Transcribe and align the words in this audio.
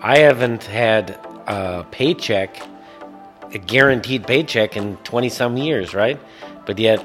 I 0.00 0.18
haven't 0.18 0.64
had 0.64 1.10
a 1.46 1.84
paycheck, 1.90 2.60
a 3.52 3.58
guaranteed 3.58 4.26
paycheck 4.26 4.76
in 4.76 4.96
20 4.98 5.28
some 5.28 5.56
years, 5.56 5.94
right? 5.94 6.18
But 6.66 6.78
yet, 6.78 7.04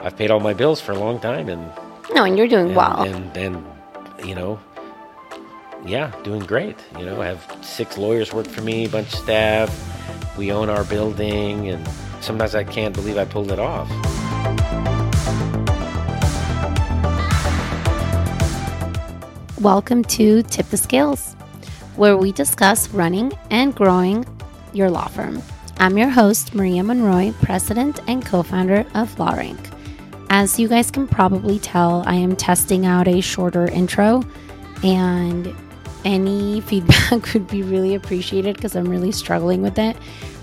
I've 0.00 0.16
paid 0.16 0.30
all 0.30 0.40
my 0.40 0.54
bills 0.54 0.80
for 0.80 0.92
a 0.92 0.98
long 0.98 1.18
time 1.20 1.48
and, 1.48 1.70
No, 2.14 2.24
and 2.24 2.38
you're 2.38 2.48
doing 2.48 2.66
and, 2.68 2.76
well. 2.76 3.02
and, 3.02 3.36
and, 3.36 3.66
you 4.24 4.34
know, 4.34 4.60
yeah, 5.84 6.12
doing 6.22 6.40
great. 6.40 6.76
You 6.98 7.06
know, 7.06 7.20
I 7.20 7.26
have 7.26 7.58
six 7.62 7.98
lawyers 7.98 8.32
work 8.32 8.46
for 8.46 8.60
me, 8.62 8.86
a 8.86 8.88
bunch 8.88 9.12
of 9.12 9.18
staff. 9.20 9.70
We 10.38 10.52
own 10.52 10.68
our 10.68 10.84
building, 10.84 11.68
and 11.68 11.86
sometimes 12.20 12.54
I 12.54 12.64
can't 12.64 12.94
believe 12.94 13.16
I 13.18 13.24
pulled 13.24 13.50
it 13.50 13.58
off. 13.58 13.88
Welcome 19.60 20.04
to 20.04 20.42
Tip 20.44 20.66
the 20.68 20.76
Scales, 20.76 21.34
where 21.96 22.16
we 22.16 22.30
discuss 22.30 22.90
running 22.90 23.32
and 23.50 23.74
growing 23.74 24.24
your 24.72 24.90
law 24.90 25.08
firm. 25.08 25.42
I'm 25.78 25.98
your 25.98 26.08
host, 26.08 26.54
Maria 26.54 26.82
Monroy, 26.82 27.32
president 27.42 28.00
and 28.06 28.24
co 28.24 28.42
founder 28.42 28.80
of 28.94 29.14
LawRank. 29.16 29.72
As 30.30 30.58
you 30.58 30.68
guys 30.68 30.90
can 30.90 31.06
probably 31.06 31.58
tell, 31.58 32.02
I 32.06 32.14
am 32.14 32.36
testing 32.36 32.84
out 32.86 33.08
a 33.08 33.20
shorter 33.20 33.66
intro, 33.66 34.24
and 34.82 35.54
any 36.04 36.60
feedback 36.66 37.32
would 37.32 37.46
be 37.46 37.62
really 37.62 37.94
appreciated 37.94 38.56
because 38.56 38.76
I'm 38.76 38.88
really 38.88 39.12
struggling 39.12 39.62
with 39.62 39.78
it. 39.78 39.96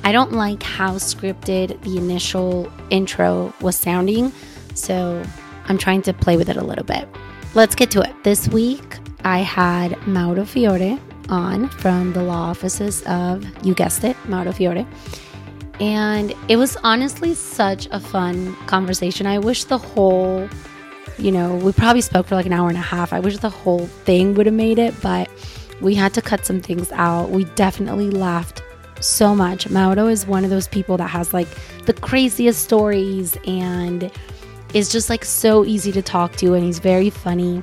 I 0.03 0.11
don't 0.11 0.33
like 0.33 0.61
how 0.61 0.95
scripted 0.95 1.81
the 1.81 1.97
initial 1.97 2.71
intro 2.89 3.53
was 3.61 3.75
sounding, 3.75 4.31
so 4.73 5.23
I'm 5.65 5.77
trying 5.77 6.01
to 6.03 6.13
play 6.13 6.37
with 6.37 6.49
it 6.49 6.57
a 6.57 6.63
little 6.63 6.85
bit. 6.85 7.07
Let's 7.53 7.75
get 7.75 7.91
to 7.91 8.01
it. 8.01 8.11
This 8.23 8.47
week, 8.49 8.97
I 9.23 9.39
had 9.39 9.95
Mauro 10.07 10.45
Fiore 10.45 10.99
on 11.29 11.69
from 11.69 12.13
the 12.13 12.23
law 12.23 12.49
offices 12.49 13.03
of, 13.03 13.45
you 13.65 13.73
guessed 13.73 14.03
it, 14.03 14.15
Mauro 14.27 14.51
Fiore. 14.51 14.85
And 15.79 16.33
it 16.47 16.57
was 16.57 16.77
honestly 16.83 17.33
such 17.33 17.87
a 17.91 17.99
fun 17.99 18.55
conversation. 18.67 19.25
I 19.25 19.39
wish 19.39 19.63
the 19.65 19.77
whole, 19.77 20.47
you 21.17 21.31
know, 21.31 21.55
we 21.55 21.71
probably 21.71 22.01
spoke 22.01 22.27
for 22.27 22.35
like 22.35 22.45
an 22.45 22.53
hour 22.53 22.69
and 22.69 22.77
a 22.77 22.81
half. 22.81 23.11
I 23.11 23.19
wish 23.19 23.37
the 23.37 23.49
whole 23.49 23.87
thing 23.87 24.35
would 24.35 24.45
have 24.45 24.55
made 24.55 24.79
it, 24.79 24.93
but 25.01 25.29
we 25.81 25.95
had 25.95 26.13
to 26.13 26.21
cut 26.21 26.45
some 26.45 26.61
things 26.61 26.91
out. 26.91 27.31
We 27.31 27.45
definitely 27.55 28.09
laughed 28.09 28.61
so 28.99 29.35
much. 29.35 29.69
Mauro 29.69 30.07
is 30.07 30.25
one 30.25 30.43
of 30.43 30.49
those 30.49 30.67
people 30.67 30.97
that 30.97 31.07
has 31.07 31.33
like 31.33 31.47
the 31.85 31.93
craziest 31.93 32.63
stories 32.63 33.37
and 33.45 34.11
is 34.73 34.91
just 34.91 35.09
like 35.09 35.25
so 35.25 35.65
easy 35.65 35.91
to 35.91 36.01
talk 36.01 36.35
to 36.37 36.53
and 36.53 36.63
he's 36.63 36.79
very 36.79 37.09
funny. 37.09 37.61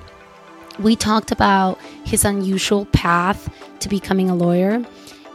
We 0.81 0.97
talked 0.97 1.31
about 1.31 1.79
his 2.05 2.25
unusual 2.25 2.87
path 2.87 3.53
to 3.81 3.89
becoming 3.91 4.31
a 4.31 4.35
lawyer 4.35 4.83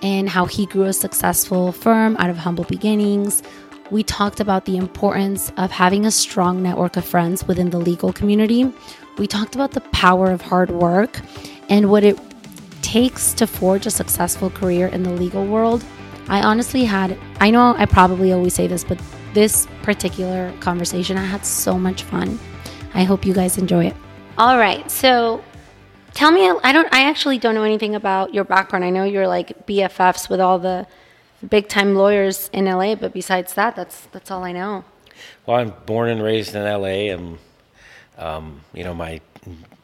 and 0.01 0.27
how 0.27 0.45
he 0.45 0.65
grew 0.65 0.85
a 0.85 0.93
successful 0.93 1.71
firm 1.71 2.17
out 2.17 2.31
of 2.31 2.37
humble 2.37 2.63
beginnings. 2.63 3.43
We 3.91 4.01
talked 4.01 4.39
about 4.39 4.65
the 4.65 4.75
importance 4.75 5.51
of 5.57 5.69
having 5.69 6.07
a 6.07 6.09
strong 6.09 6.63
network 6.63 6.97
of 6.97 7.05
friends 7.05 7.47
within 7.47 7.69
the 7.69 7.77
legal 7.77 8.11
community. 8.11 8.73
We 9.19 9.27
talked 9.27 9.53
about 9.53 9.73
the 9.73 9.81
power 9.81 10.31
of 10.31 10.41
hard 10.41 10.71
work 10.71 11.21
and 11.69 11.91
what 11.91 12.03
it 12.03 12.19
takes 12.81 13.35
to 13.35 13.45
forge 13.45 13.85
a 13.85 13.91
successful 13.91 14.49
career 14.49 14.87
in 14.87 15.03
the 15.03 15.11
legal 15.11 15.45
world. 15.45 15.85
I 16.27 16.41
honestly 16.41 16.85
had, 16.85 17.19
I 17.39 17.51
know 17.51 17.75
I 17.77 17.85
probably 17.85 18.33
always 18.33 18.55
say 18.55 18.65
this, 18.65 18.83
but 18.83 18.99
this 19.35 19.67
particular 19.83 20.51
conversation, 20.59 21.17
I 21.17 21.25
had 21.25 21.45
so 21.45 21.77
much 21.77 22.01
fun. 22.01 22.39
I 22.95 23.03
hope 23.03 23.27
you 23.27 23.33
guys 23.35 23.59
enjoy 23.59 23.85
it. 23.85 23.95
All 24.37 24.57
right. 24.57 24.89
So 24.91 25.41
tell 26.13 26.31
me, 26.31 26.49
I 26.63 26.73
don't, 26.73 26.93
I 26.93 27.03
actually 27.09 27.37
don't 27.37 27.55
know 27.55 27.63
anything 27.63 27.95
about 27.95 28.33
your 28.33 28.43
background. 28.43 28.83
I 28.83 28.89
know 28.89 29.05
you're 29.05 29.27
like 29.27 29.65
BFFs 29.65 30.29
with 30.29 30.41
all 30.41 30.59
the 30.59 30.87
big 31.47 31.69
time 31.69 31.95
lawyers 31.95 32.49
in 32.51 32.65
LA, 32.65 32.95
but 32.95 33.13
besides 33.13 33.53
that, 33.53 33.77
that's, 33.77 34.07
that's 34.07 34.31
all 34.31 34.43
I 34.43 34.51
know. 34.51 34.83
Well, 35.45 35.57
I'm 35.57 35.73
born 35.85 36.09
and 36.09 36.21
raised 36.21 36.53
in 36.53 36.63
LA, 36.63 37.13
and 37.13 37.37
um, 38.17 38.61
you 38.73 38.83
know, 38.83 38.93
my 38.93 39.21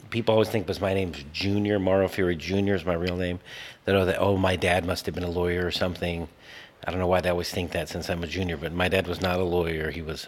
people 0.10 0.34
always 0.34 0.50
think 0.50 0.66
because 0.66 0.82
my 0.82 0.94
name's 0.94 1.24
Junior 1.32 1.80
Mauro 1.80 2.10
Fiore 2.10 2.36
Junior 2.36 2.76
is 2.76 2.86
my 2.86 2.94
real 2.94 3.16
name. 3.16 3.40
They 3.86 3.94
know 3.94 4.06
that 4.06 4.20
oh, 4.20 4.36
my 4.36 4.58
dad 4.58 4.86
must 4.86 5.06
have 5.06 5.16
been 5.16 5.24
a 5.24 5.30
lawyer 5.30 5.66
or 5.66 5.72
something. 5.72 6.28
I 6.84 6.92
don't 6.92 7.00
know 7.00 7.08
why 7.08 7.22
they 7.22 7.30
always 7.30 7.50
think 7.50 7.72
that 7.72 7.88
since 7.88 8.10
I'm 8.10 8.24
a 8.24 8.28
junior, 8.28 8.58
but 8.58 8.74
my 8.74 8.90
dad 8.90 9.08
was 9.08 9.22
not 9.22 9.40
a 9.40 9.44
lawyer. 9.44 9.92
He 9.92 10.02
was, 10.02 10.28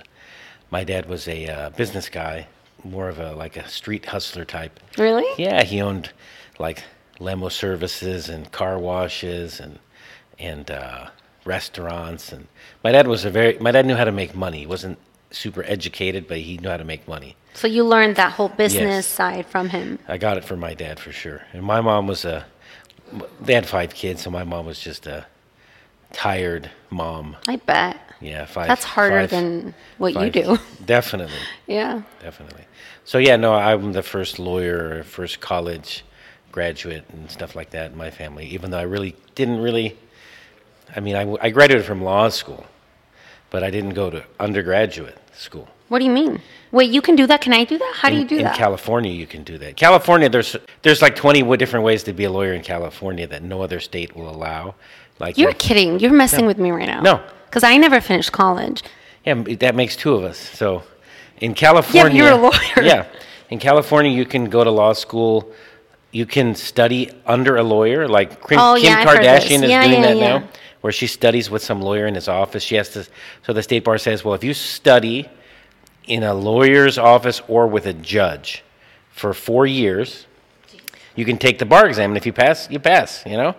my 0.71 0.83
dad 0.83 1.09
was 1.09 1.27
a 1.27 1.47
uh, 1.47 1.69
business 1.71 2.09
guy, 2.09 2.47
more 2.83 3.09
of 3.09 3.19
a 3.19 3.33
like 3.33 3.57
a 3.57 3.67
street 3.67 4.05
hustler 4.05 4.45
type. 4.45 4.79
Really? 4.97 5.25
Yeah, 5.37 5.63
he 5.63 5.81
owned 5.81 6.11
like 6.59 6.83
limo 7.19 7.49
services 7.49 8.29
and 8.29 8.51
car 8.51 8.77
washes 8.79 9.59
and 9.59 9.79
and 10.39 10.69
uh, 10.71 11.07
restaurants. 11.45 12.31
And 12.31 12.47
my 12.83 12.91
dad 12.91 13.07
was 13.07 13.25
a 13.25 13.29
very 13.29 13.57
my 13.59 13.71
dad 13.71 13.85
knew 13.85 13.95
how 13.95 14.05
to 14.05 14.11
make 14.11 14.35
money. 14.35 14.59
He 14.59 14.65
wasn't 14.65 14.97
super 15.31 15.63
educated, 15.63 16.27
but 16.27 16.37
he 16.39 16.57
knew 16.57 16.69
how 16.69 16.77
to 16.77 16.83
make 16.83 17.07
money. 17.07 17.35
So 17.55 17.67
you 17.67 17.83
learned 17.83 18.15
that 18.15 18.33
whole 18.33 18.49
business 18.49 18.81
Yes. 18.81 19.07
side 19.07 19.45
from 19.45 19.69
him. 19.69 19.99
I 20.07 20.17
got 20.17 20.37
it 20.37 20.43
from 20.43 20.59
my 20.59 20.73
dad 20.73 20.99
for 20.99 21.11
sure. 21.11 21.43
And 21.53 21.63
my 21.63 21.81
mom 21.81 22.07
was 22.07 22.25
a 22.25 22.45
they 23.39 23.53
had 23.53 23.67
five 23.67 23.93
kids, 23.93 24.23
so 24.23 24.31
my 24.31 24.43
mom 24.43 24.65
was 24.65 24.79
just 24.79 25.05
a 25.05 25.27
tired 26.11 26.69
mom. 26.89 27.35
I 27.47 27.57
bet. 27.57 27.97
Yeah, 28.21 28.45
five. 28.45 28.67
That's 28.67 28.83
harder 28.83 29.21
five- 29.21 29.29
than 29.29 29.73
what 29.97 30.13
you 30.13 30.29
do. 30.29 30.57
Definitely. 30.85 31.35
yeah. 31.67 32.01
definitely. 32.21 32.63
So 33.05 33.17
yeah, 33.17 33.35
no, 33.35 33.53
I'm 33.53 33.91
the 33.91 34.03
first 34.03 34.39
lawyer, 34.39 35.03
first 35.03 35.41
college 35.41 36.05
graduate, 36.51 37.03
and 37.11 37.29
stuff 37.29 37.55
like 37.55 37.71
that 37.71 37.91
in 37.91 37.97
my 37.97 38.09
family. 38.11 38.45
Even 38.47 38.71
though 38.71 38.79
I 38.79 38.83
really 38.83 39.15
didn't 39.35 39.59
really, 39.59 39.97
I 40.95 40.99
mean, 40.99 41.15
I, 41.15 41.35
I 41.41 41.49
graduated 41.49 41.85
from 41.85 42.01
law 42.01 42.29
school, 42.29 42.65
but 43.49 43.63
I 43.63 43.69
didn't 43.69 43.93
go 43.93 44.09
to 44.09 44.23
undergraduate 44.39 45.17
school. 45.33 45.67
What 45.89 45.99
do 45.99 46.05
you 46.05 46.11
mean? 46.11 46.41
Wait, 46.71 46.89
you 46.89 47.01
can 47.01 47.15
do 47.15 47.27
that? 47.27 47.41
Can 47.41 47.53
I 47.53 47.65
do 47.65 47.77
that? 47.77 47.93
How 47.95 48.09
do 48.09 48.15
you 48.15 48.25
do 48.25 48.37
in 48.37 48.43
that? 48.45 48.55
In 48.55 48.57
California, 48.57 49.11
you 49.11 49.27
can 49.27 49.43
do 49.43 49.57
that. 49.59 49.75
California, 49.75 50.29
there's 50.29 50.55
there's 50.81 51.01
like 51.01 51.15
20 51.15 51.41
w- 51.41 51.57
different 51.57 51.85
ways 51.85 52.03
to 52.03 52.13
be 52.13 52.23
a 52.23 52.31
lawyer 52.31 52.53
in 52.53 52.63
California 52.63 53.27
that 53.27 53.43
no 53.43 53.61
other 53.61 53.79
state 53.79 54.15
will 54.15 54.29
allow. 54.29 54.75
Like 55.23 55.37
You're 55.37 55.51
you- 55.51 55.55
kidding. 55.55 55.99
You're 55.99 56.11
messing 56.11 56.45
with 56.45 56.57
me 56.57 56.71
right 56.71 56.85
now. 56.85 57.01
No. 57.01 57.21
Because 57.45 57.63
I 57.63 57.77
never 57.77 58.01
finished 58.01 58.31
college. 58.31 58.83
Yeah, 59.25 59.35
that 59.59 59.73
makes 59.75 59.95
two 59.95 60.13
of 60.15 60.23
us. 60.25 60.37
So, 60.37 60.83
in 61.37 61.53
California, 61.53 62.17
yeah, 62.23 62.29
you're 62.29 62.39
a 62.39 62.41
lawyer. 62.41 62.83
Yeah, 62.91 63.05
in 63.49 63.57
California, 63.59 64.11
you 64.11 64.25
can 64.25 64.49
go 64.49 64.63
to 64.65 64.69
law 64.71 64.91
school. 64.93 65.49
You 66.11 66.25
can 66.25 66.55
study 66.55 67.09
under 67.25 67.55
a 67.55 67.63
lawyer, 67.63 68.07
like 68.07 68.29
Kim, 68.47 68.59
Oh, 68.59 68.75
Kim 68.75 68.85
yeah, 68.85 68.97
I've 68.99 69.07
heard 69.07 69.23
this. 69.23 69.45
Kardashian 69.45 69.63
is 69.63 69.69
Yeah, 69.69 69.87
doing 69.87 70.01
that 70.01 70.17
now, 70.17 70.47
where 70.81 70.91
she 70.91 71.07
studies 71.07 71.49
with 71.49 71.63
some 71.63 71.81
lawyer 71.81 72.05
in 72.05 72.15
his 72.15 72.27
office. 72.27 72.63
She 72.63 72.75
has 72.75 72.89
to. 72.89 73.07
So 73.45 73.53
the 73.53 73.63
state 73.63 73.83
bar 73.85 73.97
says, 73.97 74.25
well, 74.25 74.33
if 74.33 74.43
you 74.43 74.53
study 74.53 75.29
in 76.05 76.23
a 76.23 76.33
lawyer's 76.33 76.97
office 76.97 77.41
or 77.47 77.67
with 77.67 77.85
a 77.85 77.93
judge 77.93 78.63
for 79.09 79.33
four 79.33 79.65
years, 79.65 80.27
you 81.15 81.23
can 81.23 81.37
take 81.37 81.59
the 81.59 81.65
bar 81.65 81.87
exam, 81.87 82.09
and 82.11 82.17
if 82.17 82.25
you 82.25 82.33
pass, 82.33 82.69
you 82.69 82.79
pass. 82.79 83.23
You 83.25 83.37
know. 83.37 83.55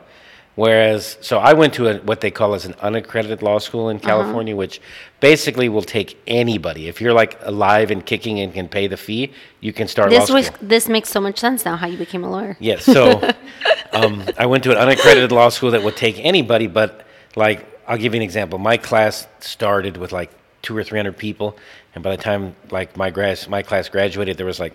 Whereas, 0.56 1.18
so 1.20 1.38
I 1.38 1.52
went 1.52 1.74
to 1.74 1.88
a, 1.88 1.98
what 2.02 2.20
they 2.20 2.30
call 2.30 2.54
as 2.54 2.64
an 2.64 2.74
unaccredited 2.80 3.42
law 3.42 3.58
school 3.58 3.82
Uh-huh. 3.86 3.90
in 3.90 3.98
California, 3.98 4.54
which 4.54 4.80
basically 5.20 5.68
will 5.68 5.82
take 5.82 6.16
anybody. 6.28 6.86
If 6.86 7.00
you're 7.00 7.12
like 7.12 7.36
alive 7.42 7.90
and 7.90 8.04
kicking 8.06 8.38
and 8.40 8.54
can 8.54 8.68
pay 8.68 8.86
the 8.86 8.96
fee, 8.96 9.32
you 9.60 9.72
can 9.72 9.88
start 9.88 10.10
This 10.10 10.28
law 10.28 10.36
was 10.36 10.46
school. 10.46 10.58
this 10.62 10.88
makes 10.88 11.08
so 11.08 11.20
much 11.20 11.38
sense 11.38 11.64
now 11.64 11.76
how 11.76 11.88
you 11.88 11.98
became 11.98 12.22
a 12.22 12.30
lawyer. 12.30 12.56
Yes. 12.60 12.84
So 12.84 13.20
um, 13.92 14.22
I 14.38 14.46
went 14.46 14.62
to 14.64 14.70
an 14.70 14.76
unaccredited 14.78 15.32
law 15.32 15.48
school 15.48 15.72
that 15.72 15.82
would 15.82 15.96
take 15.96 16.18
anybody, 16.24 16.68
but 16.68 17.04
like 17.36 17.66
I'll 17.88 17.98
give 17.98 18.14
you 18.14 18.18
an 18.20 18.24
example. 18.24 18.58
My 18.58 18.76
class 18.76 19.26
started 19.40 19.96
with 19.96 20.12
like 20.12 20.30
two 20.62 20.76
or 20.76 20.84
three 20.84 20.98
hundred 21.00 21.16
people, 21.18 21.56
and 21.94 22.04
by 22.04 22.14
the 22.16 22.22
time 22.22 22.54
like 22.70 22.96
my 22.96 23.10
grass 23.10 23.48
my 23.48 23.62
class 23.62 23.88
graduated, 23.88 24.36
there 24.36 24.46
was 24.46 24.60
like 24.60 24.74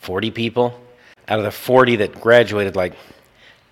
forty 0.00 0.30
people. 0.32 0.78
Out 1.28 1.38
of 1.38 1.44
the 1.44 1.52
forty 1.52 1.94
that 1.96 2.20
graduated, 2.20 2.74
like 2.74 2.94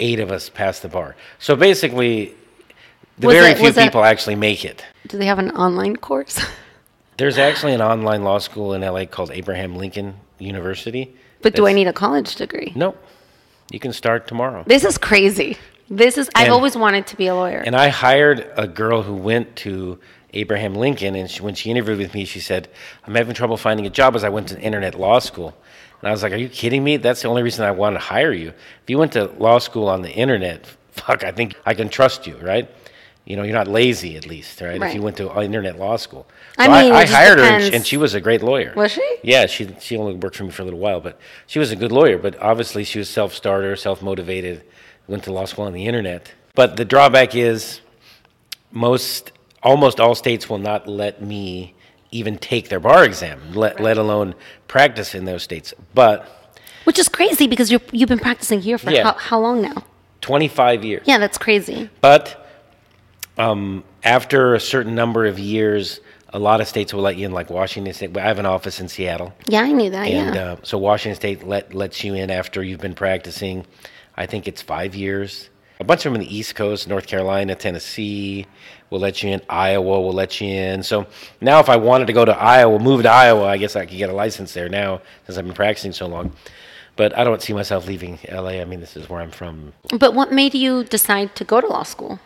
eight 0.01 0.19
of 0.21 0.31
us 0.33 0.49
passed 0.49 0.83
the 0.83 0.89
bar. 0.89 1.15
So 1.39 1.55
basically, 1.57 2.35
the 3.19 3.29
Was 3.29 3.37
very 3.37 3.55
few 3.55 3.73
people 3.73 4.03
actually 4.05 4.35
make 4.37 4.65
it. 4.65 4.85
Do 5.09 5.19
they 5.19 5.27
have 5.27 5.39
an 5.39 5.51
online 5.53 5.97
course? 5.97 6.41
There's 7.19 7.37
actually 7.39 7.75
an 7.75 7.83
online 7.83 8.25
law 8.25 8.39
school 8.39 8.73
in 8.73 8.81
LA 8.81 9.05
called 9.05 9.31
Abraham 9.31 9.77
Lincoln 9.77 10.15
University. 10.39 11.15
but 11.43 11.55
do 11.55 11.67
I 11.67 11.73
need 11.75 11.87
a 11.87 11.93
college 11.93 12.35
degree? 12.37 12.73
No. 12.75 12.95
You 13.71 13.79
can 13.79 13.93
start 13.93 14.27
tomorrow. 14.27 14.65
This 14.67 14.85
is 14.85 14.97
crazy. 14.99 15.57
This 15.91 16.17
is 16.17 16.31
I've 16.35 16.45
And- 16.47 16.53
always 16.53 16.77
wanted 16.77 17.07
to 17.09 17.17
be 17.17 17.27
a 17.27 17.35
lawyer. 17.35 17.59
And 17.65 17.77
I 17.77 17.89
hired 17.89 18.51
a 18.57 18.67
girl 18.67 19.03
who 19.03 19.15
went 19.15 19.55
to 19.57 19.99
Abraham 20.33 20.75
Lincoln, 20.77 21.15
and 21.17 21.29
she, 21.31 21.43
when 21.43 21.55
she 21.55 21.71
interviewed 21.71 21.99
with 21.99 22.15
me, 22.15 22.25
she 22.25 22.41
said, 22.41 22.69
"I'm 23.07 23.15
having 23.17 23.35
trouble 23.35 23.57
finding 23.57 23.85
a 23.87 23.91
job 23.91 24.15
as 24.17 24.23
I 24.25 24.29
went 24.29 24.49
to 24.49 24.61
internet 24.61 24.95
law 24.95 25.19
school." 25.19 25.55
And 26.01 26.09
I 26.09 26.13
was 26.13 26.23
like, 26.23 26.33
"Are 26.33 26.37
you 26.37 26.49
kidding 26.49 26.83
me? 26.83 26.97
That's 26.97 27.23
the 27.23 27.29
only 27.29 27.43
reason 27.43 27.65
I 27.65 27.71
want 27.71 27.97
to 27.97 28.01
hire 28.01 28.33
you. 28.33 28.49
If 28.49 28.89
you 28.89 28.99
went 28.99 29.13
to 29.13 29.27
law 29.39 29.59
school 29.59 29.89
on 29.89 30.03
the 30.03 30.11
internet, 30.11 30.67
fuck, 30.93 31.25
I 31.25 31.33
think 31.33 31.57
I 31.67 31.75
can 31.75 31.89
trust 31.89 32.27
you, 32.27 32.37
right? 32.39 32.69
You 33.27 33.37
know, 33.37 33.43
you're 33.43 33.55
not 33.55 33.69
lazy 33.69 34.17
at 34.17 34.27
least, 34.27 34.61
right? 34.61 34.83
If 34.83 34.95
you 34.95 35.03
went 35.03 35.19
to 35.19 35.31
uh, 35.31 35.43
internet 35.43 35.79
law 35.79 35.97
school." 35.97 36.27
I 36.59 36.69
mean, 36.69 36.93
I, 36.93 37.03
just 37.03 37.13
hired 37.15 37.39
her, 37.39 37.45
and 37.45 37.65
she, 37.65 37.73
and 37.75 37.87
she 37.87 37.97
was 37.97 38.15
a 38.15 38.21
great 38.21 38.43
lawyer. 38.43 38.73
Was 38.77 38.93
she? 38.93 39.19
Yeah, 39.23 39.47
she 39.47 39.75
she 39.81 39.97
only 39.97 40.15
worked 40.15 40.37
for 40.37 40.45
me 40.45 40.51
for 40.51 40.63
a 40.63 40.65
little 40.65 40.81
while, 40.81 41.01
but 41.01 41.19
she 41.47 41.59
was 41.59 41.71
a 41.71 41.77
good 41.77 41.93
lawyer. 41.93 42.19
But 42.19 42.41
obviously, 42.41 42.85
she 42.85 42.99
was 42.99 43.09
self 43.09 43.35
starter, 43.35 43.77
self 43.77 44.03
motivated, 44.03 44.65
went 45.07 45.25
to 45.25 45.33
law 45.33 45.45
school 45.45 45.67
on 45.67 45.73
the 45.73 45.87
internet. 45.87 46.33
But 46.55 46.77
the 46.77 46.85
drawback 46.85 47.35
is 47.35 47.81
most, 48.73 49.33
almost 49.63 50.01
all 50.01 50.15
states 50.15 50.49
will 50.49 50.59
not 50.59 50.89
let 50.89 51.23
me 51.23 51.75
even 52.13 52.39
take 52.39 52.69
their 52.69 52.81
bar 52.81 53.05
exam, 53.05 53.41
let, 53.53 53.81
let 53.81 53.97
alone 53.97 54.35
practice 54.69 55.15
in 55.15 55.25
those 55.25 55.43
states. 55.43 55.73
But 55.95 56.29
Which 56.85 56.99
is 56.99 57.09
crazy 57.09 57.47
because 57.47 57.71
you're, 57.71 57.81
you've 57.93 58.09
been 58.09 58.19
practicing 58.19 58.61
here 58.61 58.79
for 58.79 58.91
Yeah. 58.91 59.05
how, 59.05 59.13
how 59.15 59.41
long 59.41 59.63
now? 59.63 59.85
25 60.21 60.85
years. 60.85 61.03
Yeah, 61.07 61.19
that's 61.19 61.39
crazy. 61.39 61.89
But 62.01 62.47
um, 63.39 63.85
after 64.05 64.55
a 64.55 64.61
certain 64.61 64.95
number 64.95 65.27
of 65.27 65.39
years, 65.39 66.01
a 66.33 66.39
lot 66.39 66.61
of 66.61 66.69
states 66.69 66.95
will 66.95 67.03
let 67.03 67.17
you 67.17 67.27
in, 67.27 67.33
like 67.33 67.51
Washington 67.51 67.93
State. 67.93 68.17
I 68.17 68.23
have 68.23 68.39
an 68.39 68.47
office 68.47 68.81
in 68.81 68.89
Seattle. 68.89 69.35
Yeah, 69.47 69.63
I 69.63 69.73
knew 69.73 69.91
that. 69.91 70.07
And 70.07 70.35
yeah. 70.35 70.53
uh, 70.53 70.57
so 70.63 70.79
Washington 70.79 71.17
State 71.17 71.47
let, 71.47 71.75
lets 71.75 72.05
you 72.05 72.15
in 72.15 72.31
after 72.31 72.63
you've 72.63 72.81
been 72.81 72.95
practicing. 72.95 73.67
I 74.17 74.27
think 74.27 74.47
it's 74.47 74.63
five 74.63 74.95
years. 74.95 75.50
A 75.81 75.85
bunch 75.85 76.07
of 76.07 76.13
them 76.13 76.21
in 76.21 76.29
the 76.29 76.37
East 76.37 76.55
Coast, 76.55 76.87
North 76.87 77.07
Carolina, 77.07 77.55
Tennessee 77.57 78.47
We'll 78.91 79.01
let 79.01 79.23
you 79.23 79.31
in. 79.31 79.41
Iowa 79.49 80.01
will 80.01 80.13
let 80.13 80.41
you 80.41 80.49
in. 80.49 80.83
So 80.83 81.07
now, 81.41 81.61
if 81.61 81.69
I 81.69 81.77
wanted 81.77 82.09
to 82.09 82.13
go 82.13 82.25
to 82.25 82.37
Iowa, 82.37 82.79
move 82.81 83.05
to 83.05 83.11
Iowa, 83.11 83.47
I 83.47 83.57
guess 83.57 83.77
I 83.77 83.87
could 83.87 83.97
get 83.97 84.11
a 84.11 84.13
license 84.13 84.53
there 84.53 84.69
now 84.69 85.01
since 85.25 85.39
I've 85.39 85.45
been 85.45 85.55
practicing 85.55 85.93
so 85.93 86.07
long. 86.07 86.33
But 86.97 87.17
I 87.17 87.23
don't 87.23 87.41
see 87.41 87.53
myself 87.53 87.87
leaving 87.87 88.19
LA. 88.29 88.61
I 88.61 88.65
mean, 88.65 88.81
this 88.81 88.97
is 88.97 89.09
where 89.09 89.21
I'm 89.21 89.31
from. 89.31 89.73
but 89.99 90.13
what 90.13 90.33
made 90.33 90.55
you 90.55 90.83
decide 90.83 91.37
to 91.37 91.45
go 91.45 91.61
to 91.61 91.67
law 91.69 91.85
school? 91.85 92.19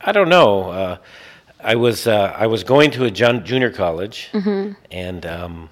I 0.00 0.12
don't 0.12 0.28
know. 0.28 0.70
Uh, 0.70 0.96
I 1.60 1.74
was 1.74 2.06
uh, 2.06 2.34
I 2.38 2.46
was 2.46 2.62
going 2.62 2.92
to 2.92 3.04
a 3.04 3.10
jun- 3.10 3.44
junior 3.44 3.70
college, 3.70 4.30
and 4.92 5.26
um, 5.26 5.70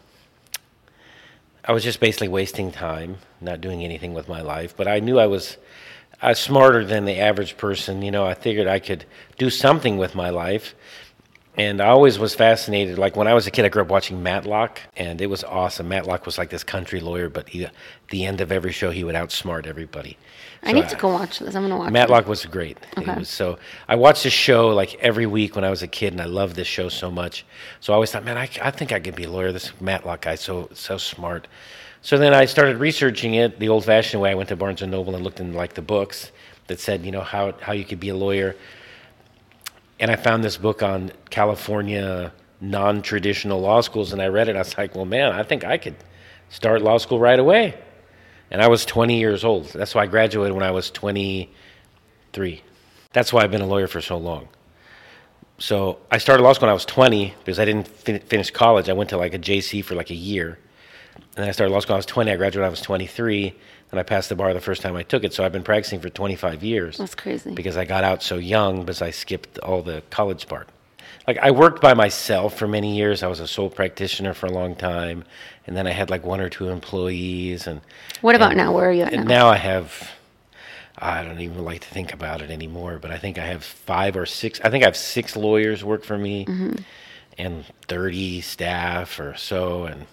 I 1.65 1.73
was 1.73 1.85
just 1.85 2.01
basically 2.01 2.29
wasting 2.29 2.73
time, 2.73 3.19
not 3.41 3.61
doing 3.61 3.85
anything 3.85 4.15
with 4.15 4.27
my 4.27 4.41
life. 4.41 4.75
But 4.77 4.89
I 4.89 4.99
knew 4.99 5.21
I 5.21 5.27
was 5.27 5.59
I 6.23 6.29
was 6.31 6.39
smarter 6.39 6.85
than 6.85 7.05
the 7.05 7.19
average 7.19 7.57
person. 7.57 8.01
You 8.01 8.13
know, 8.13 8.25
I 8.25 8.35
figured 8.35 8.69
I 8.69 8.79
could 8.79 9.05
do 9.37 9.51
something 9.51 9.99
with 9.99 10.15
my 10.15 10.31
life. 10.31 10.75
And 11.55 11.83
I 11.83 11.89
always 11.89 12.19
was 12.19 12.35
fascinated. 12.35 12.97
Like 12.97 13.15
when 13.15 13.29
I 13.29 13.35
was 13.35 13.47
a 13.47 13.51
kid, 13.51 13.67
I 13.67 13.69
grew 13.69 13.83
up 13.83 13.89
watching 13.89 14.23
Matlock, 14.23 14.81
and 14.97 15.21
it 15.21 15.27
was 15.27 15.45
awesome. 15.45 15.87
Matlock 15.87 16.25
was 16.25 16.39
like 16.39 16.49
this 16.49 16.65
country 16.65 16.99
lawyer, 16.99 17.29
but 17.29 17.51
he, 17.51 17.67
at 17.67 17.75
the 18.09 18.25
end 18.25 18.41
of 18.41 18.51
every 18.51 18.73
show, 18.73 18.91
he 18.91 19.05
would 19.05 19.15
outsmart 19.15 19.67
everybody. 19.67 20.17
I 20.63 20.73
need 20.73 20.89
to 20.89 20.97
go 20.97 21.09
watch 21.09 21.41
this. 21.41 21.55
I'm 21.55 21.63
gonna 21.63 21.77
watch. 21.77 21.93
Matlock 21.93 22.27
was 22.27 22.47
great. 22.47 22.79
Okay. 22.97 23.13
It 23.13 23.19
was 23.19 23.29
so 23.29 23.59
I 23.89 23.97
watched 23.97 24.23
this 24.23 24.33
show 24.33 24.69
like 24.69 24.95
every 24.95 25.27
week 25.27 25.55
when 25.55 25.65
I 25.65 25.71
was 25.71 25.83
a 25.83 25.89
kid, 25.89 26.15
and 26.15 26.23
I 26.23 26.27
loved 26.27 26.57
this 26.57 26.69
show 26.69 26.89
so 26.89 27.11
much. 27.11 27.45
So 27.81 27.93
I 27.93 27.95
always 27.95 28.13
thought, 28.13 28.25
man, 28.25 28.39
I, 28.39 28.49
I 28.63 28.71
think 28.71 28.93
I 28.93 29.01
could 29.01 29.17
be 29.17 29.25
a 29.25 29.31
lawyer. 29.31 29.53
This 29.53 29.79
Matlock 29.81 30.23
guy, 30.23 30.37
so 30.37 30.71
so 30.73 30.97
smart. 30.97 31.49
So 32.05 32.19
then 32.19 32.35
I 32.35 32.47
started 32.47 32.79
researching 32.79 33.35
it 33.35 33.61
the 33.61 33.69
old-fashioned 33.69 34.21
way. 34.21 34.33
I 34.33 34.35
went 34.35 34.49
to 34.49 34.57
Barnes 34.57 34.83
and 34.83 34.91
Noble 34.91 35.15
and 35.15 35.23
looked 35.23 35.39
in 35.39 35.55
like 35.55 35.75
the 35.75 35.83
books 35.83 36.33
that 36.67 36.81
said, 36.81 37.05
you 37.05 37.13
know, 37.13 37.21
how 37.21 37.53
how 37.61 37.73
you 37.73 37.85
could 37.85 38.01
be 38.01 38.09
a 38.09 38.17
lawyer. 38.17 38.57
And 40.01 40.11
I 40.11 40.17
found 40.17 40.43
this 40.43 40.57
book 40.57 40.83
on 40.83 41.13
California 41.31 42.33
non-traditional 42.61 43.61
law 43.61 43.81
schools, 43.81 44.13
and 44.13 44.21
I 44.21 44.27
read 44.27 44.49
it. 44.49 44.57
I 44.57 44.61
was 44.61 44.77
like, 44.77 44.97
well, 44.97 45.05
man, 45.05 45.33
I 45.33 45.45
think 45.45 45.65
I 45.65 45.79
could 45.79 45.97
start 46.49 46.83
law 46.83 46.99
school 46.99 47.21
right 47.21 47.39
away. 47.39 47.75
And 48.51 48.61
I 48.61 48.69
was 48.69 48.85
20 48.85 49.19
years 49.19 49.45
old. 49.45 49.67
That's 49.67 49.95
why 49.95 50.03
I 50.03 50.07
graduated 50.07 50.55
when 50.55 50.65
I 50.65 50.73
was 50.73 50.91
23. 50.91 52.63
That's 53.13 53.33
why 53.33 53.43
I've 53.43 53.51
been 53.51 53.63
a 53.63 53.67
lawyer 53.67 53.87
for 53.87 54.01
so 54.01 54.19
long. 54.19 54.49
So 55.59 55.99
I 56.11 56.19
started 56.19 56.43
law 56.43 56.53
school 56.53 56.67
when 56.67 56.71
I 56.71 56.75
was 56.75 56.85
20 56.85 57.35
because 57.39 57.61
I 57.61 57.65
didn't 57.65 57.87
fin- 57.87 58.21
finish 58.21 58.51
college. 58.51 58.89
I 58.89 58.93
went 58.93 59.11
to 59.11 59.17
like 59.17 59.35
a 59.35 59.39
JC 59.39 59.85
for 59.85 59.95
like 59.95 60.11
a 60.11 60.15
year. 60.15 60.59
And 61.15 61.25
then 61.43 61.49
I 61.49 61.53
started 61.53 61.73
law 61.73 61.81
school 61.81 61.95
when 61.95 61.97
I 61.97 61.99
was 61.99 62.07
20. 62.07 62.31
I 62.31 62.37
graduated 62.37 62.61
when 62.61 62.67
I 62.67 62.71
was 62.71 62.81
23. 62.83 63.55
And 63.91 64.01
I 64.01 64.03
passed 64.03 64.29
the 64.31 64.35
bar 64.37 64.55
the 64.55 64.61
first 64.61 64.81
time 64.83 64.97
I 64.97 65.03
took 65.03 65.23
it. 65.25 65.35
So 65.35 65.45
I've 65.45 65.53
been 65.53 65.63
practicing 65.63 66.01
for 66.01 66.09
25 66.09 66.63
years 66.65 66.97
That's 66.97 67.15
crazy. 67.15 67.51
because 67.55 67.77
I 67.77 67.85
got 67.85 68.05
out 68.05 68.23
so 68.23 68.37
young 68.37 68.81
because 68.81 69.03
I 69.03 69.11
skipped 69.11 69.59
all 69.59 69.83
the 69.83 70.03
college 70.11 70.49
part. 70.49 70.69
Like 71.27 71.39
I 71.39 71.51
worked 71.51 71.81
by 71.83 71.93
myself 71.95 72.57
for 72.59 72.67
many 72.67 72.97
years. 72.97 73.23
I 73.23 73.27
was 73.29 73.39
a 73.41 73.47
sole 73.47 73.69
practitioner 73.71 74.33
for 74.35 74.47
a 74.47 74.51
long 74.51 74.75
time, 74.75 75.25
and 75.67 75.77
then 75.77 75.87
I 75.87 75.91
had 75.91 76.09
like 76.11 76.25
one 76.25 76.41
or 76.41 76.49
two 76.49 76.69
employees. 76.71 77.67
And 77.67 77.81
What 78.23 78.35
about 78.35 78.53
and- 78.53 78.57
now? 78.59 78.73
Where 78.73 78.89
are 78.89 78.93
you 78.93 79.03
at 79.03 79.13
and 79.13 79.27
now? 79.27 79.45
now 79.45 79.49
I 79.49 79.57
have. 79.57 80.11
I 80.99 81.23
don't 81.23 81.41
even 81.41 81.65
like 81.65 81.81
to 81.83 81.89
think 81.89 82.13
about 82.13 82.43
it 82.43 82.51
anymore, 82.51 82.99
but 83.01 83.11
I 83.11 83.19
think 83.19 83.39
I 83.39 83.45
have 83.47 83.63
five 83.65 84.17
or 84.17 84.27
six. 84.27 84.61
I 84.65 84.71
think 84.71 84.85
I 84.85 84.87
have 84.87 84.97
six 84.97 85.37
lawyers 85.37 85.85
work 85.85 86.03
for 86.05 86.17
me, 86.19 86.45
Mm-hmm. 86.47 86.77
and 87.39 87.65
thirty 87.89 88.41
staff 88.41 89.21
or 89.21 89.37
so, 89.37 89.85
and 89.85 90.07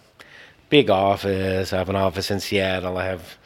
big 0.70 0.90
office. 0.90 1.74
I 1.74 1.78
have 1.78 1.90
an 1.90 1.96
office 1.96 2.32
in 2.32 2.40
Seattle. 2.40 2.98
I 2.98 3.06
have 3.06 3.38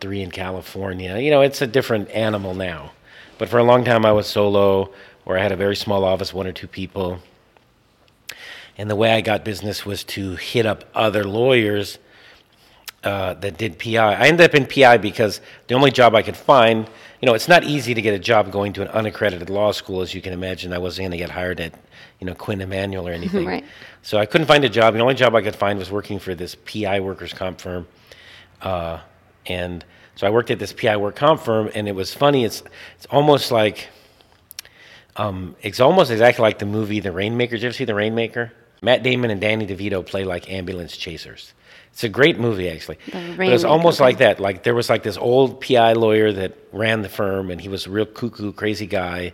three 0.00 0.22
in 0.22 0.30
California. 0.30 1.18
You 1.18 1.30
know, 1.30 1.40
it's 1.40 1.62
a 1.62 1.66
different 1.66 2.10
animal 2.10 2.54
now. 2.54 2.92
But 3.38 3.48
for 3.48 3.58
a 3.58 3.64
long 3.64 3.84
time, 3.84 4.04
I 4.04 4.12
was 4.12 4.26
solo, 4.26 4.92
or 5.24 5.38
I 5.38 5.42
had 5.42 5.52
a 5.52 5.56
very 5.56 5.76
small 5.76 6.04
office, 6.04 6.34
one 6.34 6.46
or 6.46 6.52
two 6.52 6.66
people. 6.66 7.20
And 8.76 8.90
the 8.90 8.96
way 8.96 9.12
I 9.12 9.20
got 9.20 9.44
business 9.44 9.84
was 9.84 10.04
to 10.04 10.36
hit 10.36 10.66
up 10.66 10.84
other 10.94 11.24
lawyers 11.24 11.98
uh, 13.04 13.34
that 13.34 13.56
did 13.56 13.78
PI. 13.78 13.96
I 13.96 14.26
ended 14.26 14.44
up 14.44 14.54
in 14.54 14.66
PI 14.66 14.98
because 14.98 15.40
the 15.68 15.74
only 15.74 15.90
job 15.90 16.14
I 16.14 16.22
could 16.22 16.36
find, 16.36 16.88
you 17.20 17.26
know, 17.26 17.34
it's 17.34 17.48
not 17.48 17.64
easy 17.64 17.94
to 17.94 18.02
get 18.02 18.14
a 18.14 18.18
job 18.18 18.52
going 18.52 18.72
to 18.74 18.82
an 18.82 18.88
unaccredited 18.88 19.50
law 19.50 19.72
school, 19.72 20.02
as 20.02 20.14
you 20.14 20.22
can 20.22 20.32
imagine. 20.32 20.72
I 20.72 20.78
wasn't 20.78 21.04
going 21.04 21.10
to 21.12 21.16
get 21.16 21.30
hired 21.30 21.60
at, 21.60 21.74
you 22.20 22.26
know, 22.26 22.34
Quinn 22.34 22.60
Emanuel 22.60 23.08
or 23.08 23.12
anything. 23.20 23.46
Right. 23.46 23.64
So 24.02 24.18
I 24.18 24.26
couldn't 24.26 24.46
find 24.46 24.64
a 24.64 24.68
job. 24.68 24.94
The 24.94 25.00
only 25.00 25.14
job 25.14 25.34
I 25.34 25.42
could 25.42 25.56
find 25.56 25.78
was 25.78 25.90
working 25.90 26.18
for 26.18 26.34
this 26.34 26.54
PI 26.54 27.00
workers' 27.00 27.32
comp 27.32 27.60
firm. 27.60 27.86
Uh, 28.62 29.00
and 29.46 29.84
so 30.14 30.26
I 30.26 30.30
worked 30.30 30.50
at 30.50 30.58
this 30.58 30.72
PI 30.72 30.96
work 30.96 31.16
comp 31.16 31.40
firm, 31.40 31.70
and 31.74 31.88
it 31.88 31.94
was 31.94 32.12
funny. 32.12 32.44
It's 32.44 32.62
it's 32.96 33.06
almost 33.06 33.50
like 33.50 33.88
um, 35.16 35.56
it's 35.62 35.80
almost 35.80 36.10
exactly 36.10 36.42
like 36.42 36.58
the 36.58 36.66
movie 36.66 37.00
The 37.00 37.12
Rainmaker. 37.12 37.52
Did 37.52 37.62
you 37.62 37.68
ever 37.68 37.74
see 37.74 37.84
The 37.84 37.94
Rainmaker? 37.94 38.52
Matt 38.82 39.02
Damon 39.02 39.30
and 39.30 39.40
Danny 39.40 39.66
DeVito 39.66 40.06
play 40.06 40.24
like 40.24 40.50
ambulance 40.50 40.96
chasers. 40.96 41.52
It's 41.98 42.04
a 42.04 42.08
great 42.08 42.38
movie, 42.38 42.68
actually. 42.70 42.96
But 43.06 43.16
it's 43.16 43.38
Rainmaker, 43.38 43.66
almost 43.66 43.98
like 43.98 44.18
that. 44.18 44.38
Like 44.38 44.62
there 44.62 44.72
was 44.76 44.88
like 44.88 45.02
this 45.02 45.16
old 45.16 45.60
PI 45.60 45.94
lawyer 45.94 46.30
that 46.30 46.56
ran 46.70 47.02
the 47.02 47.08
firm, 47.08 47.50
and 47.50 47.60
he 47.60 47.68
was 47.68 47.86
a 47.86 47.90
real 47.90 48.06
cuckoo, 48.06 48.52
crazy 48.52 48.86
guy. 48.86 49.32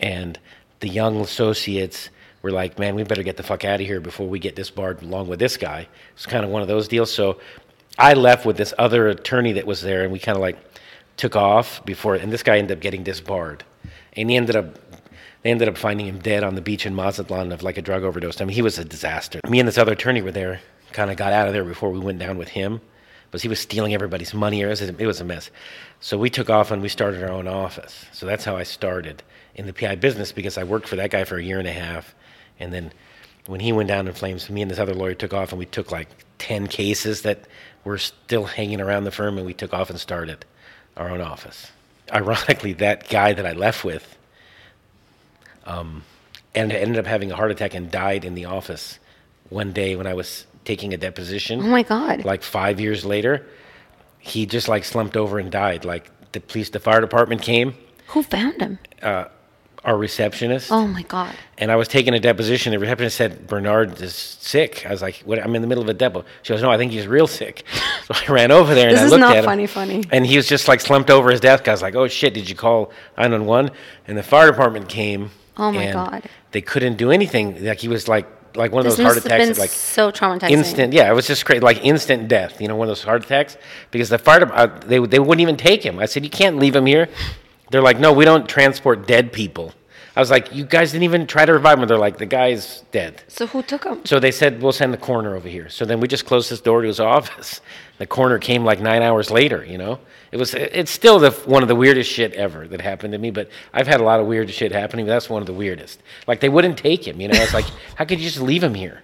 And 0.00 0.38
the 0.80 0.88
young 0.88 1.20
associates 1.20 2.08
were 2.40 2.50
like, 2.50 2.78
"Man, 2.78 2.94
we 2.94 3.02
better 3.02 3.22
get 3.22 3.36
the 3.36 3.42
fuck 3.42 3.66
out 3.66 3.82
of 3.82 3.86
here 3.86 4.00
before 4.00 4.26
we 4.26 4.38
get 4.38 4.56
disbarred 4.56 5.02
along 5.02 5.28
with 5.28 5.38
this 5.38 5.58
guy." 5.58 5.86
It's 6.14 6.24
kind 6.24 6.46
of 6.46 6.50
one 6.50 6.62
of 6.62 6.68
those 6.68 6.88
deals. 6.88 7.12
So 7.12 7.38
I 7.98 8.14
left 8.14 8.46
with 8.46 8.56
this 8.56 8.72
other 8.78 9.08
attorney 9.08 9.52
that 9.52 9.66
was 9.66 9.82
there, 9.82 10.02
and 10.02 10.10
we 10.10 10.18
kind 10.18 10.34
of 10.34 10.40
like 10.40 10.56
took 11.18 11.36
off 11.36 11.84
before. 11.84 12.14
And 12.14 12.32
this 12.32 12.42
guy 12.42 12.56
ended 12.56 12.78
up 12.78 12.80
getting 12.80 13.02
disbarred, 13.02 13.64
and 14.16 14.30
he 14.30 14.36
ended 14.36 14.56
up. 14.56 14.78
They 15.42 15.50
ended 15.50 15.68
up 15.68 15.76
finding 15.76 16.06
him 16.06 16.20
dead 16.20 16.42
on 16.42 16.54
the 16.54 16.62
beach 16.62 16.86
in 16.86 16.94
Mazatlan 16.94 17.52
of 17.52 17.62
like 17.62 17.76
a 17.76 17.82
drug 17.82 18.02
overdose. 18.02 18.40
I 18.40 18.46
mean, 18.46 18.54
he 18.54 18.62
was 18.62 18.78
a 18.78 18.84
disaster. 18.84 19.40
Me 19.46 19.58
and 19.58 19.68
this 19.68 19.76
other 19.76 19.92
attorney 19.92 20.22
were 20.22 20.30
there, 20.30 20.60
kind 20.92 21.10
of 21.10 21.16
got 21.16 21.32
out 21.32 21.46
of 21.48 21.54
there 21.54 21.64
before 21.64 21.90
we 21.90 21.98
went 21.98 22.18
down 22.18 22.38
with 22.38 22.48
him, 22.48 22.80
because 23.26 23.42
he 23.42 23.48
was 23.48 23.60
stealing 23.60 23.94
everybody's 23.94 24.34
money. 24.34 24.60
It 24.60 24.66
was, 24.66 24.80
it 24.80 25.06
was 25.06 25.20
a 25.20 25.24
mess. 25.24 25.50
So 26.00 26.18
we 26.18 26.30
took 26.30 26.50
off 26.50 26.70
and 26.70 26.82
we 26.82 26.88
started 26.88 27.22
our 27.22 27.30
own 27.30 27.48
office. 27.48 28.06
So 28.12 28.26
that's 28.26 28.44
how 28.44 28.56
I 28.56 28.62
started 28.62 29.22
in 29.54 29.66
the 29.66 29.72
PI 29.72 29.96
business 29.96 30.32
because 30.32 30.56
I 30.58 30.64
worked 30.64 30.88
for 30.88 30.96
that 30.96 31.10
guy 31.10 31.24
for 31.24 31.36
a 31.36 31.42
year 31.42 31.58
and 31.58 31.68
a 31.68 31.72
half, 31.72 32.14
and 32.58 32.72
then 32.72 32.92
when 33.46 33.60
he 33.60 33.72
went 33.72 33.88
down 33.88 34.06
in 34.06 34.14
flames, 34.14 34.48
me 34.48 34.62
and 34.62 34.70
this 34.70 34.78
other 34.78 34.94
lawyer 34.94 35.14
took 35.14 35.34
off 35.34 35.50
and 35.50 35.58
we 35.58 35.66
took 35.66 35.90
like 35.90 36.08
ten 36.38 36.66
cases 36.68 37.22
that 37.22 37.46
were 37.84 37.98
still 37.98 38.44
hanging 38.44 38.80
around 38.80 39.04
the 39.04 39.10
firm, 39.10 39.36
and 39.36 39.46
we 39.46 39.54
took 39.54 39.74
off 39.74 39.90
and 39.90 39.98
started 39.98 40.44
our 40.96 41.10
own 41.10 41.20
office. 41.20 41.70
Ironically, 42.12 42.74
that 42.74 43.08
guy 43.08 43.32
that 43.32 43.46
I 43.46 43.52
left 43.52 43.84
with 43.84 44.16
um, 45.64 46.04
and 46.54 46.72
ended 46.72 46.98
up 46.98 47.06
having 47.06 47.32
a 47.32 47.36
heart 47.36 47.50
attack 47.50 47.74
and 47.74 47.90
died 47.90 48.24
in 48.24 48.34
the 48.34 48.44
office 48.44 48.98
one 49.48 49.72
day 49.72 49.96
when 49.96 50.06
I 50.06 50.14
was 50.14 50.46
taking 50.64 50.92
a 50.94 50.96
deposition. 50.96 51.60
Oh 51.60 51.64
my 51.66 51.82
God. 51.82 52.24
Like 52.24 52.42
five 52.42 52.80
years 52.80 53.04
later, 53.04 53.46
he 54.18 54.46
just 54.46 54.68
like 54.68 54.84
slumped 54.84 55.16
over 55.16 55.38
and 55.38 55.50
died. 55.50 55.84
Like 55.84 56.10
the 56.32 56.40
police, 56.40 56.70
the 56.70 56.80
fire 56.80 57.00
department 57.00 57.42
came, 57.42 57.74
Who 58.08 58.22
found 58.22 58.60
him? 58.60 58.78
Uh, 59.02 59.24
our 59.84 59.96
receptionist, 59.96 60.70
Oh 60.70 60.86
my 60.86 61.02
God. 61.02 61.34
and 61.58 61.72
I 61.72 61.74
was 61.76 61.88
taking 61.88 62.14
a 62.14 62.20
deposition. 62.20 62.70
The 62.70 62.78
receptionist 62.78 63.16
said 63.16 63.48
Bernard 63.48 64.00
is 64.00 64.14
sick. 64.14 64.86
I 64.86 64.90
was 64.90 65.02
like, 65.02 65.16
"What? 65.24 65.40
I'm 65.42 65.56
in 65.56 65.62
the 65.62 65.66
middle 65.66 65.82
of 65.82 65.88
a 65.88 65.94
depo." 65.94 66.24
She 66.42 66.52
goes, 66.52 66.62
"No, 66.62 66.70
I 66.70 66.76
think 66.76 66.92
he's 66.92 67.06
real 67.06 67.26
sick." 67.26 67.64
So 68.02 68.14
I 68.14 68.32
ran 68.32 68.50
over 68.50 68.74
there 68.74 68.88
and 68.88 68.98
I 68.98 69.06
looked 69.06 69.22
at 69.22 69.28
him. 69.28 69.30
This 69.30 69.38
is 69.38 69.44
not 69.44 69.44
funny, 69.44 69.66
funny. 69.68 70.04
And 70.10 70.26
he 70.26 70.36
was 70.36 70.48
just 70.48 70.66
like 70.66 70.80
slumped 70.80 71.08
over 71.08 71.30
his 71.30 71.38
desk. 71.40 71.68
I 71.68 71.70
was 71.72 71.82
like, 71.82 71.94
"Oh 71.94 72.08
shit! 72.08 72.34
Did 72.34 72.48
you 72.48 72.56
call 72.56 72.90
911?" 73.16 73.70
And 74.08 74.18
the 74.18 74.24
fire 74.24 74.50
department 74.50 74.88
came. 74.88 75.30
Oh, 75.56 75.70
my 75.70 75.92
God. 75.92 76.24
They 76.50 76.60
couldn't 76.62 76.96
do 76.96 77.10
anything. 77.12 77.64
Like 77.64 77.78
he 77.78 77.86
was 77.88 78.08
like 78.08 78.26
like 78.56 78.72
one 78.72 78.80
of 78.80 78.84
This 78.84 78.96
those 78.96 79.04
heart 79.06 79.16
attacks. 79.18 79.40
been 79.44 79.48
that, 79.54 79.58
like 79.58 79.70
so 79.70 80.10
traumatizing. 80.10 80.50
instant. 80.50 80.92
Yeah, 80.92 81.10
it 81.10 81.14
was 81.14 81.26
just 81.26 81.44
crazy. 81.44 81.60
Like 81.60 81.84
instant 81.84 82.28
death. 82.28 82.60
You 82.60 82.68
know, 82.68 82.76
one 82.76 82.86
of 82.86 82.90
those 82.90 83.02
heart 83.04 83.24
attacks. 83.24 83.56
Because 83.90 84.08
the 84.08 84.18
fire 84.18 84.40
dep- 84.40 84.52
uh, 84.54 84.66
they 84.86 84.98
they 84.98 85.18
wouldn't 85.18 85.40
even 85.40 85.56
take 85.56 85.82
him. 85.84 85.98
I 85.98 86.06
said, 86.06 86.24
"You 86.24 86.30
can't 86.30 86.58
leave 86.58 86.74
him 86.76 86.86
here." 86.86 87.08
They're 87.70 87.82
like, 87.82 87.98
"No, 87.98 88.12
we 88.12 88.24
don't 88.24 88.48
transport 88.48 89.06
dead 89.06 89.32
people." 89.32 89.72
I 90.14 90.20
was 90.20 90.30
like, 90.30 90.54
you 90.54 90.64
guys 90.64 90.92
didn't 90.92 91.04
even 91.04 91.26
try 91.26 91.46
to 91.46 91.52
revive 91.52 91.78
him. 91.78 91.88
They're 91.88 91.96
like, 91.96 92.18
the 92.18 92.26
guy's 92.26 92.82
dead. 92.92 93.22
So 93.28 93.46
who 93.46 93.62
took 93.62 93.84
him? 93.84 94.04
So 94.04 94.20
they 94.20 94.30
said, 94.30 94.60
we'll 94.60 94.72
send 94.72 94.92
the 94.92 94.98
coroner 94.98 95.34
over 95.34 95.48
here. 95.48 95.70
So 95.70 95.84
then 95.86 96.00
we 96.00 96.08
just 96.08 96.26
closed 96.26 96.50
this 96.50 96.60
door 96.60 96.82
to 96.82 96.86
his 96.88 97.00
office. 97.16 97.60
The 97.98 98.06
coroner 98.06 98.38
came 98.38 98.64
like 98.64 98.80
nine 98.80 99.00
hours 99.02 99.30
later, 99.30 99.64
you 99.64 99.78
know? 99.78 100.00
It 100.30 100.36
was, 100.38 100.54
it's 100.54 100.90
still 100.90 101.18
the, 101.18 101.30
one 101.30 101.62
of 101.62 101.68
the 101.68 101.74
weirdest 101.76 102.10
shit 102.10 102.32
ever 102.34 102.66
that 102.68 102.80
happened 102.80 103.12
to 103.12 103.18
me, 103.18 103.30
but 103.30 103.48
I've 103.72 103.86
had 103.86 104.00
a 104.00 104.04
lot 104.04 104.18
of 104.20 104.26
weird 104.26 104.50
shit 104.50 104.72
happening, 104.72 105.06
but 105.06 105.10
that's 105.12 105.30
one 105.30 105.42
of 105.42 105.46
the 105.46 105.52
weirdest. 105.54 106.02
Like, 106.26 106.40
they 106.40 106.48
wouldn't 106.48 106.78
take 106.78 107.06
him, 107.06 107.20
you 107.20 107.28
know? 107.28 107.40
It's 107.40 107.54
like, 107.54 107.66
how 107.96 108.04
could 108.04 108.18
you 108.18 108.26
just 108.28 108.40
leave 108.40 108.62
him 108.62 108.74
here? 108.74 109.02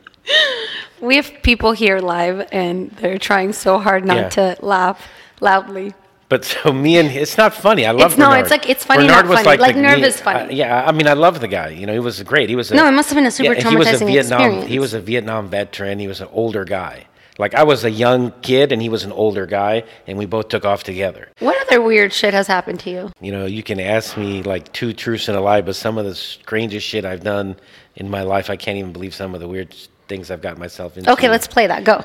We 1.00 1.17
have 1.17 1.33
people 1.43 1.73
here 1.73 2.00
live, 2.00 2.49
and 2.50 2.91
they're 2.93 3.19
trying 3.19 3.53
so 3.53 3.79
hard 3.79 4.05
not 4.05 4.17
Yeah. 4.17 4.29
to 4.31 4.57
laugh 4.61 5.07
loudly. 5.41 5.95
But 6.28 6.44
so 6.44 6.73
me 6.73 6.99
and 6.99 7.11
it's 7.11 7.38
not 7.38 7.54
funny. 7.54 7.87
I 7.87 7.92
love 7.92 8.12
It's- 8.12 8.18
no, 8.18 8.30
it's 8.32 8.50
like- 8.50 8.68
it's 8.68 8.85
funny, 8.85 9.06
Bernard 9.06 9.25
not 9.25 9.30
was 9.30 9.40
funny. 9.44 9.58
Like, 9.58 9.75
the- 9.76 9.80
nerve 9.80 10.00
is 10.00 10.20
funny. 10.20 10.40
uh, 10.40 10.49
yeah, 10.50 10.85
I 10.87 10.92
mean, 10.92 11.08
I 11.08 11.14
love 11.14 11.40
the 11.40 11.49
guy. 11.49 11.68
You 11.70 11.87
know, 11.87 11.94
he 11.94 12.00
was 12.00 12.23
great. 12.23 12.49
He 12.50 12.56
was 12.56 12.70
a, 12.70 12.75
No, 12.75 12.87
it 12.87 12.92
must 12.92 13.08
have 13.08 13.16
been 13.16 13.25
a 13.26 13.30
super 13.30 13.54
yeah, 13.54 13.68
he 13.68 13.76
was 13.76 13.88
a 13.88 13.92
traumatizing 13.92 14.06
Vietnam. 14.08 14.40
experience. 14.40 14.68
He 14.70 14.78
was 14.78 14.92
a 14.94 15.00
Vietnam 15.00 15.49
veteran. 15.49 15.99
He 15.99 16.06
was 16.08 16.20
an 16.20 16.28
older 16.32 16.64
guy. 16.66 17.06
Like 17.38 17.54
I 17.54 17.62
was 17.62 17.85
a 17.85 17.90
young 17.90 18.32
kid 18.42 18.73
and 18.73 18.82
he 18.82 18.88
was 18.88 19.04
an 19.04 19.12
older 19.12 19.47
guy, 19.47 19.85
and 20.08 20.18
we 20.18 20.26
both 20.26 20.49
took 20.49 20.64
off 20.64 20.82
together. 20.82 21.28
What 21.38 21.56
other 21.66 21.80
weird 21.80 22.12
shit 22.12 22.35
has 22.35 22.47
happened 22.49 22.80
to 22.80 22.90
you? 22.90 23.12
You 23.20 23.30
know, 23.32 23.47
you 23.47 23.62
can 23.62 23.78
ask 23.80 24.16
me 24.16 24.42
like 24.42 24.73
two 24.73 24.92
truths 24.92 25.28
and 25.28 25.37
a 25.37 25.40
lie, 25.40 25.61
but 25.61 25.76
some 25.76 25.97
of 25.99 26.04
the 26.04 26.16
strangest 26.16 26.85
shit 26.87 27.04
I've 27.04 27.23
done 27.23 27.56
in 27.94 28.11
my 28.11 28.23
life, 28.23 28.50
I 28.50 28.56
can't 28.56 28.76
even 28.76 28.92
believe 28.92 29.14
some 29.14 29.35
of 29.35 29.40
the 29.40 29.47
weird 29.49 29.73
things 30.08 30.30
I've 30.32 30.42
got 30.42 30.58
myself 30.58 30.99
into. 30.99 31.11
Okay, 31.12 31.28
let's 31.28 31.47
play 31.47 31.68
that. 31.68 31.85
Go. 31.85 32.04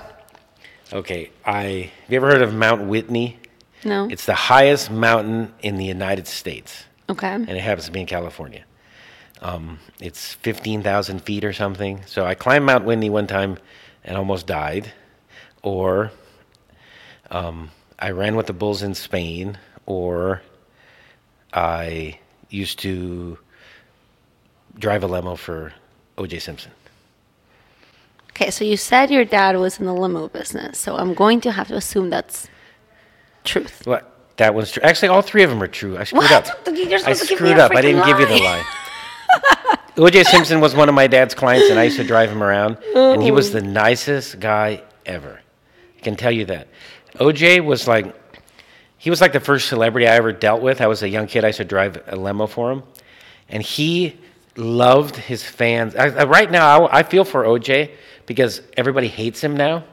Okay, 0.94 1.32
I 1.46 1.90
have 2.04 2.12
you 2.12 2.18
ever 2.18 2.28
heard 2.28 2.42
of 2.44 2.54
Mount 2.54 2.84
Whitney? 2.84 3.40
No. 3.86 4.08
It's 4.10 4.26
the 4.26 4.36
highest 4.36 4.92
mountain 4.92 5.54
in 5.62 5.78
the 5.78 5.86
United 5.86 6.28
States. 6.28 6.86
okay. 7.10 7.34
and 7.34 7.50
it 7.50 7.62
happens 7.62 7.86
to 7.86 7.92
be 7.92 8.02
in 8.02 8.06
California. 8.06 8.64
Um, 9.42 9.80
it's 10.00 10.36
15,000 10.36 11.20
feet 11.20 11.44
or 11.44 11.54
something. 11.54 12.02
So 12.06 12.26
I 12.26 12.34
climbed 12.34 12.66
Mount 12.66 12.86
Whitney 12.86 13.10
one 13.10 13.28
time 13.28 13.58
and 14.04 14.18
almost 14.18 14.48
died. 14.48 14.94
Or 15.62 16.12
um, 17.30 17.72
I 18.00 18.12
ran 18.12 18.36
with 18.38 18.48
the 18.48 18.54
bulls 18.54 18.82
in 18.82 18.96
Spain. 18.96 19.58
Or 19.86 20.42
I 21.52 22.20
used 22.50 22.80
to 22.80 23.38
drive 24.80 25.04
a 25.04 25.08
limo 25.08 25.36
for 25.36 25.74
O.J. 26.18 26.40
Simpson. 26.40 26.72
Okay, 28.32 28.50
so 28.50 28.64
you 28.64 28.78
said 28.78 29.12
your 29.12 29.26
dad 29.26 29.58
was 29.58 29.80
in 29.80 29.86
the 29.86 29.94
limo 29.94 30.28
business, 30.28 30.80
so 30.80 30.96
I'm 30.96 31.14
going 31.14 31.40
to 31.42 31.52
have 31.52 31.68
to 31.68 31.76
assume 31.76 32.10
that's 32.10 32.50
truth. 33.44 33.86
What? 33.86 34.10
That 34.38 34.56
one's 34.56 34.72
true. 34.72 34.82
Actually, 34.84 35.10
all 35.10 35.22
three 35.22 35.44
of 35.44 35.50
them 35.50 35.62
are 35.62 35.68
true. 35.68 35.98
I 35.98 36.06
screwed 36.06 36.24
What? 36.24 36.50
up. 36.50 36.68
You're 36.68 36.76
I 36.76 36.76
to 36.78 36.88
give 36.88 37.08
me 37.08 37.14
screwed 37.14 37.60
up. 37.60 37.72
I 37.76 37.82
didn't 37.82 38.02
freaking 38.02 38.08
give 38.08 38.20
you 38.20 38.26
the 38.26 38.44
lie. 38.44 38.64
lie. 38.64 39.78
O.J. 39.98 40.24
Simpson 40.24 40.60
was 40.60 40.74
one 40.74 40.90
of 40.90 40.96
my 40.96 41.06
dad's 41.06 41.36
clients, 41.36 41.70
and 41.70 41.80
I 41.80 41.84
used 41.84 41.98
to 41.98 42.04
drive 42.04 42.32
him 42.32 42.42
around, 42.42 42.80
and 42.96 43.22
he 43.22 43.30
was 43.30 43.52
the 43.52 43.60
oh. 43.60 43.66
nicest 43.66 44.40
guy 44.40 44.82
ever. 45.06 45.40
I 45.98 46.02
can 46.02 46.16
tell 46.16 46.32
you 46.32 46.46
that. 46.46 46.68
O.J. 47.20 47.60
was 47.60 47.88
like, 47.88 48.16
he 48.98 49.12
was 49.12 49.22
like 49.22 49.34
the 49.34 49.40
first 49.40 49.70
celebrity 49.70 50.08
I 50.08 50.16
ever 50.16 50.32
dealt 50.32 50.64
with. 50.64 50.82
I 50.82 50.88
was 50.88 51.04
a 51.04 51.10
young 51.10 51.28
kid. 51.28 51.44
I 51.44 51.48
used 51.48 51.58
to 51.58 51.66
drive 51.66 52.02
a 52.08 52.16
limo 52.16 52.48
for 52.48 52.72
him, 52.72 52.82
and 53.50 53.62
he 53.62 54.18
loved 54.56 55.16
his 55.16 55.44
fans. 55.44 55.96
I, 55.96 56.08
I, 56.08 56.24
right 56.24 56.50
now, 56.50 56.86
I, 56.86 57.00
I 57.00 57.04
feel 57.04 57.24
for 57.24 57.46
O.J. 57.46 57.92
because 58.26 58.62
everybody 58.76 59.08
hates 59.08 59.44
him 59.44 59.56
now 59.56 59.84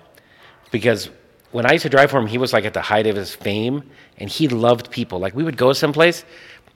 because 0.70 1.10
when 1.52 1.66
I 1.66 1.72
used 1.72 1.82
to 1.82 1.88
drive 1.88 2.10
for 2.10 2.18
him, 2.18 2.26
he 2.26 2.38
was 2.38 2.52
like 2.52 2.64
at 2.64 2.74
the 2.74 2.80
height 2.82 3.06
of 3.06 3.16
his 3.16 3.34
fame, 3.34 3.82
and 4.18 4.28
he 4.30 4.48
loved 4.48 4.90
people. 4.90 5.18
Like 5.18 5.34
we 5.34 5.42
would 5.44 5.56
go 5.56 5.72
someplace, 5.72 6.24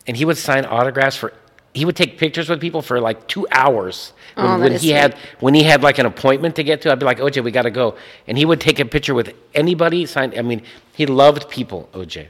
and 0.07 0.17
he 0.17 0.25
would 0.25 0.37
sign 0.39 0.65
autographs 0.65 1.17
for. 1.17 1.33
He 1.75 1.85
would 1.85 1.97
take 1.97 2.19
pictures 2.19 2.49
with 2.49 2.61
people 2.61 2.83
for 2.83 3.01
like 3.01 3.27
two 3.27 3.49
hours. 3.51 4.13
When, 4.37 4.47
Oh, 4.47 4.61
when 4.61 4.73
he 4.73 4.79
sweet. 4.79 4.91
had 4.93 5.17
when 5.41 5.55
he 5.55 5.65
had 5.65 5.83
like 5.83 5.99
an 5.99 6.07
appointment 6.07 6.55
to 6.57 6.63
get 6.65 6.83
to, 6.83 6.93
I'd 6.93 6.99
be 7.01 7.05
like, 7.05 7.19
OJ, 7.19 7.43
we 7.43 7.51
got 7.51 7.63
to 7.63 7.71
go, 7.71 7.97
and 8.29 8.39
he 8.39 8.45
would 8.45 8.61
take 8.61 8.79
a 8.79 8.85
picture 8.85 9.15
with 9.15 9.35
anybody. 9.55 10.07
Sign. 10.07 10.37
I 10.39 10.43
mean, 10.43 10.63
he 10.95 11.07
loved 11.07 11.49
people, 11.49 11.89
OJ. 11.93 12.29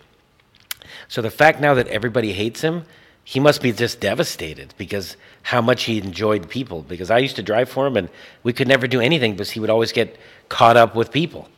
So 1.08 1.20
the 1.20 1.30
fact 1.30 1.60
now 1.60 1.74
that 1.74 1.86
everybody 1.88 2.32
hates 2.32 2.62
him, 2.62 2.84
he 3.22 3.38
must 3.40 3.60
be 3.62 3.72
just 3.72 4.00
devastated 4.00 4.74
because 4.78 5.16
how 5.42 5.60
much 5.60 5.84
he 5.84 5.98
enjoyed 5.98 6.48
people. 6.48 6.82
Because 6.82 7.10
I 7.10 7.18
used 7.18 7.36
to 7.36 7.42
drive 7.42 7.68
for 7.68 7.86
him 7.86 7.96
and 7.98 8.08
we 8.42 8.52
could 8.54 8.68
never 8.68 8.86
do 8.86 9.00
anything 9.00 9.32
because 9.32 9.50
he 9.50 9.60
would 9.60 9.70
always 9.70 9.92
get 9.92 10.16
caught 10.48 10.76
up 10.78 10.94
with 10.94 11.10
people. 11.12 11.48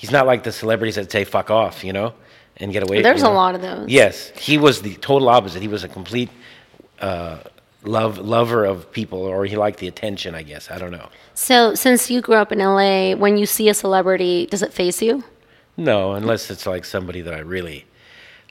He's 0.00 0.10
not 0.10 0.26
like 0.26 0.44
the 0.44 0.50
celebrities 0.50 0.94
that 0.94 1.12
say 1.12 1.24
fuck 1.24 1.50
off, 1.50 1.84
you 1.84 1.92
know, 1.92 2.14
and 2.56 2.72
get 2.72 2.82
away. 2.82 3.02
There's 3.02 3.20
you 3.20 3.26
a 3.26 3.28
know? 3.28 3.36
lot 3.36 3.54
of 3.54 3.60
those. 3.60 3.90
Yes, 3.90 4.30
he 4.30 4.56
was 4.56 4.80
the 4.80 4.94
total 4.94 5.28
opposite. 5.28 5.60
He 5.60 5.68
was 5.68 5.84
a 5.84 5.88
complete 5.88 6.30
uh, 7.02 7.40
love 7.82 8.16
lover 8.16 8.64
of 8.64 8.90
people, 8.92 9.18
or 9.18 9.44
he 9.44 9.58
liked 9.58 9.78
the 9.78 9.88
attention. 9.88 10.34
I 10.34 10.42
guess 10.42 10.70
I 10.70 10.78
don't 10.78 10.90
know. 10.90 11.10
So, 11.34 11.74
since 11.74 12.10
you 12.10 12.22
grew 12.22 12.36
up 12.36 12.50
in 12.50 12.60
LA, 12.60 13.14
when 13.14 13.36
you 13.36 13.44
see 13.44 13.68
a 13.68 13.74
celebrity, 13.74 14.46
does 14.46 14.62
it 14.62 14.72
faze 14.72 15.02
you? 15.02 15.22
No, 15.76 16.12
unless 16.12 16.50
it's 16.50 16.64
like 16.64 16.86
somebody 16.86 17.20
that 17.20 17.34
I 17.34 17.40
really 17.40 17.84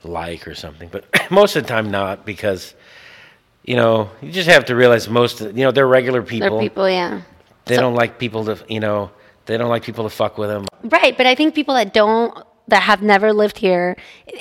like 0.04 0.46
or 0.46 0.54
something. 0.54 0.88
But 0.88 1.04
most 1.32 1.56
of 1.56 1.64
the 1.64 1.68
time, 1.68 1.90
not 1.90 2.24
because 2.24 2.76
you 3.64 3.74
know 3.74 4.08
you 4.22 4.30
just 4.30 4.48
have 4.48 4.66
to 4.66 4.76
realize 4.76 5.08
most. 5.08 5.40
Of, 5.40 5.58
you 5.58 5.64
know, 5.64 5.72
they're 5.72 5.88
regular 5.88 6.22
people. 6.22 6.48
There 6.48 6.58
are 6.58 6.62
people, 6.62 6.88
yeah. 6.88 7.22
They 7.64 7.76
don't 7.76 7.96
like 7.96 8.20
people 8.20 8.44
to 8.44 8.56
you 8.68 8.78
know. 8.78 9.10
They 9.46 9.56
don't 9.56 9.68
like 9.68 9.82
people 9.82 10.04
to 10.04 10.10
fuck 10.10 10.38
with 10.38 10.48
them. 10.48 10.66
Right, 10.84 11.16
but 11.16 11.26
I 11.26 11.34
think 11.34 11.54
people 11.54 11.74
that 11.74 11.92
don't 11.92 12.36
that 12.68 12.82
have 12.84 13.02
never 13.02 13.32
lived 13.32 13.58
here, 13.58 13.96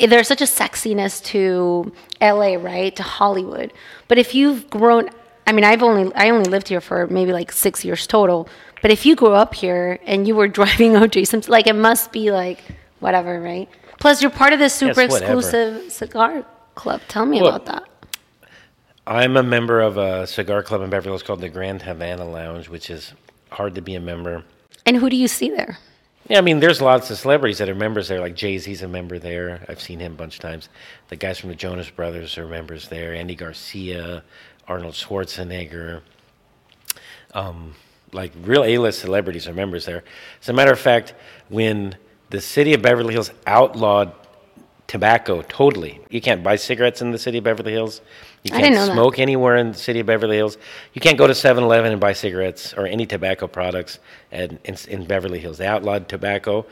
there's 0.07 0.27
such 0.27 0.41
a 0.41 0.45
sexiness 0.45 1.23
to 1.25 1.91
LA, 2.21 2.55
right? 2.55 2.95
To 2.95 3.01
Hollywood. 3.03 3.73
But 4.07 4.19
if 4.19 4.35
you've 4.35 4.69
grown 4.69 5.09
I 5.47 5.51
mean, 5.51 5.65
I've 5.65 5.81
only 5.81 6.13
I 6.13 6.29
only 6.29 6.49
lived 6.49 6.67
here 6.67 6.79
for 6.81 7.07
maybe 7.07 7.33
like 7.33 7.51
6 7.51 7.83
years 7.83 8.05
total. 8.05 8.47
But 8.83 8.91
if 8.91 9.05
you 9.05 9.15
grew 9.15 9.33
up 9.33 9.55
here 9.55 9.99
and 10.05 10.27
you 10.27 10.35
were 10.35 10.47
driving 10.59 10.93
OJ 10.93 11.27
Simpson, 11.27 11.51
like 11.51 11.67
it 11.67 11.75
must 11.75 12.11
be 12.11 12.31
like 12.31 12.59
whatever, 12.99 13.41
right? 13.41 13.67
Plus 13.99 14.21
you're 14.21 14.31
part 14.31 14.53
of 14.53 14.59
this 14.59 14.73
super 14.73 15.01
Yes, 15.01 15.15
exclusive 15.15 15.91
cigar 15.91 16.45
club. 16.75 17.01
Tell 17.07 17.25
me 17.25 17.41
Well- 17.41 17.55
about 17.55 17.65
that. 17.65 17.83
I'm 19.07 19.37
a 19.37 19.41
member 19.43 19.81
of 19.81 19.97
a 19.97 20.27
cigar 20.27 20.61
club 20.61 20.81
in 20.83 20.91
Beverly 20.91 21.09
Hills 21.09 21.23
called 21.23 21.41
the 21.41 21.49
Grand 21.49 21.81
Havana 21.81 22.29
Lounge, 22.29 22.69
which 22.69 22.91
is 22.91 23.13
hard 23.51 23.73
to 23.73 23.81
be 23.81 23.95
a 23.95 23.99
member. 23.99 24.43
And 24.85 24.97
who 24.97 25.09
do 25.09 25.15
you 25.15 25.27
see 25.27 25.49
there? 25.49 25.77
Yeah, 26.27 26.37
I 26.37 26.41
mean, 26.41 26.59
there's 26.59 26.79
lots 26.79 27.09
of 27.09 27.17
celebrities 27.17 27.57
that 27.57 27.69
are 27.69 27.75
members 27.75 28.07
there. 28.07 28.19
Like 28.19 28.35
Jay 28.35 28.57
Z's 28.57 28.83
a 28.83 28.87
member 28.87 29.17
there. 29.17 29.65
I've 29.67 29.81
seen 29.81 29.99
him 29.99 30.13
a 30.13 30.15
bunch 30.15 30.35
of 30.35 30.41
times. 30.41 30.69
The 31.07 31.15
guys 31.15 31.39
from 31.39 31.49
the 31.49 31.55
Jonas 31.55 31.89
Brothers 31.89 32.37
are 32.37 32.47
members 32.47 32.87
there. 32.87 33.15
Andy 33.15 33.35
Garcia, 33.35 34.23
Arnold 34.67 34.93
Schwarzenegger. 34.93 36.01
Um, 37.33 37.75
like 38.11 38.31
real 38.41 38.63
A-list 38.63 38.99
celebrities 38.99 39.47
are 39.47 39.53
members 39.53 39.85
there. 39.85 40.03
As 40.41 40.49
a 40.49 40.53
matter 40.53 40.71
of 40.71 40.79
fact, 40.79 41.13
when 41.49 41.95
the 42.29 42.41
city 42.41 42.73
of 42.73 42.81
Beverly 42.81 43.13
Hills 43.13 43.31
outlawed 43.47 44.13
tobacco 44.89 45.41
totally, 45.43 46.01
you 46.09 46.19
can't 46.19 46.43
buy 46.43 46.55
cigarettes 46.57 46.99
in 47.01 47.11
the 47.11 47.17
city 47.19 47.37
of 47.37 47.43
Beverly 47.45 47.71
Hills. 47.71 48.01
You 48.43 48.51
can't 48.51 48.73
know 48.73 48.87
that. 48.87 48.93
smoke 48.93 49.19
anywhere 49.19 49.55
in 49.57 49.71
the 49.71 49.77
city 49.77 49.99
of 49.99 50.07
Beverly 50.07 50.37
Hills. 50.37 50.57
You 50.93 50.99
can't 50.99 51.17
go 51.17 51.27
to 51.27 51.33
7-Eleven 51.33 51.91
and 51.91 52.01
buy 52.01 52.13
cigarettes 52.13 52.73
or 52.73 52.87
any 52.87 53.05
tobacco 53.05 53.45
products 53.47 53.99
at, 54.31 54.51
in, 54.65 54.75
in 54.87 55.05
Beverly 55.05 55.39
Hills. 55.39 55.59
They 55.59 55.67
outlawed 55.67 56.09
tobacco 56.09 56.65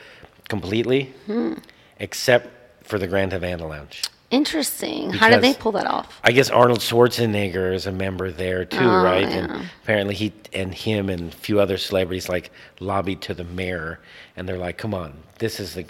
completely, 0.50 1.14
Hmm. 1.28 1.54
except 2.00 2.50
for 2.88 2.98
the 2.98 3.06
Grand 3.08 3.34
Havana 3.34 3.68
Lounge. 3.68 4.02
Interesting. 4.32 5.12
How 5.12 5.30
did 5.30 5.42
they 5.42 5.54
pull 5.54 5.72
that 5.74 5.86
off? 5.88 6.20
I 6.24 6.32
guess 6.32 6.50
Arnold 6.50 6.80
Schwarzenegger 6.80 7.74
is 7.74 7.86
a 7.86 7.92
member 7.94 8.32
there 8.32 8.66
too, 8.66 8.80
Oh, 8.82 9.04
right? 9.04 9.22
yeah. 9.22 9.38
And 9.38 9.70
apparently 9.84 10.16
he 10.16 10.34
and 10.54 10.74
him 10.74 11.10
and 11.10 11.32
a 11.32 11.36
few 11.36 11.60
other 11.62 11.78
celebrities 11.78 12.28
like 12.28 12.52
lobbied 12.82 13.22
to 13.22 13.34
the 13.34 13.46
mayor, 13.46 14.00
and 14.36 14.48
they're 14.50 14.58
like, 14.58 14.78
"Come 14.78 14.94
on, 14.94 15.14
this 15.40 15.60
is 15.62 15.76
the 15.76 15.86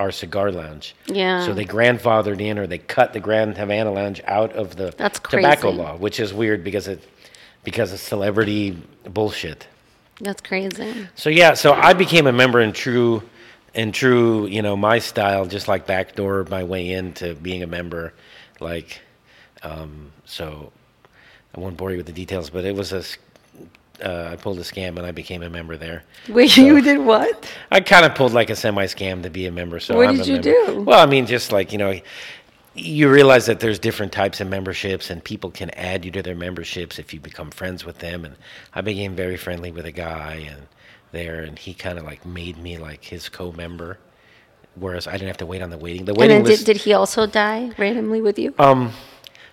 our 0.00 0.10
cigar 0.10 0.50
lounge." 0.50 0.94
Yeah. 1.06 1.44
So 1.46 1.54
they 1.54 1.64
grandfathered 1.64 2.40
in, 2.40 2.58
or 2.58 2.66
they 2.66 2.78
cut 2.78 3.12
the 3.12 3.20
Grand 3.20 3.56
Havana 3.56 3.92
Lounge 3.92 4.20
out 4.26 4.52
of 4.54 4.76
the 4.76 4.92
That's 4.96 5.20
tobacco 5.20 5.70
law, 5.70 5.96
which 5.96 6.18
is 6.18 6.34
weird 6.34 6.64
because 6.64 6.88
it 6.88 7.00
because 7.62 7.92
of 7.92 8.00
celebrity 8.00 8.76
bullshit. 9.04 9.66
That's 10.20 10.42
crazy. 10.42 11.08
So 11.14 11.30
yeah, 11.30 11.54
so 11.54 11.72
I 11.72 11.94
became 11.94 12.26
a 12.26 12.32
member 12.32 12.60
in 12.60 12.72
true, 12.72 13.22
in 13.74 13.92
true, 13.92 14.46
you 14.46 14.62
know, 14.62 14.76
my 14.76 14.98
style, 14.98 15.46
just 15.46 15.68
like 15.68 15.86
backdoor 15.86 16.44
my 16.50 16.64
way 16.64 16.90
into 16.90 17.34
being 17.34 17.62
a 17.62 17.66
member, 17.66 18.12
like, 18.60 19.00
um, 19.62 20.12
so 20.24 20.72
I 21.54 21.60
won't 21.60 21.76
bore 21.76 21.90
you 21.90 21.96
with 21.96 22.06
the 22.06 22.12
details, 22.12 22.50
but 22.50 22.64
it 22.64 22.74
was 22.74 22.92
a, 22.92 23.02
uh, 24.02 24.30
I 24.32 24.36
pulled 24.36 24.58
a 24.58 24.62
scam 24.62 24.96
and 24.96 25.06
I 25.06 25.10
became 25.12 25.42
a 25.42 25.50
member 25.50 25.76
there. 25.76 26.04
Wait, 26.28 26.50
So- 26.50 26.62
you 26.62 26.80
did 26.80 26.98
what? 26.98 27.50
I 27.70 27.80
kind 27.80 28.04
of 28.04 28.14
pulled 28.14 28.32
like 28.32 28.50
a 28.50 28.56
semi 28.56 28.86
scam 28.86 29.22
to 29.22 29.30
be 29.30 29.46
a 29.46 29.52
member. 29.52 29.80
So 29.80 29.96
What 29.96 30.08
I'm 30.08 30.16
did 30.16 30.26
you 30.26 30.34
member. 30.34 30.72
do? 30.72 30.80
Well, 30.82 31.00
I 31.00 31.06
mean, 31.06 31.26
just 31.26 31.52
like 31.52 31.72
you 31.72 31.78
know, 31.78 32.00
you 32.74 33.10
realize 33.10 33.46
that 33.46 33.60
there's 33.60 33.78
different 33.78 34.12
types 34.12 34.40
of 34.40 34.48
memberships, 34.48 35.10
and 35.10 35.22
people 35.22 35.50
can 35.50 35.70
add 35.70 36.04
you 36.04 36.10
to 36.12 36.22
their 36.22 36.36
memberships 36.36 36.98
if 36.98 37.12
you 37.12 37.20
become 37.20 37.50
friends 37.50 37.84
with 37.84 37.98
them. 37.98 38.24
And 38.24 38.36
I 38.72 38.80
became 38.80 39.14
very 39.16 39.36
friendly 39.36 39.70
with 39.72 39.86
a 39.86 39.92
guy 39.92 40.46
and 40.48 40.66
there, 41.12 41.40
and 41.42 41.58
he 41.58 41.74
kind 41.74 41.98
of 41.98 42.04
like 42.04 42.24
made 42.24 42.56
me 42.58 42.78
like 42.78 43.04
his 43.04 43.28
co-member, 43.28 43.98
whereas 44.76 45.08
I 45.08 45.12
didn't 45.12 45.26
have 45.28 45.36
to 45.38 45.46
wait 45.46 45.62
on 45.62 45.70
the 45.70 45.78
waiting. 45.78 46.04
The 46.04 46.12
And 46.12 46.18
waiting 46.20 46.36
then 46.38 46.44
list. 46.46 46.64
did, 46.66 46.74
did 46.74 46.82
he 46.82 46.92
also 46.92 47.26
die 47.26 47.72
randomly 47.76 48.22
with 48.22 48.38
you? 48.38 48.54
Um, 48.60 48.92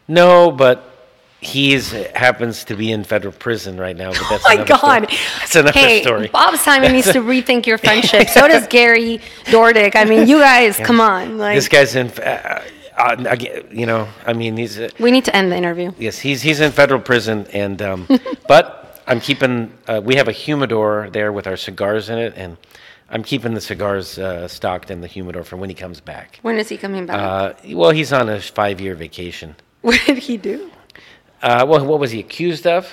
no, 0.08 0.51
but 0.51 0.97
He's 1.39 1.91
happens 1.91 2.63
to 2.65 2.75
be 2.75 2.91
in 2.91 3.03
federal 3.03 3.32
prison 3.34 3.79
right 3.79 3.96
now, 3.96 4.10
but 4.12 4.24
that's 4.29 4.44
Oh 4.46 4.50
my 4.50 4.53
another 4.56 4.65
story. 4.77 4.82
God. 4.82 5.10
That's 5.39 5.56
another 5.56 5.79
hey, 5.79 6.01
story. 6.01 6.27
Bob 6.29 6.56
Simon 6.58 6.91
needs 6.94 7.12
to 7.12 7.20
rethink 7.20 7.67
your 7.67 7.77
friendship. 7.77 8.27
So 8.29 8.48
does 8.48 8.65
Gary 8.67 9.20
Dordick. 9.46 9.96
I 9.96 10.06
mean, 10.06 10.27
you 10.27 10.39
guys, 10.39 10.77
come 10.77 11.00
on. 11.00 11.38
Like, 11.38 11.56
This 11.56 11.67
guy's 11.67 11.96
in, 11.96 12.08
uh, 12.20 12.63
uh, 12.98 13.36
you 13.72 13.86
know, 13.86 14.08
I 14.25 14.34
mean, 14.34 14.58
he's 14.58 14.79
uh, 14.79 14.89
we 15.00 15.12
need 15.12 15.25
to 15.25 15.36
end 15.36 15.51
the 15.51 15.56
interview. 15.56 15.91
yes, 16.00 16.17
he's 16.17 16.41
he's 16.41 16.60
in 16.60 16.72
federal 16.72 17.00
prison, 17.00 17.46
and 17.53 17.79
um, 17.84 18.08
but 18.48 19.00
I'm 19.06 19.20
keeping. 19.20 19.72
Uh, 19.88 20.01
we 20.03 20.15
have 20.15 20.27
a 20.27 20.32
humidor 20.32 21.10
there 21.12 21.32
with 21.32 21.46
our 21.46 21.56
cigars 21.58 22.10
in 22.10 22.17
it, 22.17 22.34
and 22.36 22.58
I'm 23.12 23.22
keeping 23.24 23.53
the 23.53 23.62
cigars 23.62 24.17
uh, 24.17 24.48
stocked 24.48 24.89
in 24.89 25.01
the 25.01 25.08
humidor 25.08 25.44
for 25.44 25.56
when 25.58 25.70
he 25.70 25.75
comes 25.75 26.01
back. 26.01 26.39
When 26.41 26.58
is 26.58 26.67
he 26.70 26.77
coming 26.77 27.06
back? 27.06 27.15
Uh, 27.67 27.75
well, 27.77 27.91
he's 27.91 28.12
on 28.12 28.27
a 28.27 28.41
five-year 28.41 28.96
vacation. 28.96 29.56
what 29.82 30.01
did 30.08 30.17
he 30.17 30.38
do? 30.38 30.72
Uh, 31.41 31.65
well, 31.67 31.86
what 31.86 32.00
was 32.00 32.12
he 32.12 32.20
accused 32.20 32.65
of? 32.65 32.88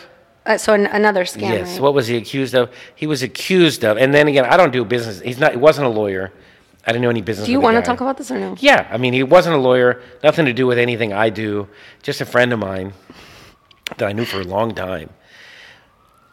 Uh, 0.46 0.58
so 0.58 0.74
an- 0.74 0.86
another 0.86 1.24
scam, 1.24 1.40
Yes. 1.52 1.72
right? 1.72 1.80
What 1.80 1.94
was 1.94 2.06
he 2.08 2.16
accused 2.16 2.54
of? 2.54 2.70
He 2.94 3.06
was 3.06 3.22
accused 3.22 3.82
of, 3.84 3.96
and 3.96 4.12
then 4.12 4.28
again, 4.28 4.44
I 4.44 4.56
don't 4.58 4.72
do 4.72 4.84
business. 4.84 5.20
He's 5.20 5.38
not. 5.38 5.52
He 5.52 5.56
wasn't 5.58 5.86
a 5.86 5.90
lawyer. 5.90 6.32
I 6.86 6.92
didn't 6.92 7.00
know 7.02 7.08
any 7.08 7.22
business. 7.22 7.46
do 7.46 7.52
you 7.52 7.60
want 7.60 7.76
to 7.76 7.82
talk 7.82 8.02
about 8.02 8.18
this 8.18 8.30
or 8.30 8.38
no? 8.38 8.54
Yeah, 8.58 8.86
I 8.90 8.98
mean, 8.98 9.14
he 9.14 9.22
wasn't 9.22 9.54
a 9.54 9.58
lawyer. 9.58 10.02
Nothing 10.22 10.44
to 10.44 10.52
do 10.52 10.66
with 10.66 10.76
anything 10.78 11.14
I 11.14 11.30
do. 11.30 11.66
Just 12.02 12.20
a 12.20 12.26
friend 12.26 12.52
of 12.52 12.58
mine 12.58 12.92
that 13.96 14.06
I 14.06 14.12
knew 14.12 14.26
for 14.26 14.40
a 14.42 14.44
long 14.44 14.74
time. 14.74 15.08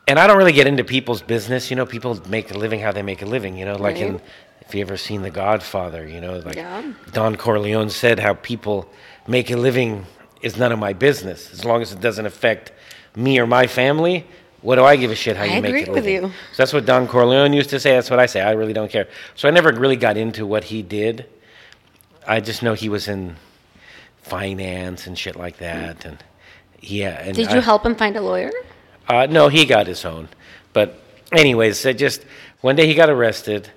And 0.09 0.19
I 0.19 0.27
don't 0.27 0.37
really 0.37 0.51
get 0.51 0.67
into 0.67 0.83
people's 0.83 1.21
business. 1.21 1.69
You 1.69 1.77
know, 1.77 1.85
people 1.85 2.19
make 2.27 2.51
a 2.51 2.57
living 2.57 2.81
how 2.81 2.91
they 2.91 3.01
make 3.01 3.21
a 3.21 3.25
living. 3.25 3.55
You 3.57 3.63
know, 3.63 3.75
like 3.77 3.95
in 3.97 4.19
if 4.59 4.75
you 4.75 4.81
ever 4.81 4.97
seen 4.97 5.21
The 5.21 5.29
Godfather, 5.29 6.05
you 6.05 6.19
know, 6.19 6.37
like 6.39 6.55
Yeah. 6.55 6.83
Don 7.13 7.37
Corleone 7.37 7.89
said, 7.89 8.19
how 8.19 8.33
people 8.33 8.89
make 9.27 9.49
a 9.51 9.55
living 9.55 10.05
is 10.41 10.57
none 10.57 10.71
of 10.71 10.79
my 10.79 10.93
business 10.93 11.51
as 11.51 11.63
long 11.65 11.81
as 11.81 11.91
it 11.91 12.01
doesn't 12.01 12.25
affect 12.25 12.71
me 13.15 13.39
or 13.39 13.47
my 13.47 13.67
family. 13.67 14.25
What 14.61 14.75
do 14.75 14.83
I 14.83 14.95
give 14.95 15.09
a 15.11 15.15
shit 15.15 15.37
how 15.37 15.43
I 15.43 15.47
you 15.47 15.61
make 15.61 15.69
agree 15.71 15.83
a 15.85 15.91
with 15.91 16.05
living? 16.05 16.23
you. 16.23 16.29
So 16.53 16.57
that's 16.57 16.73
what 16.73 16.85
Don 16.85 17.07
Corleone 17.07 17.51
used 17.53 17.71
to 17.71 17.79
say. 17.79 17.91
That's 17.95 18.09
what 18.09 18.19
I 18.19 18.27
say. 18.27 18.41
I 18.41 18.51
really 18.51 18.73
don't 18.73 18.91
care. 18.91 19.07
So 19.35 19.47
I 19.47 19.51
never 19.51 19.71
really 19.71 19.95
got 19.95 20.17
into 20.17 20.45
what 20.45 20.65
he 20.65 20.81
did. 20.83 21.25
I 22.27 22.39
just 22.41 22.61
know 22.61 22.73
he 22.75 22.87
was 22.89 23.07
in 23.07 23.35
finance 24.21 25.07
and 25.07 25.17
shit 25.17 25.35
like 25.35 25.57
that, 25.57 26.05
and 26.05 26.23
yeah. 26.79 27.19
And 27.23 27.35
Did 27.35 27.51
you 27.51 27.57
I- 27.57 27.61
help 27.61 27.85
him 27.85 27.95
find 27.95 28.15
a 28.15 28.21
lawyer? 28.21 28.51
Uh, 29.07 29.25
no, 29.29 29.47
he 29.49 29.65
got 29.65 29.87
his 29.87 30.05
own. 30.05 30.29
But 30.73 31.01
anyways, 31.33 31.83
it 31.85 31.97
just 31.97 32.23
one 32.61 32.75
day 32.75 32.85
he 32.87 32.93
got 32.93 33.09
arrested, 33.09 33.69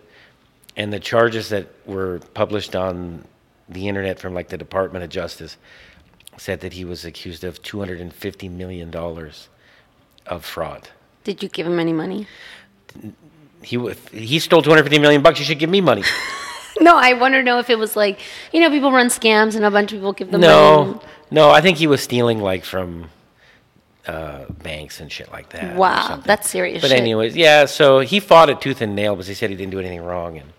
and 0.77 0.93
the 0.93 1.01
charges 1.01 1.49
that 1.49 1.67
were 1.87 2.21
published 2.35 2.77
on 2.77 3.25
the 3.71 3.89
internet 3.89 4.19
from 4.19 4.35
like 4.35 4.49
the 4.49 4.59
Department 4.59 5.03
of 5.03 5.11
Justice 5.11 5.57
said 6.37 6.61
that 6.61 6.73
he 6.75 6.85
was 6.85 7.05
accused 7.05 7.45
of 7.45 7.63
two 7.63 7.79
hundred 7.79 8.01
and 8.01 8.13
fifty 8.13 8.49
million 8.49 8.91
dollars 8.91 9.49
of 10.27 10.45
fraud. 10.45 10.89
Did 11.25 11.43
you 11.43 11.49
give 11.49 11.67
him 11.67 11.79
any 11.79 11.93
money? 11.93 12.27
He 13.63 13.79
he 14.13 14.39
stole 14.39 14.63
two 14.63 14.71
hundred 14.71 14.83
fifty 14.85 14.99
million 14.99 15.23
bucks. 15.23 15.39
You 15.39 15.45
should 15.45 15.59
give 15.59 15.71
me 15.71 15.81
money. 15.81 16.03
No, 16.81 16.97
I 16.97 17.13
want 17.13 17.35
to 17.35 17.43
know 17.45 17.61
if 17.61 17.71
it 17.71 17.79
was 17.79 17.95
like, 17.95 18.19
you 18.53 18.59
know, 18.61 18.69
people 18.69 18.91
run 18.91 19.07
scams 19.07 19.55
and 19.55 19.65
a 19.65 19.71
bunch 19.71 19.93
of 19.93 19.99
people 20.01 20.13
give 20.13 20.33
them 20.33 20.41
No, 20.41 20.85
money. 20.87 20.99
no, 21.31 21.49
I 21.49 21.61
think 21.61 21.79
he 21.79 21.87
was 21.87 22.03
stealing 22.03 22.41
like 22.41 22.65
from 22.65 23.11
uh, 24.09 24.47
banks 24.61 24.99
and 24.99 25.11
shit 25.11 25.31
like 25.31 25.51
that. 25.51 25.77
Wow, 25.77 26.21
that's 26.25 26.51
serious 26.51 26.83
But 26.83 26.91
shit. 26.91 26.99
anyways, 26.99 27.37
yeah. 27.37 27.67
So 27.67 28.01
he 28.01 28.19
fought 28.19 28.51
it 28.51 28.61
tooth 28.61 28.81
and 28.81 28.97
nail 28.97 29.15
because 29.15 29.29
he 29.29 29.35
said 29.35 29.51
he 29.51 29.57
didn't 29.57 29.71
do 29.71 29.79
anything 29.79 30.03
wrong, 30.03 30.37
and 30.37 30.53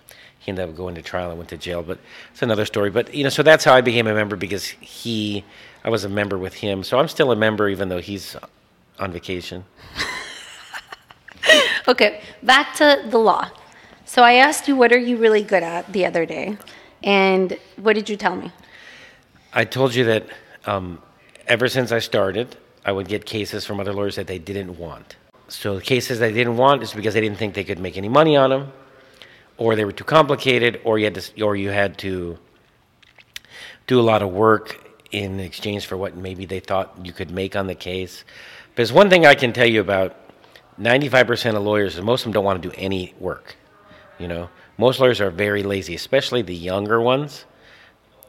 he 0.46 0.52
ended 0.52 0.70
up 0.70 0.76
going 0.76 0.96
to 0.96 1.02
trial 1.02 1.30
and 1.30 1.38
went 1.38 1.50
to 1.50 1.58
jail. 1.58 1.84
But 1.84 2.00
it's 2.32 2.42
another 2.42 2.66
story. 2.66 2.90
But 2.90 3.14
you 3.14 3.24
know, 3.24 3.30
so 3.30 3.44
that's 3.44 3.64
how 3.64 3.74
I 3.74 3.82
became 3.82 4.08
a 4.08 4.14
member 4.14 4.36
because 4.36 4.66
he, 4.66 5.44
I 5.84 5.90
was 5.90 6.04
a 6.04 6.10
member 6.10 6.38
with 6.38 6.54
him. 6.54 6.84
So 6.84 7.00
I'm 7.00 7.08
still 7.08 7.32
a 7.32 7.36
member 7.36 7.68
even 7.68 7.90
though 7.90 8.02
he's 8.02 8.36
on 9.00 9.12
vacation. 9.12 9.66
Okay, 11.88 12.22
back 12.42 12.74
to 12.76 13.04
the 13.10 13.20
law. 13.20 13.50
So 14.06 14.24
I 14.24 14.34
asked 14.34 14.68
you, 14.68 14.76
what 14.76 14.92
are 14.92 14.98
you 14.98 15.18
really 15.18 15.44
good 15.44 15.62
at 15.62 15.92
the 15.94 16.06
other 16.06 16.26
day? 16.26 16.58
And 17.04 17.58
what 17.78 17.94
did 17.94 18.10
you 18.10 18.18
tell 18.18 18.36
me? 18.36 18.52
I 19.54 19.66
told 19.66 19.94
you 19.94 20.04
that 20.06 20.26
um, 20.66 21.02
ever 21.48 21.68
since 21.68 21.92
I 21.92 22.00
started, 22.00 22.58
I 22.84 22.92
would 22.92 23.08
get 23.08 23.26
cases 23.26 23.66
from 23.66 23.80
other 23.80 23.94
lawyers 23.94 24.16
that 24.16 24.26
they 24.26 24.40
didn't 24.40 24.78
want. 24.80 25.16
So 25.48 25.76
the 25.76 25.82
cases 25.82 26.18
they 26.18 26.34
didn't 26.34 26.58
want 26.58 26.82
is 26.82 26.92
because 26.92 27.14
they 27.14 27.22
didn't 27.22 27.38
think 27.38 27.54
they 27.54 27.64
could 27.64 27.80
make 27.80 27.98
any 27.98 28.10
money 28.10 28.36
on 28.36 28.50
them, 28.50 28.74
or 29.58 29.76
they 29.76 29.86
were 29.86 29.92
too 29.92 30.04
complicated, 30.04 30.82
or 30.84 31.00
you 31.00 31.06
had 31.06 31.16
to, 31.16 31.44
or 31.44 31.56
you 31.56 31.70
had 31.70 31.98
to 32.00 32.38
do 33.88 34.00
a 34.00 34.04
lot 34.04 34.22
of 34.22 34.32
work 34.32 34.82
in 35.12 35.40
exchange 35.40 35.86
for 35.86 35.98
what 35.98 36.16
maybe 36.18 36.46
they 36.46 36.60
thought 36.60 36.98
you 37.04 37.14
could 37.14 37.32
make 37.32 37.56
on 37.56 37.68
the 37.68 37.76
case. 37.76 38.24
Because 38.74 38.92
one 38.92 39.10
thing 39.10 39.26
I 39.26 39.36
can 39.36 39.54
tell 39.54 39.68
you 39.68 39.80
about 39.80 40.16
95% 40.80 41.56
of 41.56 41.64
lawyers 41.64 41.96
is 41.96 42.02
most 42.04 42.22
of 42.22 42.26
them 42.26 42.34
don't 42.34 42.44
want 42.44 42.62
to 42.62 42.70
do 42.70 42.76
any 42.78 43.14
work. 43.20 43.56
You 44.20 44.28
know, 44.28 44.50
most 44.78 45.00
lawyers 45.00 45.22
are 45.22 45.30
very 45.30 45.64
lazy, 45.64 45.96
especially 45.96 46.42
the 46.42 46.56
younger 46.56 47.00
ones. 47.02 47.46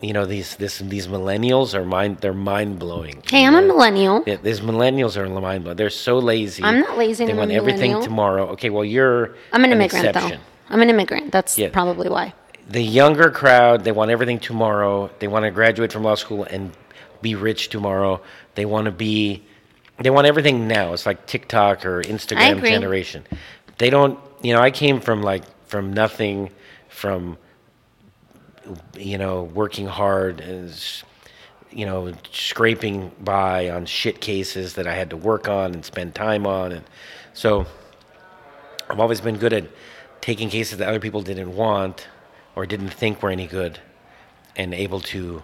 You 0.00 0.12
know, 0.12 0.26
these 0.26 0.56
this, 0.56 0.78
these 0.78 1.08
millennials 1.08 1.74
are 1.74 1.84
mind 1.84 2.18
they're 2.18 2.34
mind 2.34 2.78
blowing. 2.78 3.22
Hey, 3.30 3.46
I'm 3.46 3.54
a 3.54 3.62
millennial. 3.62 4.22
Yeah, 4.26 4.36
these 4.36 4.60
millennials 4.60 5.16
are 5.16 5.26
mind 5.28 5.64
blowing. 5.64 5.76
They're 5.76 5.90
so 5.90 6.18
lazy. 6.18 6.62
I'm 6.62 6.80
not 6.80 6.98
lazy 6.98 7.24
They 7.24 7.32
I'm 7.32 7.38
want 7.38 7.50
everything 7.50 8.02
tomorrow. 8.02 8.48
Okay, 8.50 8.68
well 8.68 8.84
you're 8.84 9.36
I'm 9.52 9.64
an 9.64 9.72
immigrant, 9.72 10.06
exception. 10.06 10.40
though. 10.40 10.55
I'm 10.70 10.82
an 10.82 10.90
immigrant. 10.90 11.32
That's 11.32 11.56
Yeah. 11.58 11.68
probably 11.70 12.08
why. 12.08 12.32
The 12.68 12.82
younger 12.82 13.30
crowd, 13.30 13.84
they 13.84 13.92
want 13.92 14.10
everything 14.10 14.38
tomorrow. 14.40 15.10
They 15.20 15.28
want 15.28 15.44
to 15.44 15.50
graduate 15.50 15.92
from 15.92 16.02
law 16.02 16.16
school 16.16 16.44
and 16.44 16.72
be 17.22 17.34
rich 17.34 17.68
tomorrow. 17.68 18.20
They 18.56 18.64
want 18.64 18.86
to 18.86 18.90
be 18.90 19.42
they 19.98 20.10
want 20.10 20.26
everything 20.26 20.68
now. 20.68 20.92
It's 20.92 21.06
like 21.06 21.24
TikTok 21.26 21.86
or 21.86 22.02
Instagram 22.02 22.58
agree. 22.58 22.68
generation. 22.70 23.24
They 23.78 23.88
don't, 23.88 24.18
you 24.42 24.52
know, 24.52 24.60
I 24.60 24.70
came 24.70 25.00
from 25.00 25.22
like 25.22 25.42
from 25.66 25.92
nothing 25.94 26.50
from 26.88 27.38
you 28.98 29.16
know, 29.16 29.44
working 29.44 29.86
hard 29.86 30.40
as 30.40 31.04
you 31.70 31.86
know, 31.86 32.12
scraping 32.32 33.10
by 33.20 33.70
on 33.70 33.86
shit 33.86 34.20
cases 34.20 34.74
that 34.74 34.86
I 34.86 34.94
had 34.94 35.10
to 35.10 35.16
work 35.16 35.48
on 35.48 35.72
and 35.74 35.84
spend 35.84 36.14
time 36.14 36.46
on 36.46 36.72
and 36.72 36.84
so 37.32 37.66
I've 38.88 38.98
always 39.00 39.20
been 39.20 39.36
good 39.36 39.52
at 39.52 39.64
taking 40.20 40.48
cases 40.50 40.78
that 40.78 40.88
other 40.88 41.00
people 41.00 41.22
didn't 41.22 41.54
want 41.54 42.08
or 42.54 42.66
didn't 42.66 42.90
think 42.90 43.22
were 43.22 43.30
any 43.30 43.46
good 43.46 43.78
and 44.56 44.74
able 44.74 45.00
to 45.00 45.42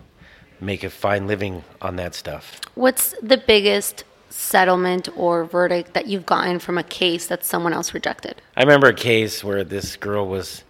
make 0.61 0.85
a 0.85 0.91
fine 0.91 1.27
living 1.27 1.65
on 1.81 1.97
that 1.97 2.15
stuff. 2.15 2.61
What's 2.75 3.15
the 3.23 3.37
biggest 3.37 4.05
settlement 4.31 5.09
or 5.17 5.45
verdict 5.45 5.93
that 5.93 6.07
you've 6.07 6.25
gotten 6.25 6.59
from 6.59 6.79
a 6.79 6.83
case 6.83 7.27
that 7.27 7.45
someone 7.45 7.73
else 7.73 7.93
rejected? 7.93 8.41
I 8.57 8.63
remember 8.63 8.87
a 8.89 8.95
case 8.95 9.45
where 9.45 9.65
this 9.65 9.97
girl 9.97 10.27
was 10.27 10.65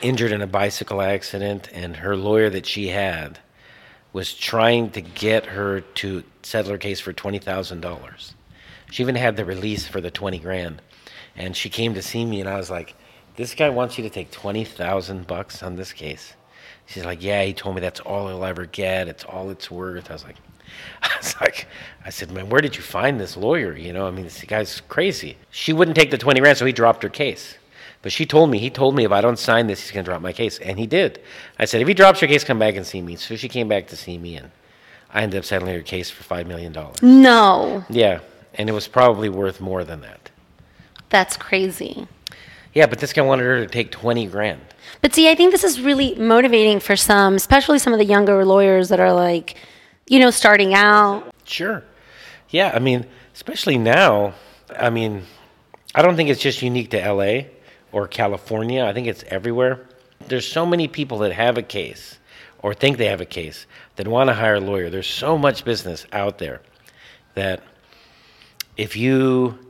injured 0.00 0.32
in 0.32 0.42
a 0.42 0.46
bicycle 0.46 1.02
accident, 1.02 1.68
and 1.72 1.96
her 1.96 2.16
lawyer 2.16 2.50
that 2.50 2.66
she 2.66 2.88
had 2.88 3.38
was 4.12 4.32
trying 4.32 4.90
to 4.90 5.00
get 5.00 5.46
her 5.46 5.80
to 5.80 6.22
settle 6.42 6.72
her 6.72 6.78
case 6.78 7.00
for 7.00 7.12
twenty 7.12 7.38
thousand 7.38 7.80
dollars. 7.80 8.34
She 8.90 9.02
even 9.02 9.16
had 9.16 9.36
the 9.36 9.44
release 9.44 9.86
for 9.86 10.00
the 10.00 10.10
twenty 10.10 10.38
grand, 10.38 10.80
and 11.36 11.56
she 11.56 11.68
came 11.68 11.94
to 11.94 12.02
see 12.02 12.24
me, 12.24 12.40
and 12.40 12.48
I 12.48 12.56
was 12.56 12.70
like, 12.70 12.94
"This 13.36 13.54
guy 13.54 13.70
wants 13.70 13.98
you 13.98 14.04
to 14.04 14.10
take 14.10 14.30
twenty 14.30 14.64
thousand 14.64 15.26
bucks 15.26 15.62
on 15.62 15.76
this 15.76 15.92
case." 15.92 16.34
She's 16.86 17.04
like, 17.04 17.22
"Yeah, 17.22 17.42
he 17.42 17.52
told 17.52 17.74
me 17.74 17.80
that's 17.80 18.00
all 18.00 18.28
he'll 18.28 18.44
ever 18.44 18.66
get. 18.66 19.08
It's 19.08 19.24
all 19.24 19.50
it's 19.50 19.70
worth." 19.70 20.10
I 20.10 20.14
was 20.14 20.24
like, 20.24 20.36
I 21.02 21.10
was 21.18 21.34
like, 21.40 21.66
I 22.04 22.10
said, 22.10 22.30
man, 22.30 22.48
where 22.48 22.60
did 22.60 22.76
you 22.76 22.82
find 22.82 23.20
this 23.20 23.36
lawyer? 23.36 23.76
You 23.76 23.92
know, 23.92 24.06
I 24.06 24.10
mean, 24.10 24.24
this 24.24 24.42
guy's 24.42 24.80
crazy. 24.82 25.36
She 25.50 25.72
wouldn't 25.72 25.96
take 25.96 26.10
the 26.10 26.18
20 26.18 26.40
grand, 26.40 26.58
so 26.58 26.66
he 26.66 26.72
dropped 26.72 27.02
her 27.02 27.08
case. 27.08 27.56
But 28.02 28.12
she 28.12 28.26
told 28.26 28.50
me, 28.50 28.58
he 28.58 28.70
told 28.70 28.94
me 28.94 29.04
if 29.04 29.12
I 29.12 29.20
don't 29.20 29.38
sign 29.38 29.66
this, 29.66 29.80
he's 29.80 29.90
going 29.90 30.04
to 30.04 30.10
drop 30.10 30.20
my 30.20 30.32
case. 30.32 30.58
And 30.58 30.78
he 30.78 30.86
did. 30.86 31.22
I 31.58 31.64
said, 31.64 31.80
if 31.80 31.88
he 31.88 31.94
drops 31.94 32.20
your 32.20 32.28
case, 32.28 32.44
come 32.44 32.58
back 32.58 32.76
and 32.76 32.86
see 32.86 33.00
me. 33.00 33.16
So 33.16 33.34
she 33.36 33.48
came 33.48 33.68
back 33.68 33.86
to 33.88 33.96
see 33.96 34.18
me, 34.18 34.36
and 34.36 34.50
I 35.10 35.22
ended 35.22 35.38
up 35.38 35.44
settling 35.44 35.74
her 35.74 35.82
case 35.82 36.10
for 36.10 36.22
$5 36.22 36.46
million. 36.46 36.72
No, 37.02 37.84
Yeah, 37.88 38.20
and 38.54 38.68
it 38.68 38.72
was 38.72 38.88
probably 38.88 39.28
worth 39.28 39.60
more 39.60 39.84
than 39.84 40.02
that. 40.02 40.23
That's 41.14 41.36
crazy. 41.36 42.08
Yeah, 42.72 42.86
but 42.86 42.98
this 42.98 43.12
guy 43.12 43.22
wanted 43.22 43.44
her 43.44 43.60
to 43.60 43.68
take 43.68 43.92
20 43.92 44.26
grand. 44.26 44.60
But 45.00 45.14
see, 45.14 45.30
I 45.30 45.36
think 45.36 45.52
this 45.52 45.62
is 45.62 45.80
really 45.80 46.16
motivating 46.16 46.80
for 46.80 46.96
some, 46.96 47.36
especially 47.36 47.78
some 47.78 47.92
of 47.92 48.00
the 48.00 48.04
younger 48.04 48.44
lawyers 48.44 48.88
that 48.88 48.98
are 48.98 49.12
like, 49.12 49.54
you 50.08 50.18
know, 50.18 50.30
starting 50.30 50.74
out. 50.74 51.32
Sure. 51.44 51.84
Yeah, 52.50 52.72
I 52.74 52.80
mean, 52.80 53.06
especially 53.32 53.78
now, 53.78 54.34
I 54.76 54.90
mean, 54.90 55.22
I 55.94 56.02
don't 56.02 56.16
think 56.16 56.30
it's 56.30 56.40
just 56.40 56.62
unique 56.62 56.90
to 56.90 57.12
LA 57.12 57.42
or 57.92 58.08
California. 58.08 58.84
I 58.84 58.92
think 58.92 59.06
it's 59.06 59.22
everywhere. 59.28 59.86
There's 60.26 60.48
so 60.48 60.66
many 60.66 60.88
people 60.88 61.18
that 61.18 61.32
have 61.32 61.56
a 61.56 61.62
case 61.62 62.18
or 62.58 62.74
think 62.74 62.98
they 62.98 63.06
have 63.06 63.20
a 63.20 63.26
case 63.26 63.66
that 63.94 64.08
want 64.08 64.30
to 64.30 64.34
hire 64.34 64.56
a 64.56 64.60
lawyer. 64.60 64.90
There's 64.90 65.06
so 65.06 65.38
much 65.38 65.64
business 65.64 66.06
out 66.12 66.38
there 66.38 66.60
that 67.34 67.62
if 68.76 68.96
you 68.96 69.63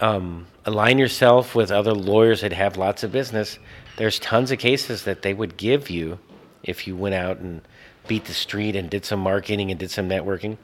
um, 0.00 0.46
align 0.64 0.98
yourself 0.98 1.54
with 1.54 1.70
other 1.70 1.92
lawyers 1.92 2.40
that 2.42 2.52
have 2.52 2.76
lots 2.76 3.02
of 3.02 3.12
business, 3.12 3.58
there's 3.96 4.18
tons 4.18 4.50
of 4.50 4.58
cases 4.58 5.04
that 5.04 5.22
they 5.22 5.34
would 5.34 5.56
give 5.56 5.90
you 5.90 6.18
if 6.62 6.86
you 6.86 6.94
went 6.96 7.14
out 7.14 7.38
and 7.38 7.60
beat 8.06 8.24
the 8.26 8.34
street 8.34 8.76
and 8.76 8.88
did 8.90 9.04
some 9.04 9.20
marketing 9.20 9.70
and 9.70 9.78
did 9.78 9.90
some 9.90 10.08
networking. 10.08 10.56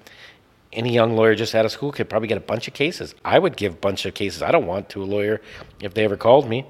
any 0.73 0.93
young 0.93 1.15
lawyer 1.15 1.35
just 1.35 1.55
out 1.55 1.65
of 1.65 1.71
school 1.71 1.93
could 1.93 2.09
probably 2.09 2.27
get 2.29 2.37
a 2.39 2.41
bunch 2.41 2.67
of 2.69 2.75
cases. 2.75 3.15
I 3.25 3.39
would 3.39 3.57
give 3.57 3.75
a 3.75 3.77
bunch 3.77 4.07
of 4.07 4.15
cases 4.15 4.43
I 4.43 4.51
don't 4.51 4.67
want 4.67 4.89
to 4.91 5.03
a 5.03 5.05
lawyer 5.05 5.41
if 5.81 5.95
they 5.95 6.05
ever 6.05 6.17
called 6.17 6.49
me. 6.49 6.65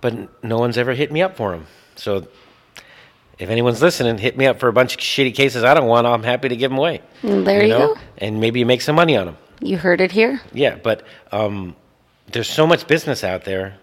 But 0.00 0.44
no 0.44 0.58
one's 0.58 0.78
ever 0.78 0.92
hit 0.94 1.10
me 1.10 1.20
up 1.22 1.36
for 1.36 1.50
them. 1.50 1.66
So 1.96 2.28
if 3.38 3.50
anyone's 3.50 3.82
listening, 3.82 4.18
hit 4.18 4.36
me 4.36 4.46
up 4.46 4.60
for 4.60 4.68
a 4.68 4.72
bunch 4.72 4.94
of 4.94 5.00
shitty 5.00 5.34
cases 5.34 5.64
I 5.64 5.74
don't 5.74 5.88
want. 5.88 6.06
I'm 6.06 6.22
happy 6.22 6.48
to 6.48 6.56
give 6.56 6.70
them 6.70 6.78
away. 6.78 7.02
Mm, 7.22 7.44
There 7.44 7.62
you, 7.62 7.68
know? 7.70 7.94
go. 7.94 8.00
And 8.18 8.40
maybe 8.40 8.60
you 8.60 8.66
make 8.66 8.82
some 8.82 8.94
money 8.96 9.16
on 9.16 9.26
them. 9.26 9.36
You 9.60 9.76
heard 9.78 10.00
it 10.00 10.12
here. 10.12 10.40
Yeah, 10.52 10.76
but 10.76 11.02
um, 11.32 11.74
there's 12.30 12.48
so 12.48 12.66
much 12.66 12.86
business 12.86 13.24
out 13.24 13.44
there 13.44 13.76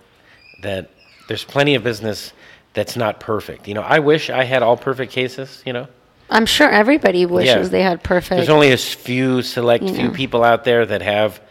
that 0.62 0.90
there's 1.28 1.44
plenty 1.44 1.76
of 1.76 1.84
business 1.84 2.32
that's 2.74 2.96
not 2.96 3.20
perfect. 3.20 3.68
You 3.68 3.74
know, 3.74 3.82
I 3.82 4.00
wish 4.00 4.30
I 4.30 4.44
had 4.44 4.64
all 4.64 4.78
perfect 4.78 5.12
cases. 5.12 5.62
You 5.66 5.74
know, 5.74 5.88
I'm 6.30 6.46
sure 6.46 6.70
everybody 6.70 7.26
wishes 7.26 7.48
Yeah. 7.48 7.62
they 7.64 7.82
had 7.82 8.04
perfect. 8.04 8.38
there's 8.38 8.50
only 8.50 8.72
a 8.72 8.78
few 8.78 9.42
select 9.42 9.84
You 9.84 9.94
few 9.94 10.08
know. 10.08 10.14
people 10.14 10.44
out 10.44 10.64
there 10.64 10.86
that 10.86 11.02
have 11.02 11.42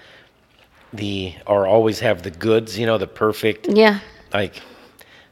the 0.92 1.34
or 1.46 1.66
always 1.66 2.00
have 2.00 2.22
the 2.22 2.30
goods. 2.30 2.78
You 2.78 2.86
know, 2.86 2.98
the 2.98 3.06
perfect 3.06 3.68
yeah. 3.68 4.00
like. 4.32 4.60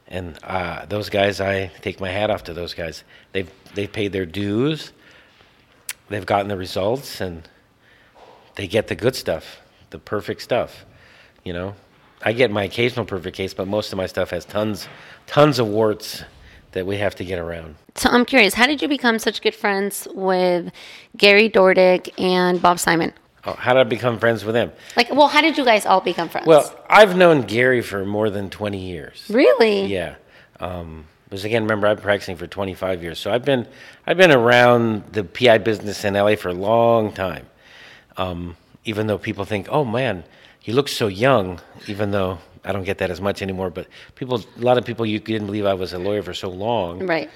And 0.07 0.37
uh, 0.43 0.85
those 0.85 1.09
guys, 1.09 1.41
I 1.41 1.67
take 1.81 1.99
my 1.99 2.09
hat 2.09 2.29
off 2.29 2.43
to 2.43 2.53
those 2.53 2.75
guys. 2.75 3.03
They've 3.31 3.49
they've 3.73 3.91
paid 3.91 4.11
their 4.11 4.27
dues. 4.27 4.91
They've 6.09 6.25
gotten 6.25 6.49
the 6.49 6.57
results, 6.57 7.19
and 7.19 7.47
they 8.55 8.67
get 8.67 8.87
the 8.87 8.95
good 8.95 9.15
stuff, 9.15 9.61
the 9.89 9.99
perfect 9.99 10.41
stuff. 10.41 10.85
You 11.43 11.53
know, 11.53 11.75
I 12.21 12.33
get 12.33 12.51
my 12.51 12.63
occasional 12.63 13.05
perfect 13.05 13.35
case, 13.35 13.53
but 13.53 13.67
most 13.67 13.91
of 13.91 13.97
my 13.97 14.05
stuff 14.05 14.29
has 14.29 14.45
tons, 14.45 14.87
tons 15.27 15.59
of 15.59 15.67
warts 15.67 16.23
that 16.71 16.85
we 16.85 16.97
have 16.97 17.15
to 17.15 17.25
get 17.25 17.39
around. 17.39 17.75
So 17.95 18.09
I'm 18.09 18.25
curious, 18.25 18.53
how 18.53 18.65
did 18.65 18.81
you 18.81 18.87
become 18.87 19.19
such 19.19 19.41
good 19.41 19.53
friends 19.53 20.07
with 20.13 20.71
Gary 21.17 21.49
Dordick 21.49 22.09
and 22.19 22.61
Bob 22.61 22.79
Simon? 22.79 23.13
Oh, 23.45 23.53
how 23.53 23.73
did 23.73 23.81
I 23.81 23.83
become 23.83 24.19
friends 24.19 24.45
with 24.45 24.55
them? 24.55 24.71
Like, 24.95 25.09
well, 25.11 25.27
how 25.27 25.41
did 25.41 25.57
you 25.57 25.65
guys 25.65 25.85
all 25.85 25.99
become 25.99 26.29
friends? 26.29 26.47
Well, 26.47 26.73
I've 26.89 27.17
known 27.17 27.41
Gary 27.41 27.81
for 27.81 28.05
more 28.05 28.29
than 28.29 28.49
20 28.49 28.79
years. 28.79 29.25
really? 29.29 29.85
Yeah. 29.85 30.15
Um, 30.59 31.05
because 31.25 31.45
again, 31.45 31.63
remember, 31.63 31.87
I've 31.87 31.97
been 31.97 32.03
practicing 32.03 32.37
for 32.37 32.45
25 32.45 33.01
years, 33.01 33.17
so 33.17 33.31
I've 33.31 33.43
been 33.43 33.67
I've 34.05 34.17
been 34.17 34.31
around 34.31 35.03
the 35.13 35.23
PI 35.23 35.57
business 35.57 36.05
in 36.05 36.13
LA 36.13 36.35
for 36.35 36.49
a 36.49 36.53
long 36.53 37.11
time. 37.11 37.47
Um, 38.17 38.57
even 38.85 39.07
though 39.07 39.17
people 39.17 39.45
think, 39.45 39.67
"Oh 39.69 39.85
man, 39.85 40.23
you 40.63 40.73
look 40.73 40.87
so 40.87 41.07
young," 41.07 41.59
even 41.87 42.11
though 42.11 42.39
I 42.63 42.71
don't 42.71 42.83
get 42.83 42.97
that 42.99 43.09
as 43.09 43.21
much 43.21 43.41
anymore. 43.41 43.69
But 43.69 43.87
people, 44.15 44.41
a 44.57 44.61
lot 44.61 44.77
of 44.77 44.85
people, 44.85 45.05
you 45.05 45.19
didn't 45.19 45.47
believe 45.47 45.65
I 45.65 45.73
was 45.73 45.93
a 45.93 45.99
lawyer 45.99 46.21
for 46.21 46.33
so 46.33 46.49
long. 46.49 47.05
Right. 47.05 47.29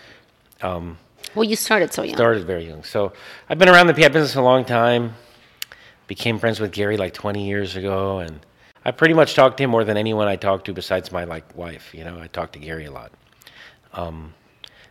Um, 0.61 0.97
well, 1.35 1.43
you 1.43 1.55
started 1.55 1.93
so 1.93 2.03
young. 2.03 2.15
Started 2.15 2.45
very 2.45 2.67
young, 2.67 2.83
so 2.83 3.13
I've 3.49 3.59
been 3.59 3.69
around 3.69 3.87
the 3.87 3.93
PI 3.93 4.09
business 4.09 4.35
a 4.35 4.41
long 4.41 4.65
time. 4.65 5.15
Became 6.07 6.39
friends 6.39 6.59
with 6.59 6.71
Gary 6.71 6.95
like 6.95 7.13
20 7.13 7.45
years 7.45 7.75
ago, 7.75 8.19
and 8.19 8.39
I 8.85 8.91
pretty 8.91 9.13
much 9.13 9.35
talked 9.35 9.57
to 9.57 9.63
him 9.63 9.71
more 9.71 9.83
than 9.83 9.97
anyone 9.97 10.27
I 10.27 10.37
talked 10.37 10.65
to 10.65 10.73
besides 10.73 11.11
my 11.11 11.25
like 11.25 11.55
wife. 11.57 11.93
You 11.93 12.05
know, 12.05 12.19
I 12.19 12.27
talked 12.27 12.53
to 12.53 12.59
Gary 12.59 12.85
a 12.85 12.91
lot. 12.91 13.11
Um, 13.93 14.33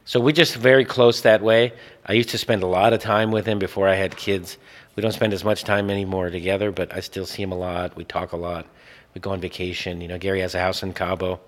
so 0.05 0.21
we 0.21 0.33
just 0.33 0.55
very 0.55 0.85
close 0.85 1.23
that 1.23 1.43
way. 1.43 1.73
I 2.05 2.13
used 2.13 2.29
to 2.31 2.39
spend 2.39 2.63
a 2.63 2.67
lot 2.67 2.93
of 2.93 3.01
time 3.01 3.33
with 3.33 3.47
him 3.47 3.59
before 3.59 3.89
I 3.89 3.95
had 3.95 4.17
kids. 4.17 4.59
We 4.97 5.03
don't 5.03 5.13
spend 5.13 5.35
as 5.35 5.45
much 5.45 5.65
time 5.65 5.91
anymore 5.91 6.31
together, 6.31 6.73
but 6.73 6.95
I 6.95 7.01
still 7.01 7.27
see 7.27 7.43
him 7.43 7.53
a 7.53 7.57
lot. 7.57 7.97
We 7.97 8.05
talk 8.05 8.33
a 8.33 8.37
lot. 8.37 8.67
We 9.15 9.21
go 9.21 9.31
on 9.31 9.41
vacation. 9.41 10.01
You 10.01 10.09
know, 10.09 10.19
Gary 10.19 10.41
has 10.41 10.55
a 10.55 10.59
house 10.59 10.83
in 10.83 10.95
Cabo. 10.95 11.39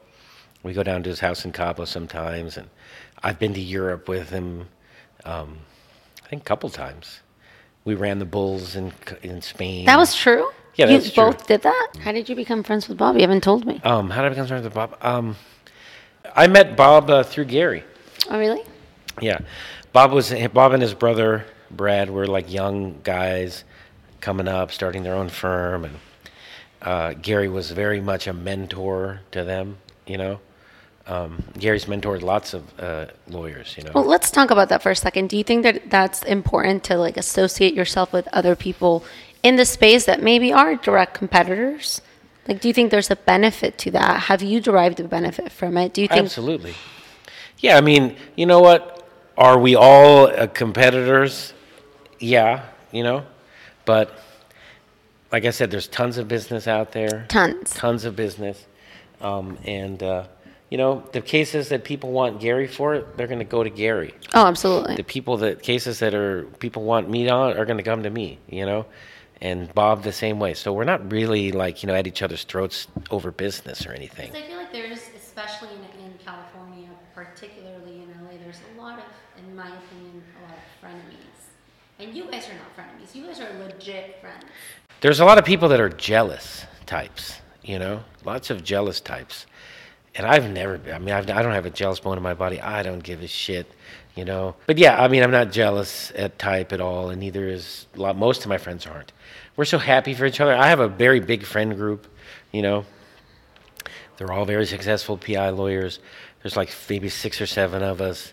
We 0.62 0.74
go 0.74 0.82
down 0.82 1.02
to 1.04 1.08
his 1.08 1.20
house 1.20 1.46
in 1.46 1.52
Cabo 1.52 1.86
sometimes, 1.86 2.58
and 2.58 2.68
I've 3.22 3.38
been 3.38 3.54
to 3.54 3.60
Europe 3.60 4.06
with 4.06 4.28
him. 4.28 4.68
Um, 5.24 5.58
I 6.24 6.28
think 6.28 6.42
a 6.42 6.44
couple 6.44 6.68
times. 6.68 7.20
We 7.84 7.94
ran 7.94 8.18
the 8.18 8.26
bulls 8.26 8.76
in 8.76 8.92
in 9.22 9.40
Spain. 9.40 9.86
That 9.86 9.96
was 9.96 10.14
true? 10.14 10.50
Yeah, 10.74 10.90
you 10.90 11.00
true. 11.00 11.24
both 11.24 11.46
did 11.46 11.62
that? 11.62 11.92
How 12.00 12.12
did 12.12 12.28
you 12.28 12.36
become 12.36 12.62
friends 12.62 12.86
with 12.86 12.98
Bob? 12.98 13.14
You 13.14 13.22
haven't 13.22 13.42
told 13.42 13.64
me. 13.64 13.80
Um, 13.82 14.10
how 14.10 14.20
did 14.20 14.26
I 14.26 14.28
become 14.30 14.46
friends 14.46 14.64
with 14.64 14.74
Bob? 14.74 14.98
Um, 15.00 15.36
I 16.36 16.48
met 16.48 16.76
Bob 16.76 17.08
uh, 17.08 17.22
through 17.22 17.46
Gary. 17.46 17.82
Oh, 18.28 18.38
really? 18.38 18.62
Yeah, 19.22 19.38
Bob 19.94 20.12
was 20.12 20.34
Bob 20.52 20.72
and 20.72 20.82
his 20.82 20.92
brother 20.92 21.46
Brad 21.70 22.10
were 22.10 22.26
like 22.26 22.52
young 22.52 23.00
guys 23.02 23.64
coming 24.20 24.48
up, 24.48 24.72
starting 24.72 25.02
their 25.02 25.14
own 25.14 25.28
firm, 25.28 25.84
and 25.84 25.96
uh, 26.82 27.14
Gary 27.14 27.48
was 27.48 27.70
very 27.70 28.00
much 28.00 28.26
a 28.26 28.32
mentor 28.32 29.20
to 29.32 29.44
them. 29.44 29.78
You 30.06 30.18
know, 30.18 30.40
um, 31.06 31.42
Gary's 31.58 31.86
mentored 31.86 32.22
lots 32.22 32.54
of 32.54 32.62
uh, 32.78 33.06
lawyers. 33.28 33.74
You 33.76 33.84
know, 33.84 33.92
Well, 33.94 34.04
let's 34.04 34.30
talk 34.30 34.50
about 34.50 34.68
that 34.68 34.82
for 34.82 34.90
a 34.90 34.96
second. 34.96 35.28
Do 35.28 35.36
you 35.36 35.44
think 35.44 35.62
that 35.62 35.90
that's 35.90 36.22
important 36.24 36.84
to 36.84 36.96
like 36.96 37.16
associate 37.16 37.74
yourself 37.74 38.12
with 38.12 38.28
other 38.28 38.54
people 38.56 39.04
in 39.42 39.56
the 39.56 39.64
space 39.64 40.04
that 40.06 40.22
maybe 40.22 40.52
are 40.52 40.74
direct 40.76 41.14
competitors? 41.14 42.00
Like, 42.46 42.60
do 42.60 42.68
you 42.68 42.74
think 42.74 42.90
there's 42.90 43.10
a 43.10 43.16
benefit 43.16 43.76
to 43.78 43.90
that? 43.90 44.22
Have 44.22 44.42
you 44.42 44.60
derived 44.60 45.00
a 45.00 45.04
benefit 45.04 45.52
from 45.52 45.76
it? 45.76 45.92
Do 45.92 46.00
you 46.00 46.08
think? 46.08 46.20
Absolutely. 46.20 46.74
Yeah, 47.58 47.76
I 47.76 47.80
mean, 47.80 48.16
you 48.36 48.46
know 48.46 48.60
what? 48.60 49.06
Are 49.36 49.58
we 49.58 49.74
all 49.74 50.26
uh, 50.26 50.46
competitors? 50.46 51.52
Yeah, 52.18 52.64
you 52.92 53.02
know, 53.02 53.24
but 53.84 54.18
like 55.30 55.44
I 55.44 55.50
said, 55.50 55.70
there's 55.70 55.88
tons 55.88 56.18
of 56.18 56.28
business 56.28 56.66
out 56.66 56.92
there. 56.92 57.26
Tons. 57.28 57.70
Tons 57.74 58.04
of 58.04 58.16
business, 58.16 58.66
um, 59.20 59.58
and 59.64 60.02
uh, 60.02 60.24
you 60.70 60.78
know, 60.78 61.04
the 61.12 61.20
cases 61.20 61.68
that 61.70 61.84
people 61.84 62.10
want 62.10 62.40
Gary 62.40 62.66
for, 62.66 63.04
they're 63.16 63.26
going 63.26 63.38
to 63.38 63.44
go 63.44 63.62
to 63.62 63.70
Gary. 63.70 64.14
Oh, 64.34 64.46
absolutely. 64.46 64.96
The 64.96 65.04
people 65.04 65.38
that 65.38 65.62
cases 65.62 65.98
that 66.00 66.14
are 66.14 66.44
people 66.58 66.82
want 66.84 67.08
me 67.08 67.28
on 67.28 67.56
are 67.56 67.64
going 67.64 67.78
to 67.78 67.82
come 67.82 68.02
to 68.02 68.10
me. 68.10 68.38
You 68.48 68.66
know. 68.66 68.86
And 69.40 69.72
Bob 69.72 70.02
the 70.02 70.12
same 70.12 70.40
way. 70.40 70.54
So 70.54 70.72
we're 70.72 70.82
not 70.82 71.12
really 71.12 71.52
like, 71.52 71.84
you 71.84 71.86
know, 71.86 71.94
at 71.94 72.08
each 72.08 72.22
other's 72.22 72.42
throats 72.42 72.88
over 73.12 73.30
business 73.30 73.86
or 73.86 73.92
anything. 73.92 74.34
I 74.34 74.42
feel 74.42 74.56
like 74.56 74.72
there's, 74.72 75.00
especially 75.16 75.68
in, 75.68 76.06
in 76.06 76.18
California, 76.18 76.88
particularly 77.14 78.02
in 78.02 78.08
LA, 78.24 78.32
there's 78.42 78.58
a 78.74 78.80
lot 78.80 78.98
of, 78.98 79.04
in 79.38 79.54
my 79.54 79.68
opinion, 79.68 80.24
a 80.40 80.42
lot 80.42 80.58
of 80.58 80.82
frenemies. 80.82 81.38
And 82.00 82.14
you 82.14 82.30
guys 82.30 82.48
are 82.48 82.54
not 82.54 82.76
frenemies. 82.76 83.14
You 83.14 83.26
guys 83.26 83.40
are 83.40 83.52
legit 83.58 84.20
friends. 84.20 84.44
There's 85.00 85.18
a 85.18 85.24
lot 85.24 85.38
of 85.38 85.44
people 85.44 85.68
that 85.70 85.80
are 85.80 85.88
jealous 85.88 86.64
types, 86.86 87.40
you 87.62 87.78
know, 87.78 88.02
lots 88.24 88.50
of 88.50 88.62
jealous 88.62 89.00
types. 89.00 89.46
And 90.14 90.26
I've 90.26 90.48
never 90.50 90.78
been, 90.78 90.94
I 90.94 90.98
mean, 90.98 91.14
I've, 91.14 91.28
I 91.30 91.42
don't 91.42 91.52
have 91.52 91.66
a 91.66 91.70
jealous 91.70 92.00
bone 92.00 92.16
in 92.16 92.22
my 92.22 92.34
body. 92.34 92.60
I 92.60 92.82
don't 92.82 93.02
give 93.02 93.22
a 93.22 93.26
shit, 93.26 93.66
you 94.14 94.24
know. 94.24 94.54
But 94.66 94.78
yeah, 94.78 95.02
I 95.02 95.08
mean, 95.08 95.22
I'm 95.22 95.30
not 95.30 95.50
jealous 95.50 96.12
at 96.14 96.38
type 96.38 96.72
at 96.72 96.80
all, 96.80 97.10
and 97.10 97.20
neither 97.20 97.48
is 97.48 97.86
a 97.94 98.00
lot, 98.00 98.16
most 98.16 98.42
of 98.42 98.48
my 98.48 98.58
friends 98.58 98.86
aren't. 98.86 99.12
We're 99.56 99.64
so 99.64 99.78
happy 99.78 100.14
for 100.14 100.24
each 100.24 100.40
other. 100.40 100.54
I 100.54 100.68
have 100.68 100.80
a 100.80 100.88
very 100.88 101.20
big 101.20 101.44
friend 101.44 101.76
group, 101.76 102.06
you 102.52 102.62
know. 102.62 102.84
They're 104.16 104.32
all 104.32 104.44
very 104.44 104.66
successful 104.66 105.16
PI 105.16 105.50
lawyers. 105.50 105.98
There's 106.42 106.56
like 106.56 106.74
maybe 106.88 107.08
six 107.08 107.40
or 107.40 107.46
seven 107.46 107.82
of 107.82 108.00
us 108.00 108.32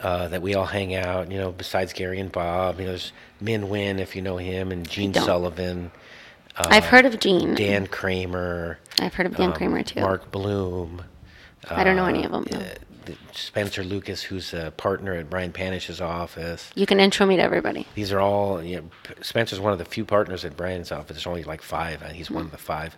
uh, 0.00 0.28
that 0.28 0.42
we 0.42 0.54
all 0.54 0.66
hang 0.66 0.94
out, 0.94 1.30
you 1.30 1.38
know, 1.38 1.52
besides 1.52 1.92
Gary 1.92 2.20
and 2.20 2.30
Bob. 2.30 2.78
You 2.78 2.86
know, 2.86 2.92
there's 2.92 3.12
Min 3.40 3.68
Win, 3.68 3.98
if 3.98 4.14
you 4.16 4.22
know 4.22 4.36
him, 4.36 4.72
and 4.72 4.88
Gene. 4.88 5.14
Sullivan. 5.14 5.90
I've 6.56 6.86
heard 6.86 7.06
of 7.06 7.20
Gene. 7.20 7.54
Dan 7.54 7.86
Kramer. 7.86 8.78
I've 8.98 9.14
heard 9.14 9.26
of 9.26 9.36
Dan 9.36 9.50
um, 9.50 9.54
Kramer 9.54 9.82
too. 9.82 10.00
Mark 10.00 10.30
Bloom. 10.32 11.02
I 11.70 11.84
don't 11.84 11.96
know 11.96 12.06
any 12.06 12.24
of 12.24 12.32
them. 12.32 12.44
Though. 12.50 12.58
uh, 12.58 12.74
Spencer 13.32 13.84
Lucas, 13.84 14.22
who's 14.22 14.52
a 14.52 14.72
partner 14.76 15.14
at 15.14 15.30
Brian 15.30 15.52
Panish's 15.52 16.00
office. 16.00 16.70
You 16.74 16.86
can 16.86 17.00
intro 17.00 17.26
me 17.26 17.36
to 17.36 17.42
everybody. 17.42 17.86
These 17.94 18.12
are 18.12 18.20
all. 18.20 18.62
You 18.62 18.76
know, 18.76 18.90
Spencer's 19.22 19.60
one 19.60 19.72
of 19.72 19.78
the 19.78 19.84
few 19.84 20.04
partners 20.04 20.44
at 20.44 20.56
Brian's 20.56 20.92
office. 20.92 21.16
There's 21.16 21.26
only 21.26 21.44
like 21.44 21.62
five, 21.62 22.02
and 22.02 22.16
he's 22.16 22.30
one 22.30 22.44
of 22.44 22.50
the 22.50 22.58
five. 22.58 22.96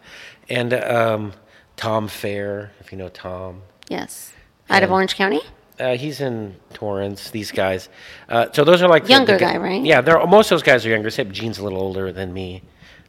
And 0.48 0.72
um, 0.74 1.32
Tom 1.76 2.08
Fair, 2.08 2.72
if 2.80 2.92
you 2.92 2.98
know 2.98 3.08
Tom. 3.08 3.62
Yes. 3.88 4.32
Out 4.68 4.82
of 4.82 4.90
Orange 4.90 5.16
County? 5.16 5.40
Uh, 5.80 5.96
he's 5.96 6.20
in 6.20 6.54
Torrance. 6.74 7.30
These 7.30 7.50
guys. 7.52 7.88
Uh, 8.28 8.46
so 8.52 8.64
those 8.64 8.82
are 8.82 8.88
like 8.88 9.04
the- 9.04 9.08
the 9.08 9.12
Younger 9.14 9.38
gu- 9.38 9.44
guy, 9.44 9.56
right? 9.56 9.82
Yeah, 9.82 10.00
they're 10.02 10.24
most 10.26 10.50
of 10.50 10.56
those 10.56 10.62
guys 10.62 10.84
are 10.84 10.90
younger. 10.90 11.08
Except 11.08 11.30
Gene's 11.32 11.58
a 11.58 11.64
little 11.64 11.80
older 11.80 12.12
than 12.12 12.32
me. 12.32 12.62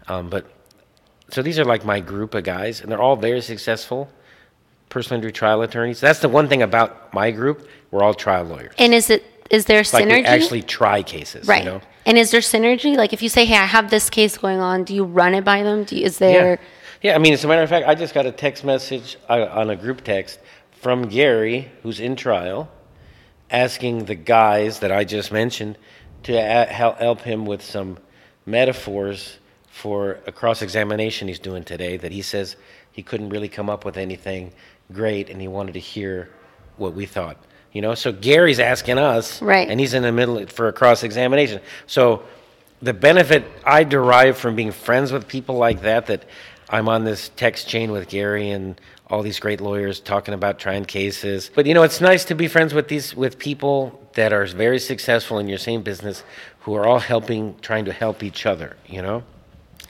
Um, 0.08 0.30
but 0.30 0.46
so 1.30 1.42
these 1.42 1.60
are 1.60 1.66
like 1.66 1.84
my 1.86 2.00
group 2.00 2.34
of 2.34 2.44
guys, 2.44 2.82
and 2.82 2.92
they're 2.92 3.02
all 3.02 3.16
very 3.16 3.42
successful 3.42 4.10
personal 4.90 5.18
injury 5.20 5.32
trial 5.32 5.62
attorneys. 5.62 6.02
That's 6.02 6.20
the 6.20 6.28
one 6.30 6.48
thing 6.50 6.62
about 6.62 7.14
my 7.14 7.32
group. 7.32 7.68
We're 7.92 8.04
all 8.04 8.14
trial 8.14 8.44
lawyers. 8.46 8.74
And 8.78 8.94
is 8.94 9.10
it 9.10 9.24
is 9.50 9.66
there 9.66 9.80
Like 9.80 10.06
synergy? 10.06 10.22
we 10.22 10.26
actually 10.26 10.62
try 10.64 11.04
cases. 11.04 11.48
right. 11.48 11.64
You 11.64 11.70
know? 11.72 11.82
And 12.06 12.18
is 12.18 12.32
there 12.32 12.42
synergy? 12.42 12.96
Like 12.98 13.12
if 13.14 13.22
you 13.22 13.30
say, 13.30 13.46
"Hey, 13.46 13.56
I 13.58 13.66
have 13.66 13.90
this 13.90 14.10
case 14.10 14.38
going 14.38 14.60
on," 14.60 14.84
do 14.86 14.94
you 14.96 15.04
run 15.04 15.34
it 15.36 15.44
by 15.44 15.62
them? 15.64 15.84
Do 15.84 15.96
you, 15.98 16.06
is 16.06 16.20
Yeah. 16.22 16.28
there? 16.32 16.60
Yeah. 17.02 17.16
I 17.16 17.20
mean, 17.20 17.34
as 17.34 17.44
a 17.44 17.48
matter 17.48 17.62
of 17.64 17.70
fact, 17.70 17.88
I 17.88 17.96
just 17.96 18.14
got 18.14 18.26
a 18.26 18.32
text 18.32 18.64
message 18.64 19.18
uh, 19.30 19.48
on 19.52 19.70
a 19.70 19.76
group 19.76 20.04
text 20.04 20.40
from 20.82 21.08
Gary, 21.10 21.72
who's 21.84 22.00
in 22.00 22.16
trial, 22.16 22.68
asking 23.52 24.06
the 24.06 24.16
guys 24.16 24.80
that 24.80 24.92
I 24.92 25.04
just 25.04 25.32
mentioned 25.32 25.78
to 26.24 26.42
help 26.42 27.22
him 27.22 27.46
with 27.46 27.62
some 27.62 27.98
metaphors 28.48 29.38
for 29.68 30.20
a 30.26 30.32
cross 30.32 30.62
examination 30.64 31.28
he's 31.28 31.40
doing 31.40 31.64
today 31.64 31.98
that 31.98 32.12
he 32.12 32.24
says 32.24 32.56
he 32.92 33.04
couldn't 33.04 33.30
really 33.30 33.48
come 33.48 33.70
up 33.70 33.86
with 33.86 33.96
anything 33.96 34.52
great 34.92 35.30
and 35.30 35.40
he 35.40 35.48
wanted 35.48 35.74
to 35.74 35.80
hear 35.80 36.30
what 36.78 36.94
we 36.94 37.06
thought. 37.06 37.38
You 37.72 37.82
know, 37.82 37.94
so 37.94 38.12
Gary's 38.12 38.60
asking 38.60 38.98
us, 38.98 39.40
Right. 39.42 39.70
And 39.70 39.80
he's 39.80 39.94
in 39.94 40.02
the 40.02 40.12
middle 40.12 40.46
for 40.48 40.68
a 40.68 40.74
cross 40.74 41.04
examination. 41.04 41.62
So 41.86 42.24
the 42.82 42.94
benefit 42.94 43.46
I 43.64 43.84
derive 43.84 44.38
from 44.38 44.56
being 44.56 44.72
friends 44.72 45.12
with 45.12 45.28
people 45.28 45.56
like 45.56 45.84
that, 45.84 46.08
that 46.08 46.26
I'm 46.72 46.88
on 46.88 47.04
this 47.04 47.30
text 47.36 47.68
chain 47.68 47.92
with 47.92 48.08
Gary 48.08 48.50
and 48.50 48.80
all 49.08 49.22
these 49.22 49.40
great 49.40 49.60
lawyers 49.60 50.00
talking 50.00 50.34
about 50.34 50.58
trying 50.58 50.86
cases. 50.86 51.52
But 51.54 51.66
you 51.66 51.74
know, 51.74 51.84
it's 51.84 52.00
nice 52.00 52.24
to 52.26 52.36
be 52.36 52.48
friends 52.48 52.74
with 52.74 52.88
these 52.88 53.14
with 53.14 53.38
people 53.38 54.00
that 54.14 54.32
are 54.32 54.46
very 54.46 54.80
successful 54.80 55.38
in 55.38 55.48
your 55.48 55.58
same 55.58 55.82
business 55.82 56.24
who 56.62 56.74
are 56.76 56.88
all 56.88 57.00
helping 57.00 57.58
trying 57.60 57.86
to 57.86 57.94
help 57.94 58.24
each 58.24 58.46
other, 58.46 58.78
you 58.88 59.02
know? 59.02 59.24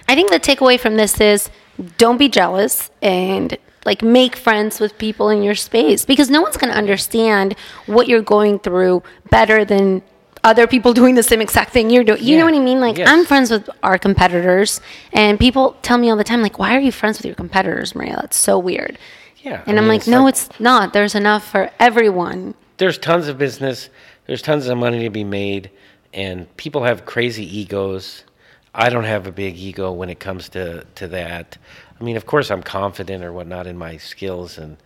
I 0.07 0.15
think 0.15 0.31
the 0.31 0.39
takeaway 0.39 0.79
from 0.79 0.97
this 0.97 1.21
is 1.21 1.49
don't 1.97 2.17
be 2.17 2.29
jealous 2.29 2.89
and 3.01 3.57
like 3.85 4.01
make 4.01 4.35
friends 4.35 4.79
with 4.79 4.97
people 4.97 5.29
in 5.29 5.43
your 5.43 5.55
space 5.55 6.05
because 6.05 6.29
no 6.29 6.41
one's 6.41 6.57
going 6.57 6.71
to 6.71 6.77
understand 6.77 7.55
what 7.85 8.07
you're 8.07 8.21
going 8.21 8.59
through 8.59 9.03
better 9.29 9.65
than 9.65 10.01
other 10.43 10.67
people 10.67 10.93
doing 11.01 11.15
the 11.15 11.23
same 11.23 11.41
exact 11.41 11.71
thing 11.71 11.89
you're 11.89 12.03
doing. 12.03 12.21
You 12.23 12.33
Yeah. 12.35 12.39
know 12.39 12.45
what 12.45 12.55
I 12.55 12.59
mean? 12.59 12.79
Like 12.79 12.97
Yes. 12.97 13.09
I'm 13.09 13.25
friends 13.25 13.51
with 13.51 13.69
our 13.83 13.97
competitors 13.97 14.81
and 15.13 15.39
people 15.39 15.75
tell 15.81 15.97
me 15.97 16.09
all 16.09 16.17
the 16.17 16.23
time 16.23 16.41
like 16.41 16.57
why 16.59 16.75
are 16.75 16.79
you 16.79 16.91
friends 16.91 17.17
with 17.19 17.25
your 17.25 17.35
competitors, 17.35 17.95
Maria? 17.95 18.17
That's 18.21 18.37
so 18.37 18.57
weird. 18.59 18.97
Yeah. 19.43 19.61
And 19.65 19.77
I 19.79 19.81
I'm 19.81 19.87
mean, 19.87 19.99
like, 19.99 20.07
no, 20.07 20.27
it's 20.27 20.49
not. 20.59 20.93
There's 20.93 21.15
enough 21.15 21.49
for 21.49 21.71
everyone. 21.79 22.53
there's 22.77 22.97
tons 22.97 23.27
of 23.27 23.37
business, 23.37 23.89
there's 24.27 24.41
tons 24.41 24.67
of 24.67 24.77
money 24.77 25.03
to 25.03 25.09
be 25.09 25.23
made, 25.23 25.69
and 26.13 26.45
people 26.57 26.83
have 26.83 27.05
crazy 27.05 27.45
egos. 27.59 28.23
I 28.73 28.89
don't 28.89 29.03
have 29.03 29.27
a 29.27 29.31
big 29.31 29.57
ego 29.57 29.91
when 29.91 30.09
it 30.09 30.19
comes 30.19 30.47
to, 30.49 30.85
to 30.95 31.07
that. 31.09 31.57
I 31.99 32.03
mean, 32.03 32.15
of 32.17 32.25
course, 32.25 32.49
I'm 32.51 32.63
confident 32.63 33.23
or 33.23 33.33
whatnot 33.33 33.67
in 33.67 33.77
my 33.77 33.97
skills 33.97 34.57
and 34.57 34.77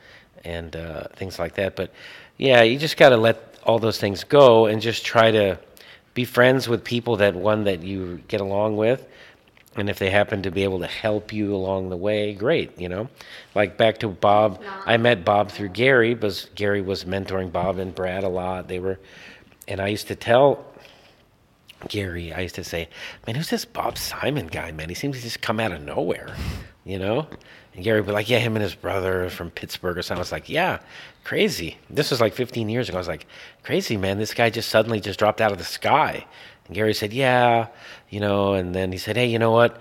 and 0.43 0.75
uh, 0.75 1.07
things 1.15 1.37
like 1.39 1.55
that. 1.55 1.75
But 1.75 1.91
yeah, 2.37 2.61
you 2.63 2.77
just 2.79 2.97
got 2.97 3.09
to 3.09 3.17
let 3.17 3.54
all 3.65 3.79
those 3.79 3.99
things 3.99 4.23
go 4.23 4.67
and 4.67 4.81
just 4.81 5.05
try 5.05 5.31
to 5.31 5.59
be 6.13 6.23
friends 6.23 6.67
with 6.69 6.83
people 6.83 7.17
that 7.17 7.35
one 7.35 7.65
that 7.65 7.83
you 7.83 8.21
get 8.27 8.39
along 8.39 8.77
with, 8.77 9.05
and 9.75 9.89
if 9.89 9.99
they 9.99 10.09
happen 10.09 10.43
to 10.43 10.51
be 10.51 10.63
able 10.63 10.79
to 10.79 10.87
help 10.87 11.33
you 11.33 11.53
along 11.53 11.89
the 11.89 11.97
way, 11.97 12.33
great. 12.33 12.79
You 12.79 12.87
know, 12.87 13.09
like 13.53 13.77
back 13.77 13.97
to 13.99 14.07
Bob. 14.07 14.61
I 14.85 14.97
met 14.97 15.25
Bob 15.25 15.51
through 15.51 15.69
Gary 15.69 16.13
because 16.13 16.49
Gary 16.55 16.81
was 16.81 17.03
mentoring 17.03 17.51
Bob 17.51 17.77
and 17.77 17.93
Brad 17.93 18.23
a 18.23 18.29
lot. 18.29 18.67
They 18.69 18.79
were, 18.79 18.99
and 19.67 19.81
I 19.81 19.87
used 19.89 20.07
to 20.07 20.15
tell 20.15 20.65
Gary, 21.89 22.31
I 22.31 22.41
used 22.41 22.55
to 22.55 22.63
say, 22.63 22.87
"Man, 23.27 23.35
who's 23.35 23.49
this 23.49 23.65
Bob 23.65 23.97
Simon 23.97 24.47
guy? 24.47 24.71
Man, 24.71 24.87
he 24.87 24.95
seems 24.95 25.17
to 25.17 25.23
just 25.23 25.41
come 25.41 25.59
out 25.59 25.73
of 25.73 25.81
nowhere." 25.81 26.33
You 26.85 26.99
know, 26.99 27.27
and 27.75 27.83
Gary 27.83 27.99
would 27.99 28.07
be 28.07 28.13
like, 28.13 28.29
"Yeah, 28.29 28.39
him 28.39 28.55
and 28.55 28.63
his 28.63 28.75
brother 28.75 29.29
from 29.29 29.51
Pittsburgh 29.51 29.97
or 29.97 30.01
something." 30.01 30.19
I 30.19 30.21
was 30.21 30.31
like, 30.31 30.49
"Yeah, 30.49 30.79
crazy." 31.23 31.77
This 31.89 32.09
was 32.09 32.21
like 32.21 32.33
15 32.33 32.69
years 32.69 32.89
ago. 32.89 32.97
I 32.97 32.99
was 32.99 33.07
like, 33.07 33.27
"Crazy, 33.63 33.97
man! 33.97 34.17
This 34.17 34.33
guy 34.33 34.49
just 34.49 34.69
suddenly 34.69 34.99
just 34.99 35.19
dropped 35.19 35.41
out 35.41 35.51
of 35.51 35.57
the 35.57 35.65
sky." 35.65 36.25
And 36.67 36.75
Gary 36.75 36.93
said, 36.93 37.13
"Yeah, 37.13 37.67
you 38.09 38.19
know." 38.19 38.53
And 38.53 38.73
then 38.73 38.91
he 38.91 38.97
said, 38.97 39.17
"Hey, 39.17 39.25
you 39.27 39.39
know 39.39 39.51
what?" 39.51 39.79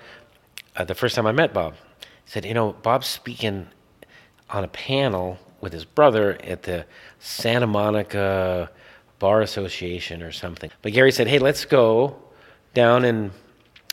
Uh, 0.76 0.85
the 0.85 0.94
first 0.94 1.14
time 1.14 1.26
I 1.26 1.33
met 1.33 1.54
Bob, 1.54 1.74
he 2.00 2.07
said, 2.30 2.44
"You 2.44 2.54
know, 2.54 2.72
Bob's 2.72 3.07
speaking 3.07 3.68
on 4.50 4.64
a 4.64 4.68
panel 4.68 5.38
with 5.61 5.72
his 5.72 5.85
brother 5.85 6.38
at 6.44 6.64
the 6.64 6.85
Santa 7.20 7.66
Monica 7.66 8.70
Bar 9.18 9.40
Association 9.40 10.22
or 10.22 10.33
something. 10.33 10.70
But 10.83 10.92
Gary 10.92 11.12
said, 11.12 11.28
"Hey, 11.28 11.38
let's 11.38 11.64
go 11.64 12.16
down 12.74 13.04
and 13.04 13.30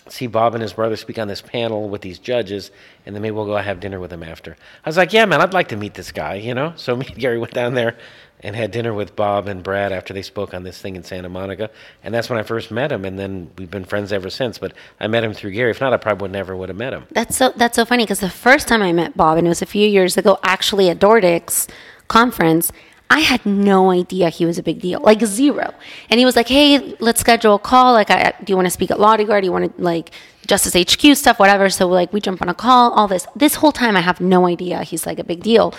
see 0.10 0.28
Bob 0.28 0.54
and 0.54 0.62
his 0.62 0.74
brother 0.74 0.96
speak 0.96 1.20
on 1.20 1.28
this 1.28 1.42
panel 1.42 1.90
with 1.90 2.02
these 2.02 2.20
judges, 2.20 2.72
and 3.06 3.16
then 3.16 3.22
maybe 3.22 3.36
we'll 3.36 3.46
go 3.46 3.56
have 3.58 3.80
dinner 3.80 4.00
with 4.00 4.12
him 4.12 4.24
after." 4.24 4.56
I 4.86 4.90
was 4.90 4.98
like, 4.98 5.14
"Yeah, 5.14 5.26
man, 5.26 5.42
I'd 5.42 5.54
like 5.54 5.70
to 5.70 5.78
meet 5.78 5.94
this 5.94 6.12
guy," 6.12 6.36
you 6.36 6.54
know. 6.54 6.74
So 6.76 6.96
me 6.98 7.08
and 7.08 7.18
Gary 7.18 7.38
went 7.38 7.54
down 7.54 7.74
there 7.74 7.98
and 8.44 8.56
had 8.56 8.72
dinner 8.72 8.94
with 8.94 9.16
Bob 9.16 9.48
and 9.48 9.62
Brad 9.64 9.92
after 9.92 10.14
they 10.14 10.22
spoke 10.22 10.54
on 10.54 10.64
this 10.64 10.82
thing 10.82 10.96
in 10.96 11.04
Santa 11.04 11.30
Monica, 11.30 11.70
and 12.04 12.14
that's 12.14 12.30
when 12.30 12.40
I 12.40 12.44
first 12.44 12.72
met 12.72 12.92
him, 12.92 13.06
and 13.06 13.18
then 13.18 13.52
we've 13.58 13.70
been 13.70 13.86
friends 13.86 14.12
ever 14.12 14.30
since. 14.30 14.58
But 14.58 14.74
I 15.00 15.08
met 15.08 15.24
him 15.24 15.34
through 15.34 15.52
Gary. 15.52 15.72
If 15.72 15.82
not, 15.82 15.94
I 15.94 15.98
probably 15.98 16.24
would 16.24 16.32
never 16.32 16.56
would 16.56 16.70
have 16.70 16.78
met 16.78 16.94
him. 16.94 17.06
That's 17.12 17.36
so 17.36 17.54
that's 17.56 17.76
so 17.76 17.86
funny 17.86 18.04
because 18.04 18.20
the 18.20 18.30
first 18.30 18.68
time 18.68 18.82
I 18.82 18.92
met 18.92 19.16
Bob, 19.16 19.38
and 19.38 19.48
it 19.48 19.50
was 19.50 19.62
a 19.62 19.68
few 19.68 19.88
years 19.88 20.18
ago, 20.18 20.40
actually 20.44 20.90
at 20.90 21.00
Dordick's 21.00 21.68
conference, 22.08 22.72
I 23.12 23.20
had 23.20 23.46
no 23.46 23.92
idea 23.92 24.30
he 24.30 24.46
was 24.46 24.58
a 24.58 24.64
big 24.64 24.80
deal, 24.80 25.00
like 25.02 25.22
zero. 25.26 25.74
And 26.10 26.18
he 26.20 26.26
was 26.26 26.36
like, 26.38 26.48
"Hey, 26.48 26.96
let's 27.00 27.20
schedule 27.20 27.56
a 27.56 27.60
call. 27.60 27.92
Like, 27.94 28.10
I, 28.10 28.34
do 28.44 28.52
you 28.52 28.56
want 28.56 28.68
to 28.68 28.72
speak 28.72 28.90
at 28.90 28.98
Laudigar? 28.98 29.42
Do 29.42 29.46
you 29.46 29.52
want 29.52 29.76
to 29.78 29.84
like 29.84 30.12
Justice 30.48 30.74
HQ 30.74 31.16
stuff, 31.18 31.38
whatever?" 31.38 31.70
So 31.70 31.88
like 31.90 32.14
we 32.14 32.22
jump 32.22 32.42
on 32.42 32.48
a 32.48 32.54
call. 32.54 32.92
All 32.94 33.08
this 33.10 33.28
this 33.36 33.56
whole 33.56 33.74
time, 33.74 33.98
I 33.98 34.02
have 34.02 34.22
no 34.22 34.48
idea 34.48 34.84
he's 34.84 35.06
like 35.06 35.20
a 35.20 35.26
big 35.26 35.44
deal. 35.44 35.74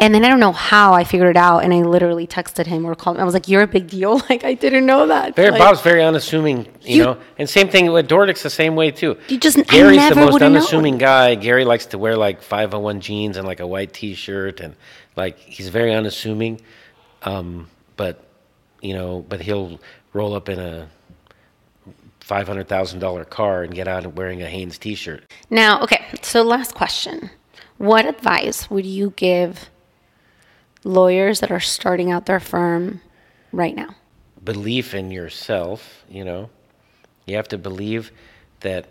And 0.00 0.14
then 0.14 0.24
I 0.24 0.28
don't 0.30 0.40
know 0.40 0.52
how 0.52 0.94
I 0.94 1.04
figured 1.04 1.28
it 1.28 1.36
out, 1.36 1.58
and 1.62 1.74
I 1.74 1.82
literally 1.82 2.26
texted 2.26 2.66
him 2.66 2.86
or 2.86 2.94
called 2.94 3.16
him. 3.16 3.22
I 3.22 3.24
was 3.24 3.34
like, 3.34 3.48
"You're 3.48 3.62
a 3.62 3.66
big 3.78 3.86
deal." 3.88 4.22
Like 4.30 4.44
I 4.44 4.54
didn't 4.54 4.86
know 4.86 5.06
that. 5.08 5.36
Very, 5.36 5.50
Like, 5.50 5.60
Bob's 5.60 5.82
very 5.82 6.02
unassuming, 6.02 6.58
you, 6.82 6.96
You- 6.96 7.04
know. 7.04 7.16
And 7.38 7.48
same 7.48 7.68
thing 7.68 7.92
with 7.92 8.08
Dordick's, 8.08 8.42
the 8.42 8.50
same 8.62 8.74
way 8.76 8.90
too. 8.90 9.16
You 9.28 9.38
just- 9.38 9.58
Gary's 9.66 10.08
the 10.08 10.14
most 10.16 10.32
would've 10.32 10.50
known. 10.52 10.56
unassuming 10.56 10.96
guy. 10.98 11.34
Gary 11.34 11.64
likes 11.66 11.86
to 11.92 11.98
wear 11.98 12.16
like 12.16 12.40
501 12.42 13.00
jeans 13.00 13.36
and 13.36 13.46
like 13.46 13.60
a 13.60 13.66
white 13.66 13.92
T-shirt, 13.92 14.60
and 14.60 14.74
like 15.18 15.38
he's 15.38 15.68
very 15.68 15.92
unassuming. 15.92 16.60
Um, 17.22 17.68
but 17.96 18.24
you 18.80 18.94
know, 18.94 19.24
but 19.28 19.40
he'll 19.42 19.78
roll 20.12 20.34
up 20.34 20.48
in 20.48 20.58
a 20.58 20.88
five 22.20 22.46
hundred 22.46 22.68
thousand 22.68 23.00
dollar 23.00 23.24
car 23.24 23.62
and 23.62 23.74
get 23.74 23.86
out 23.86 24.14
wearing 24.14 24.42
a 24.42 24.48
Hanes 24.48 24.78
T-shirt. 24.78 25.24
Now, 25.50 25.82
okay, 25.82 26.06
so 26.22 26.42
last 26.42 26.74
question. 26.74 27.30
What 27.76 28.06
advice 28.06 28.70
would 28.70 28.86
you 28.86 29.12
give 29.16 29.68
lawyers 30.84 31.40
that 31.40 31.50
are 31.50 31.60
starting 31.60 32.10
out 32.10 32.26
their 32.26 32.40
firm 32.40 33.00
right 33.52 33.74
now? 33.74 33.94
belief 34.44 34.94
in 34.94 35.10
yourself, 35.10 36.04
you 36.08 36.24
know. 36.24 36.48
You 37.26 37.36
have 37.36 37.48
to 37.48 37.58
believe 37.58 38.10
that 38.60 38.88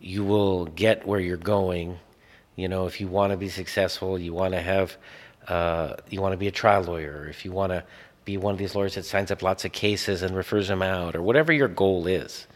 you 0.00 0.24
will 0.24 0.64
get 0.64 1.06
where 1.06 1.20
you're 1.20 1.36
going. 1.36 1.98
You 2.56 2.68
know, 2.68 2.86
if 2.86 2.98
you 2.98 3.08
want 3.08 3.32
to 3.32 3.36
be 3.36 3.50
successful, 3.50 4.18
you 4.18 4.32
want 4.32 4.54
to 4.54 4.60
have, 4.60 4.96
uh, 5.48 5.96
you 6.10 6.20
want 6.20 6.32
to 6.32 6.38
be 6.38 6.48
a 6.48 6.52
trial 6.52 6.82
lawyer, 6.82 7.22
or 7.22 7.28
if 7.28 7.44
you 7.44 7.52
want 7.52 7.72
to 7.72 7.84
be 8.24 8.36
one 8.36 8.52
of 8.52 8.58
these 8.58 8.74
lawyers 8.74 8.94
that 8.96 9.04
signs 9.04 9.30
up 9.30 9.42
lots 9.42 9.64
of 9.64 9.72
cases 9.72 10.22
and 10.22 10.36
refers 10.36 10.68
them 10.68 10.82
out, 10.82 11.16
or 11.16 11.22
whatever 11.22 11.52
your 11.52 11.68
goal 11.68 12.06
is. 12.06 12.46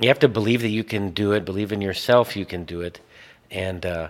You 0.00 0.08
have 0.08 0.18
to 0.20 0.28
believe 0.28 0.62
that 0.62 0.68
you 0.70 0.82
can 0.82 1.10
do 1.10 1.32
it, 1.32 1.44
believe 1.44 1.72
in 1.72 1.80
yourself 1.80 2.36
you 2.36 2.44
can 2.44 2.64
do 2.64 2.80
it, 2.80 3.00
and 3.50 3.84
uh, 3.86 4.08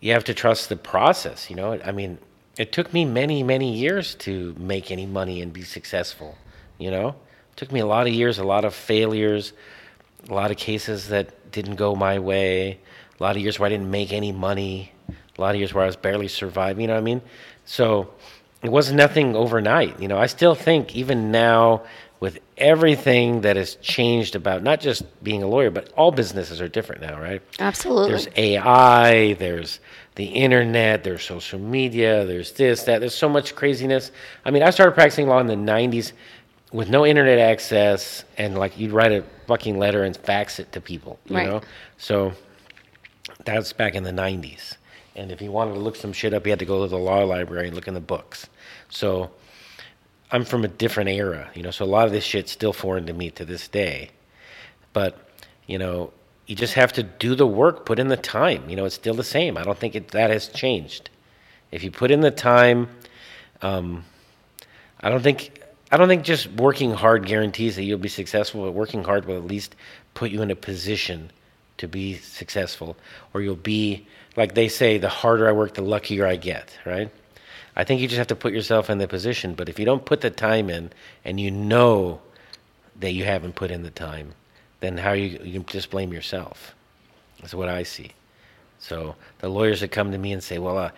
you 0.00 0.12
have 0.12 0.24
to 0.24 0.34
trust 0.34 0.68
the 0.68 0.76
process. 0.76 1.50
You 1.50 1.56
know, 1.56 1.78
I 1.84 1.92
mean, 1.92 2.18
it 2.56 2.72
took 2.72 2.92
me 2.92 3.04
many, 3.04 3.42
many 3.42 3.74
years 3.74 4.14
to 4.16 4.54
make 4.58 4.90
any 4.90 5.06
money 5.06 5.42
and 5.42 5.52
be 5.52 5.62
successful. 5.62 6.38
You 6.78 6.90
know, 6.90 7.08
it 7.08 7.56
took 7.56 7.72
me 7.72 7.80
a 7.80 7.86
lot 7.86 8.06
of 8.06 8.12
years, 8.12 8.38
a 8.38 8.44
lot 8.44 8.64
of 8.64 8.74
failures, 8.74 9.52
a 10.28 10.34
lot 10.34 10.50
of 10.50 10.56
cases 10.56 11.08
that 11.08 11.50
didn't 11.52 11.76
go 11.76 11.94
my 11.94 12.18
way, 12.18 12.78
a 13.18 13.22
lot 13.22 13.36
of 13.36 13.42
years 13.42 13.58
where 13.58 13.66
I 13.66 13.70
didn't 13.70 13.90
make 13.90 14.12
any 14.12 14.32
money, 14.32 14.92
a 15.38 15.40
lot 15.40 15.54
of 15.54 15.56
years 15.60 15.72
where 15.74 15.82
I 15.84 15.86
was 15.86 15.96
barely 15.96 16.28
surviving. 16.28 16.82
You 16.82 16.88
know 16.88 16.94
what 16.94 17.00
I 17.00 17.04
mean? 17.04 17.22
So 17.64 18.12
it 18.62 18.70
was 18.70 18.92
nothing 18.92 19.34
overnight. 19.36 20.00
You 20.00 20.08
know, 20.08 20.18
I 20.18 20.26
still 20.26 20.54
think 20.54 20.94
even 20.96 21.30
now 21.30 21.82
with 22.20 22.38
everything 22.56 23.40
that 23.40 23.56
has 23.56 23.74
changed 23.76 24.36
about 24.36 24.62
not 24.62 24.78
just 24.80 25.02
being 25.24 25.42
a 25.42 25.46
lawyer, 25.48 25.70
but 25.70 25.90
all 25.96 26.12
businesses 26.12 26.60
are 26.60 26.68
different 26.68 27.00
now, 27.02 27.20
right? 27.20 27.42
Absolutely. 27.58 28.10
There's 28.10 28.28
AI, 28.36 29.32
there's 29.34 29.80
the 30.14 30.26
internet, 30.26 31.02
there's 31.02 31.24
social 31.24 31.58
media, 31.58 32.24
there's 32.24 32.52
this, 32.52 32.84
that. 32.84 33.00
There's 33.00 33.14
so 33.14 33.28
much 33.28 33.56
craziness. 33.56 34.12
I 34.44 34.52
mean, 34.52 34.62
I 34.62 34.70
started 34.70 34.92
practicing 34.92 35.26
law 35.26 35.40
in 35.40 35.48
the 35.48 35.54
90s 35.56 36.12
with 36.70 36.88
no 36.88 37.04
internet 37.04 37.38
access, 37.40 38.24
and 38.38 38.56
like 38.56 38.78
you'd 38.78 38.92
write 38.92 39.10
a 39.12 39.24
fucking 39.48 39.78
letter 39.78 40.04
and 40.04 40.16
fax 40.16 40.60
it 40.60 40.70
to 40.72 40.80
people, 40.80 41.18
you 41.26 41.36
Right. 41.36 41.46
know? 41.48 41.60
So 41.98 42.32
that's 43.44 43.72
back 43.72 43.94
in 43.96 44.04
the 44.04 44.12
90s. 44.12 44.76
And 45.14 45.30
if 45.30 45.40
he 45.40 45.48
wanted 45.48 45.74
to 45.74 45.80
look 45.80 45.96
some 45.96 46.12
shit 46.12 46.32
up, 46.32 46.44
he 46.44 46.50
had 46.50 46.58
to 46.58 46.64
go 46.64 46.82
to 46.82 46.88
the 46.88 46.98
law 46.98 47.24
library 47.24 47.66
and 47.66 47.76
look 47.76 47.88
in 47.88 47.94
the 47.94 48.00
books. 48.00 48.48
So 48.88 49.30
I'm 50.30 50.44
from 50.44 50.64
a 50.64 50.68
different 50.68 51.10
era, 51.10 51.50
you 51.54 51.62
know, 51.62 51.70
so 51.70 51.84
a 51.84 51.86
lot 51.86 52.06
of 52.06 52.12
this 52.12 52.24
shit's 52.24 52.50
still 52.50 52.72
foreign 52.72 53.06
to 53.06 53.12
me 53.12 53.30
to 53.32 53.44
this 53.44 53.68
day. 53.68 54.10
But, 54.92 55.18
you 55.66 55.78
know, 55.78 56.12
you 56.46 56.56
just 56.56 56.74
have 56.74 56.92
to 56.94 57.02
do 57.02 57.34
the 57.34 57.46
work, 57.46 57.86
put 57.86 57.98
in 57.98 58.08
the 58.08 58.16
time. 58.16 58.68
You 58.68 58.76
know, 58.76 58.84
it's 58.84 58.94
still 58.94 59.14
the 59.14 59.24
same. 59.24 59.56
I 59.56 59.62
don't 59.62 59.78
think 59.78 59.94
it, 59.94 60.08
that 60.08 60.30
has 60.30 60.48
changed. 60.48 61.10
If 61.70 61.84
you 61.84 61.90
put 61.90 62.10
in 62.10 62.20
the 62.20 62.30
time, 62.30 62.88
um, 63.62 64.04
I 65.00 65.08
don't 65.08 65.22
think 65.22 65.62
I 65.90 65.98
don't 65.98 66.08
think 66.08 66.24
just 66.24 66.50
working 66.52 66.92
hard 66.92 67.26
guarantees 67.26 67.76
that 67.76 67.82
you'll 67.84 67.98
be 67.98 68.08
successful. 68.08 68.64
But 68.64 68.72
working 68.72 69.04
hard 69.04 69.26
will 69.26 69.36
at 69.36 69.44
least 69.44 69.76
put 70.14 70.30
you 70.30 70.40
in 70.40 70.50
a 70.50 70.56
position 70.56 71.30
to 71.76 71.86
be 71.86 72.16
successful, 72.16 72.96
or 73.34 73.42
you'll 73.42 73.56
be 73.56 74.06
like 74.36 74.54
they 74.54 74.68
say, 74.68 74.98
the 74.98 75.08
harder 75.08 75.48
I 75.48 75.52
work, 75.52 75.74
the 75.74 75.82
luckier 75.82 76.26
I 76.26 76.36
get. 76.36 76.78
Right? 76.84 77.10
I 77.74 77.84
think 77.84 78.00
you 78.00 78.08
just 78.08 78.18
have 78.18 78.26
to 78.28 78.36
put 78.36 78.52
yourself 78.52 78.90
in 78.90 78.98
the 78.98 79.08
position. 79.08 79.54
But 79.54 79.68
if 79.68 79.78
you 79.78 79.84
don't 79.84 80.04
put 80.04 80.20
the 80.20 80.30
time 80.30 80.68
in, 80.68 80.92
and 81.24 81.40
you 81.40 81.50
know 81.50 82.20
that 83.00 83.12
you 83.12 83.24
haven't 83.24 83.54
put 83.54 83.70
in 83.70 83.82
the 83.82 83.90
time, 83.90 84.34
then 84.80 84.98
how 84.98 85.12
you 85.12 85.38
you 85.42 85.60
just 85.60 85.90
blame 85.90 86.12
yourself. 86.12 86.74
That's 87.40 87.54
what 87.54 87.68
I 87.68 87.82
see. 87.82 88.12
So 88.78 89.16
the 89.38 89.48
lawyers 89.48 89.80
that 89.80 89.88
come 89.88 90.12
to 90.12 90.18
me 90.18 90.32
and 90.32 90.42
say, 90.42 90.58
"Well, 90.58 90.76
uh, 90.76 90.90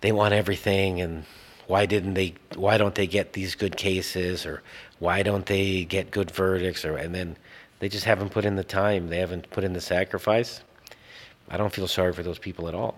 they 0.00 0.12
want 0.12 0.34
everything, 0.34 1.00
and 1.00 1.24
why 1.66 1.86
didn't 1.86 2.14
they? 2.14 2.34
Why 2.56 2.78
don't 2.78 2.94
they 2.94 3.06
get 3.06 3.34
these 3.34 3.54
good 3.54 3.76
cases, 3.76 4.46
or 4.46 4.62
why 4.98 5.22
don't 5.22 5.46
they 5.46 5.84
get 5.84 6.10
good 6.10 6.30
verdicts?" 6.30 6.84
Or 6.84 6.96
and 6.96 7.14
then 7.14 7.36
they 7.78 7.88
just 7.88 8.06
haven't 8.06 8.30
put 8.30 8.44
in 8.44 8.56
the 8.56 8.64
time. 8.64 9.08
They 9.08 9.18
haven't 9.18 9.50
put 9.50 9.64
in 9.64 9.72
the 9.72 9.80
sacrifice. 9.80 10.62
I 11.50 11.56
don't 11.56 11.72
feel 11.72 11.88
sorry 11.88 12.12
for 12.12 12.22
those 12.22 12.38
people 12.38 12.68
at 12.68 12.74
all. 12.74 12.94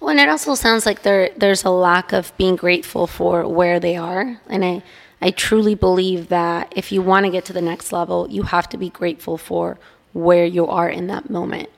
Well, 0.00 0.10
and 0.10 0.20
it 0.20 0.28
also 0.28 0.54
sounds 0.54 0.86
like 0.86 1.02
there 1.02 1.30
there's 1.36 1.64
a 1.64 1.70
lack 1.70 2.12
of 2.12 2.36
being 2.36 2.56
grateful 2.56 3.06
for 3.06 3.46
where 3.46 3.80
they 3.80 3.96
are, 3.96 4.40
and 4.48 4.64
I 4.64 4.82
I 5.20 5.30
truly 5.30 5.74
believe 5.74 6.28
that 6.28 6.72
if 6.76 6.92
you 6.92 7.00
want 7.00 7.24
to 7.26 7.32
get 7.32 7.44
to 7.46 7.52
the 7.52 7.62
next 7.62 7.92
level, 7.92 8.28
you 8.28 8.42
have 8.42 8.68
to 8.70 8.76
be 8.76 8.90
grateful 8.90 9.38
for 9.38 9.78
where 10.12 10.44
you 10.44 10.66
are 10.66 10.88
in 10.88 11.06
that 11.08 11.30
moment. 11.30 11.70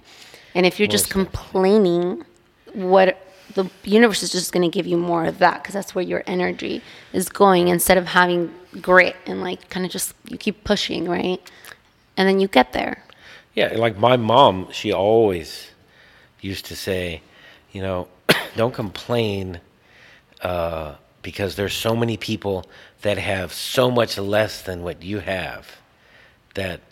And 0.55 0.67
if 0.67 0.79
you're 0.79 0.89
just 0.89 1.11
complaining, 1.11 2.25
what 2.73 3.23
the 3.55 3.71
universe 3.85 4.23
is 4.23 4.31
just 4.31 4.53
going 4.53 4.69
to 4.69 4.75
give 4.75 4.87
you 4.87 4.97
more 4.97 5.25
of 5.25 5.39
that 5.39 5.63
because 5.63 5.75
that's 5.75 5.95
where 5.95 6.05
your 6.05 6.23
energy 6.27 6.83
is 7.13 7.29
going 7.29 7.69
instead 7.69 7.97
of 7.97 8.07
having 8.07 8.53
grit 8.81 9.17
and 9.27 9.41
like 9.41 9.69
kind 9.71 9.87
of 9.87 9.93
just 9.93 10.15
you 10.29 10.37
keep 10.37 10.65
pushing, 10.65 11.09
right? 11.09 11.41
And 12.17 12.29
then 12.29 12.41
you 12.41 12.49
get 12.49 12.73
there. 12.73 13.03
Yeah, 13.57 13.73
like 13.75 13.97
my 13.97 14.19
mom, 14.19 14.69
she 14.71 14.93
always 14.93 15.71
used 16.43 16.67
to 16.67 16.77
say, 16.77 17.23
you 17.73 17.81
know, 17.81 18.07
don't 18.57 18.75
complain 18.75 19.61
uh, 20.43 20.97
because 21.23 21.57
there's 21.57 21.73
so 21.73 21.97
many 21.97 22.19
people 22.19 22.67
that 23.01 23.17
have 23.17 23.55
so 23.55 23.91
much 23.91 24.19
less 24.19 24.61
than 24.61 24.83
what 24.83 25.03
you 25.03 25.21
have 25.21 25.79
that 26.55 26.83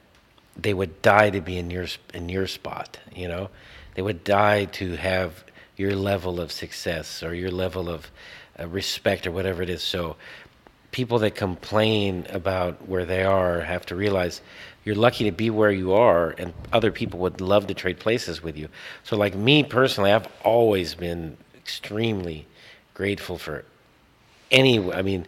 they 0.57 0.73
would 0.73 1.03
die 1.03 1.29
to 1.29 1.43
be 1.43 1.59
in 1.59 1.71
your 1.71 1.87
in 2.15 2.31
your 2.31 2.47
spot. 2.47 2.99
You 3.15 3.29
know, 3.29 3.51
they 3.95 4.01
would 4.01 4.25
die 4.25 4.65
to 4.81 4.97
have 4.97 5.45
your 5.77 5.95
level 5.95 6.41
of 6.41 6.51
success 6.51 7.23
or 7.23 7.35
your 7.35 7.51
level 7.51 7.91
of 7.91 8.11
uh, 8.59 8.67
respect 8.69 9.27
or 9.27 9.33
whatever 9.33 9.63
it 9.63 9.69
is. 9.69 9.83
So 9.83 10.17
people 10.95 11.19
that 11.19 11.35
complain 11.35 12.25
about 12.31 12.89
where 12.89 13.05
they 13.05 13.25
are 13.25 13.61
have 13.61 13.85
to 13.85 13.97
realize 13.97 14.41
you're 14.85 14.95
lucky 14.95 15.25
to 15.25 15.33
be 15.33 15.51
where 15.51 15.73
you 15.73 15.93
are 15.93 16.35
and 16.39 16.53
other 16.73 16.93
people 16.93 17.19
would 17.19 17.41
love 17.41 17.67
to 17.67 17.75
trade 17.75 17.99
places 17.99 18.43
with 18.43 18.57
you. 18.57 18.69
So 19.03 19.17
like 19.17 19.35
me 19.35 19.65
personally 19.65 20.13
i've 20.13 20.29
always 20.45 20.95
been 20.95 21.37
extremely 21.57 22.47
grateful 22.95 23.39
for 23.39 23.65
any 24.51 24.79
i 24.93 25.03
mean 25.03 25.27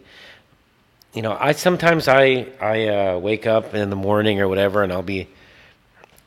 you 1.13 1.21
know 1.21 1.35
i 1.39 1.51
sometimes 1.51 2.07
i 2.07 2.47
i 2.61 2.87
uh, 2.87 3.17
wake 3.17 3.45
up 3.45 3.73
in 3.73 3.89
the 3.89 3.95
morning 3.95 4.39
or 4.39 4.47
whatever 4.47 4.83
and 4.83 4.93
i'll 4.93 5.01
be 5.01 5.27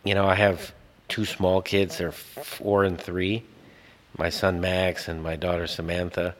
you 0.05 0.14
know 0.14 0.26
i 0.26 0.35
have 0.35 0.72
two 1.11 1.24
small 1.24 1.61
kids. 1.61 1.98
They're 1.98 2.12
four 2.12 2.85
and 2.85 2.98
three 2.98 3.42
my 4.18 4.29
son 4.29 4.61
max 4.61 5.09
and 5.09 5.22
my 5.22 5.37
daughter 5.37 5.66
samantha. 5.66 6.35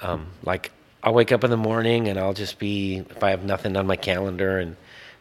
Um, 0.00 0.26
like 0.44 0.72
I'll 1.04 1.14
wake 1.14 1.32
up 1.32 1.44
in 1.44 1.50
the 1.50 1.56
morning 1.56 2.08
and 2.08 2.18
I'll 2.18 2.32
just 2.32 2.58
be 2.58 3.04
if 3.10 3.22
I 3.22 3.30
have 3.30 3.44
nothing 3.44 3.76
on 3.76 3.86
my 3.86 3.96
calendar 3.96 4.58
and 4.58 4.74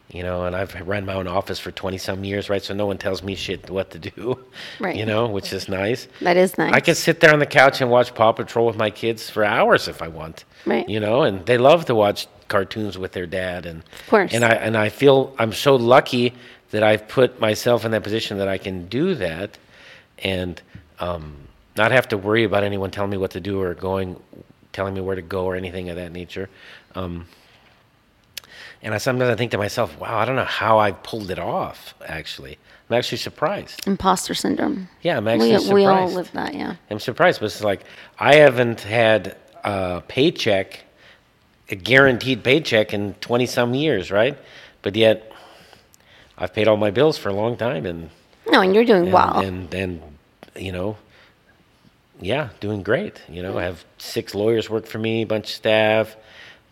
you 0.10 0.22
know, 0.22 0.46
and 0.46 0.56
I've 0.56 0.76
run 0.88 1.06
my 1.06 1.14
own 1.14 1.28
office 1.28 1.60
for 1.60 1.72
20 1.72 1.98
some 1.98 2.24
years, 2.24 2.50
right? 2.50 2.62
So 2.62 2.74
no 2.74 2.86
one 2.86 2.98
tells 2.98 3.24
me 3.24 3.36
shit 3.36 3.70
what 3.70 3.90
to 3.92 4.00
do, 4.00 4.38
Right. 4.80 4.96
You 4.96 5.06
know, 5.06 5.28
which 5.28 5.52
is 5.52 5.68
nice. 5.68 6.08
That 6.22 6.38
is 6.38 6.58
nice. 6.58 6.72
I 6.74 6.82
can 6.82 6.94
sit 6.94 7.20
there 7.20 7.34
on 7.34 7.40
the 7.40 7.48
couch 7.48 7.82
and 7.82 7.90
watch 7.90 8.14
Paw 8.14 8.32
Patrol 8.32 8.68
with 8.68 8.76
my 8.76 8.92
kids 8.92 9.30
for 9.30 9.44
hours 9.44 9.88
if 9.88 10.02
I 10.02 10.08
want, 10.08 10.46
Right. 10.66 10.88
You 10.88 11.00
know, 11.00 11.24
and 11.24 11.46
they 11.46 11.58
love 11.58 11.86
to 11.86 11.96
watch 11.96 12.28
cartoons 12.48 12.98
with 12.98 13.14
their 13.14 13.26
dad, 13.26 13.66
and 13.66 13.80
Of 13.80 14.10
course. 14.10 14.34
And 14.34 14.46
I 14.46 14.50
and 14.50 14.78
I 14.78 14.90
feel 14.90 15.34
I'm 15.40 15.54
so 15.54 15.76
lucky 15.76 16.34
that 16.72 16.84
I've 16.84 17.08
put 17.08 17.40
myself 17.40 17.84
in 17.84 17.92
that 17.92 18.04
position 18.04 18.38
that 18.38 18.48
I 18.48 18.58
can 18.58 18.88
do 18.88 19.16
that, 19.16 19.58
and 20.20 20.62
um, 21.00 21.36
not 21.76 21.92
have 21.92 22.08
to 22.10 22.18
worry 22.18 22.44
about 22.44 22.64
anyone 22.64 22.92
telling 22.92 23.10
me 23.10 23.18
what 23.18 23.32
to 23.32 23.40
do 23.40 23.60
or 23.62 23.74
going 23.74 24.20
telling 24.74 24.94
me 24.94 25.02
where 25.02 25.16
to 25.16 25.22
go 25.22 25.46
or 25.46 25.56
anything 25.56 25.90
of 25.90 25.96
that 25.96 26.12
nature. 26.12 26.50
Um, 26.96 27.28
and 28.82 28.94
I 28.94 28.98
sometimes 28.98 29.30
I 29.32 29.36
think 29.36 29.52
to 29.52 29.58
myself, 29.58 29.98
wow, 29.98 30.18
I 30.18 30.26
don't 30.26 30.36
know 30.36 30.44
how 30.44 30.78
I 30.80 30.92
pulled 30.92 31.32
it 31.32 31.40
off. 31.40 31.94
Actually, 32.06 32.58
I'm 32.90 32.98
actually 32.98 33.20
surprised. 33.20 33.88
Imposter 33.88 34.34
syndrome. 34.34 34.90
Yeah, 35.02 35.18
I'm 35.18 35.28
actually 35.28 35.52
we, 35.52 35.58
surprised. 35.60 35.74
we 35.74 35.86
all 35.86 36.12
live 36.12 36.32
that, 36.34 36.54
yeah. 36.54 36.76
I'm 36.90 37.00
surprised, 37.00 37.40
but 37.40 37.46
it's 37.46 37.64
like 37.64 37.86
I 38.20 38.36
haven't 38.36 38.82
had 38.82 39.38
a 39.64 40.04
paycheck, 40.08 40.84
a 41.70 41.76
guaranteed 41.76 42.44
paycheck 42.44 42.94
in 42.94 43.14
20 43.22 43.46
some 43.46 43.74
years, 43.74 44.12
right? 44.12 44.38
But 44.82 44.98
yet, 44.98 45.32
I've 46.38 46.54
paid 46.54 46.68
all 46.68 46.76
my 46.78 46.92
bills 46.92 47.18
for 47.18 47.30
a 47.30 47.34
long 47.34 47.56
time, 47.56 47.86
and 47.86 48.10
No, 48.52 48.60
and 48.60 48.76
you're 48.76 48.84
doing 48.84 49.04
and, 49.04 49.14
well. 49.14 49.40
and 49.40 49.74
and 49.74 50.02
you 50.58 50.74
know, 50.74 50.98
yeah, 52.20 52.50
doing 52.60 52.84
great. 52.84 53.22
You 53.30 53.44
know, 53.44 53.58
I 53.58 53.64
have 53.64 53.84
six 53.98 54.34
lawyers 54.36 54.70
work 54.70 54.86
for 54.86 55.00
me, 55.00 55.22
a 55.24 55.26
bunch 55.26 55.46
of 55.50 55.56
staff. 55.56 56.16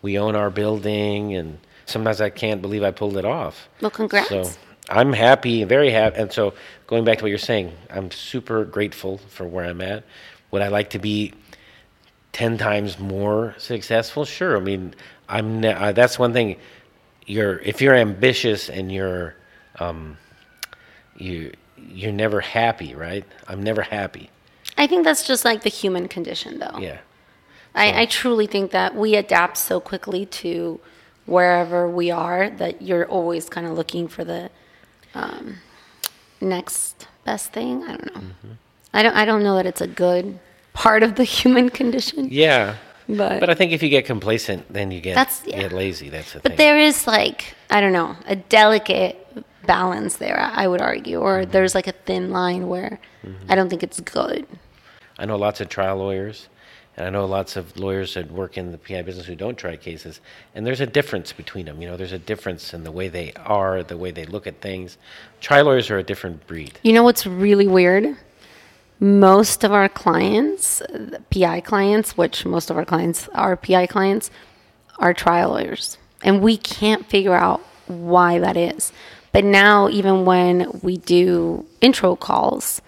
We 0.00 0.18
own 0.18 0.34
our 0.34 0.50
building, 0.50 1.34
and 1.34 1.58
sometimes 1.86 2.20
I 2.20 2.30
can't 2.30 2.62
believe 2.62 2.82
I 2.82 2.90
pulled 2.90 3.16
it 3.16 3.24
off. 3.24 3.68
well, 3.80 3.90
congrats. 3.90 4.28
So 4.28 4.50
I'm 4.88 5.12
happy, 5.12 5.64
very 5.64 5.90
happy. 5.90 6.16
And 6.20 6.32
so 6.32 6.54
going 6.86 7.04
back 7.04 7.18
to 7.18 7.24
what 7.24 7.28
you're 7.28 7.38
saying, 7.38 7.72
I'm 7.90 8.10
super 8.10 8.64
grateful 8.64 9.18
for 9.18 9.46
where 9.46 9.64
I'm 9.64 9.80
at. 9.80 10.04
Would 10.50 10.62
I 10.62 10.68
like 10.68 10.90
to 10.90 10.98
be 10.98 11.32
10 12.32 12.58
times 12.58 12.98
more 12.98 13.54
successful? 13.58 14.24
Sure. 14.24 14.56
I 14.56 14.60
mean, 14.60 14.94
I'm 15.28 15.60
ne- 15.60 15.72
uh, 15.72 15.92
that's 15.92 16.18
one 16.18 16.32
thing. 16.32 16.56
You're 17.26 17.58
if 17.60 17.80
you're 17.80 17.94
ambitious 17.94 18.68
and 18.68 18.90
you're 18.90 19.36
um, 19.78 20.16
you 21.16 21.52
you're 21.78 22.12
never 22.12 22.40
happy, 22.40 22.94
right? 22.94 23.24
I'm 23.46 23.62
never 23.62 23.82
happy. 23.82 24.28
I 24.82 24.86
think 24.88 25.04
that's 25.04 25.24
just 25.26 25.44
like 25.44 25.62
the 25.62 25.68
human 25.70 26.08
condition, 26.08 26.58
though. 26.58 26.78
Yeah. 26.80 26.98
I, 27.74 28.02
I 28.02 28.06
truly 28.06 28.46
think 28.54 28.70
that 28.72 28.94
we 29.02 29.14
adapt 29.14 29.56
so 29.56 29.80
quickly 29.80 30.26
to 30.42 30.80
wherever 31.26 31.88
we 31.88 32.10
are 32.10 32.50
that 32.62 32.82
you're 32.82 33.06
always 33.06 33.48
kind 33.48 33.66
of 33.68 33.72
looking 33.80 34.08
for 34.08 34.24
the 34.24 34.50
um, 35.14 35.44
next 36.40 37.06
best 37.24 37.52
thing. 37.52 37.82
I 37.84 37.88
don't 37.96 38.06
know. 38.14 38.20
Mm-hmm. 38.20 38.52
I 38.94 39.02
don't. 39.02 39.16
I 39.16 39.24
don't 39.24 39.42
know 39.42 39.56
that 39.56 39.66
it's 39.66 39.80
a 39.80 39.86
good 39.86 40.38
part 40.74 41.02
of 41.02 41.14
the 41.14 41.24
human 41.24 41.68
condition. 41.70 42.28
Yeah. 42.30 42.76
But 43.08 43.40
But 43.40 43.50
I 43.50 43.54
think 43.54 43.72
if 43.72 43.82
you 43.82 43.88
get 43.88 44.04
complacent, 44.04 44.72
then 44.72 44.90
you 44.90 45.00
get 45.00 45.14
That's- 45.14 45.42
yeah. 45.46 45.60
get 45.62 45.72
lazy. 45.72 46.08
That's 46.08 46.32
the 46.32 46.40
But 46.40 46.50
thing. 46.52 46.58
there 46.58 46.78
is 46.78 47.06
like 47.06 47.54
I 47.70 47.80
don't 47.80 47.92
know 47.92 48.16
a 48.26 48.36
delicate 48.36 49.16
balance 49.66 50.16
there. 50.16 50.38
I 50.40 50.66
would 50.66 50.80
argue, 50.82 51.18
or 51.20 51.40
Mm-hmm. 51.42 51.50
there's 51.52 51.74
like 51.74 51.86
a 51.86 51.92
thin 52.06 52.30
line 52.30 52.68
where 52.68 52.98
I 53.48 53.54
don't 53.54 53.68
think 53.70 53.82
it's 53.82 54.00
good. 54.00 54.46
I 55.18 55.26
know 55.26 55.36
lots 55.36 55.60
of 55.60 55.68
trial 55.68 55.96
lawyers, 55.96 56.48
and 56.96 57.06
I 57.06 57.10
know 57.10 57.24
lots 57.24 57.56
of 57.56 57.76
lawyers 57.78 58.14
that 58.14 58.30
work 58.30 58.58
in 58.58 58.70
the 58.70 58.78
PI 58.78 59.02
business 59.02 59.26
who 59.26 59.34
don't 59.34 59.56
try 59.56 59.76
cases. 59.76 60.20
And 60.54 60.66
there's 60.66 60.80
a 60.80 60.86
difference 60.86 61.32
between 61.32 61.66
them. 61.66 61.80
You 61.80 61.88
know, 61.88 61.96
there's 61.96 62.12
a 62.12 62.18
difference 62.18 62.74
in 62.74 62.84
the 62.84 62.92
way 62.92 63.08
they 63.08 63.32
are, 63.44 63.82
the 63.82 63.96
way 63.96 64.10
they 64.10 64.26
look 64.26 64.46
at 64.46 64.60
things. 64.60 64.98
Trial 65.40 65.66
lawyers 65.66 65.90
are 65.90 65.98
a 65.98 66.02
different 66.02 66.46
breed. 66.46 66.78
You 66.82 66.92
know 66.92 67.02
what's 67.02 67.26
really 67.26 67.66
weird? 67.66 68.16
Most 69.00 69.64
of 69.64 69.72
our 69.72 69.88
clients, 69.88 70.82
PI 71.30 71.62
clients, 71.62 72.16
which 72.16 72.44
most 72.44 72.70
of 72.70 72.76
our 72.76 72.84
clients 72.84 73.28
are 73.34 73.56
PI 73.56 73.86
clients, 73.86 74.30
are 74.98 75.14
trial 75.14 75.50
lawyers. 75.50 75.98
And 76.22 76.42
we 76.42 76.56
can't 76.56 77.06
figure 77.06 77.34
out 77.34 77.60
why 77.86 78.38
that 78.38 78.56
is. 78.56 78.92
But 79.32 79.44
now, 79.44 79.88
even 79.88 80.26
when 80.26 80.80
we 80.82 80.98
do 80.98 81.66
intro 81.80 82.16
calls, 82.16 82.82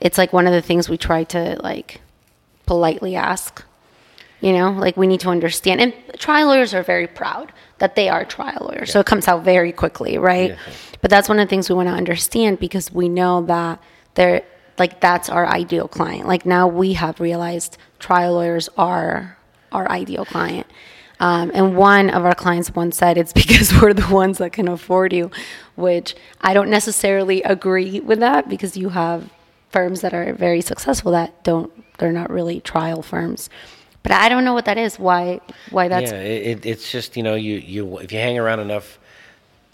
it's 0.00 0.18
like 0.18 0.32
one 0.32 0.46
of 0.46 0.52
the 0.52 0.62
things 0.62 0.88
we 0.88 0.96
try 0.96 1.24
to 1.24 1.58
like 1.62 2.00
politely 2.66 3.16
ask. 3.16 3.64
You 4.40 4.54
know, 4.54 4.70
like 4.70 4.96
we 4.96 5.06
need 5.06 5.20
to 5.20 5.28
understand. 5.28 5.82
And 5.82 5.92
trial 6.18 6.46
lawyers 6.46 6.72
are 6.72 6.82
very 6.82 7.06
proud 7.06 7.52
that 7.78 7.94
they 7.94 8.08
are 8.08 8.24
trial 8.24 8.68
lawyers. 8.70 8.90
So 8.90 8.98
it 8.98 9.04
comes 9.04 9.28
out 9.28 9.44
very 9.44 9.70
quickly, 9.70 10.16
right? 10.16 10.50
Yeah. 10.50 10.58
But 11.02 11.10
that's 11.10 11.28
one 11.28 11.38
of 11.38 11.46
the 11.46 11.50
things 11.50 11.68
we 11.68 11.74
want 11.74 11.88
to 11.88 11.94
understand 11.94 12.58
because 12.58 12.90
we 12.90 13.08
know 13.08 13.42
that 13.46 13.82
they're 14.14 14.42
like 14.78 15.00
that's 15.00 15.28
our 15.28 15.46
ideal 15.46 15.88
client. 15.88 16.26
Like 16.26 16.46
now 16.46 16.66
we 16.68 16.94
have 16.94 17.20
realized 17.20 17.76
trial 17.98 18.34
lawyers 18.34 18.70
are 18.78 19.36
our 19.72 19.90
ideal 19.90 20.24
client. 20.24 20.66
Um, 21.20 21.50
and 21.52 21.76
one 21.76 22.08
of 22.08 22.24
our 22.24 22.34
clients 22.34 22.74
once 22.74 22.96
said 22.96 23.18
it's 23.18 23.34
because 23.34 23.72
we're 23.82 23.92
the 23.92 24.08
ones 24.12 24.38
that 24.38 24.52
can 24.52 24.68
afford 24.68 25.12
you, 25.12 25.30
which 25.76 26.16
I 26.40 26.54
don't 26.54 26.70
necessarily 26.70 27.42
agree 27.42 28.00
with 28.00 28.20
that 28.20 28.48
because 28.48 28.76
you 28.76 28.88
have 28.88 29.30
firms 29.70 30.00
that 30.02 30.12
are 30.14 30.32
very 30.34 30.60
successful 30.60 31.12
that 31.12 31.42
don't 31.44 31.72
they're 31.98 32.12
not 32.12 32.30
really 32.30 32.60
trial 32.60 33.02
firms. 33.02 33.50
But 34.02 34.12
I 34.12 34.28
don't 34.30 34.44
know 34.44 34.54
what 34.54 34.64
that 34.64 34.78
is. 34.78 34.98
Why 34.98 35.40
why 35.70 35.88
that's 35.88 36.10
yeah, 36.10 36.18
it, 36.18 36.46
it, 36.46 36.66
it's 36.66 36.90
just 36.90 37.16
you 37.16 37.22
know 37.22 37.34
you 37.34 37.56
you 37.56 37.98
if 37.98 38.12
you 38.12 38.18
hang 38.18 38.38
around 38.38 38.60
enough 38.60 38.98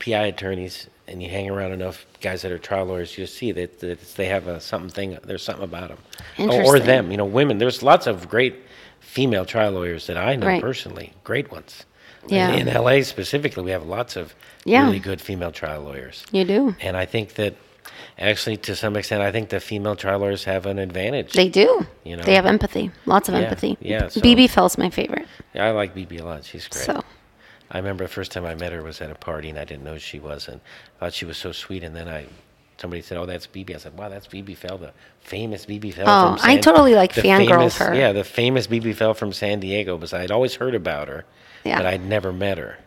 PI 0.01 0.25
attorneys 0.27 0.89
and 1.09 1.23
you 1.23 1.29
hang 1.31 1.49
around 1.49 1.73
enough 1.73 2.05
guys 2.21 2.43
that 2.43 2.51
are 2.51 2.59
trial 2.59 2.87
lawyers, 2.87 3.17
you'll 3.17 3.29
see 3.29 3.53
that, 3.53 3.79
that 3.79 4.01
they 4.17 4.27
have 4.27 4.49
a 4.49 4.61
something 4.61 4.91
thing. 4.91 5.19
There's 5.25 5.45
something 5.45 5.63
about 5.65 5.91
them, 6.37 6.51
or, 6.51 6.65
or 6.65 6.79
them. 6.81 7.13
You 7.13 7.17
know, 7.17 7.25
women. 7.25 7.59
There's 7.59 7.83
lots 7.83 8.09
of 8.09 8.29
great 8.29 8.57
female 8.99 9.45
trial 9.45 9.73
lawyers 9.73 10.09
that 10.09 10.17
I 10.17 10.35
know 10.35 10.49
Right. 10.49 10.61
personally. 10.61 11.13
Great 11.23 11.53
ones. 11.53 11.85
Yeah. 12.27 12.53
In, 12.53 12.67
in 12.67 12.75
LA 12.75 13.03
specifically, 13.03 13.63
we 13.63 13.71
have 13.71 13.87
lots 13.87 14.17
of 14.17 14.35
Yeah. 14.65 14.85
really 14.85 14.99
good 14.99 15.21
female 15.21 15.53
trial 15.53 15.83
lawyers. 15.83 16.25
you 16.33 16.45
do. 16.45 16.75
And 16.81 16.97
I 16.97 17.07
think 17.07 17.35
that 17.35 17.55
actually, 18.19 18.57
to 18.59 18.75
some 18.77 18.97
extent, 18.97 19.23
I 19.23 19.31
think 19.33 19.49
the 19.51 19.61
female 19.61 19.97
trial 19.97 20.19
lawyers 20.21 20.45
have 20.45 20.67
an 20.67 20.79
advantage. 20.79 21.33
They 21.33 21.49
do. 21.49 21.87
You 22.05 22.17
know? 22.17 22.23
They 22.23 22.35
have 22.35 22.47
empathy. 22.47 22.91
Lots 23.05 23.29
of 23.29 23.35
Yeah, 23.35 23.41
empathy. 23.43 23.77
yeah, 23.81 24.09
so- 24.09 24.21
BB 24.21 24.49
Fell's 24.51 24.79
my 24.79 24.91
favorite. 24.91 25.27
Yeah, 25.55 25.67
I 25.67 25.71
like 25.71 25.95
BB 25.95 26.21
a 26.21 26.25
lot. 26.25 26.45
She's 26.45 26.67
great. 26.69 26.85
So 26.85 27.03
I 27.71 27.79
remember 27.79 28.05
the 28.05 28.09
first 28.09 28.33
time 28.33 28.45
I 28.45 28.55
met 28.55 28.73
her 28.73 28.83
was 28.83 29.01
at 29.01 29.11
a 29.11 29.15
party, 29.15 29.49
and 29.51 29.59
I 29.59 29.65
didn't 29.65 29.85
know 29.85 29.99
she 29.99 30.19
was, 30.19 30.49
and 30.49 30.61
I 30.97 31.07
thought 31.07 31.15
she 31.15 31.25
was 31.25 31.37
so 31.37 31.53
sweet. 31.53 31.83
And 31.83 31.95
then 31.97 32.09
I, 32.09 32.27
somebody 32.79 33.03
said, 33.03 33.19
"Oh, 33.19 33.27
that's 33.27 33.47
BB." 33.47 33.75
I 33.75 33.79
said, 33.79 33.97
"Wow, 33.99 34.09
that's 34.09 34.27
BB 34.29 34.57
Fell, 34.57 34.79
the 34.79 34.93
famous 35.21 35.67
BB 35.67 35.93
Fell." 35.95 36.05
Oh, 36.09 36.37
from 36.37 36.49
I 36.51 36.59
totally, 36.59 36.95
like, 36.95 37.13
famous- 37.13 37.79
her. 37.79 37.95
Yeah, 37.95 38.13
the 38.13 38.23
famous 38.25 38.67
BB 38.69 38.95
Fell 38.95 39.15
from 39.15 39.33
San 39.33 39.61
Diego. 39.61 39.97
Because 39.97 40.13
I'd 40.15 40.31
always 40.31 40.55
heard 40.57 40.75
about 40.75 41.09
her, 41.09 41.25
Yeah. 41.65 41.79
but 41.79 41.87
I'd 41.87 42.05
never 42.05 42.33
met 42.33 42.59
her. 42.59 42.79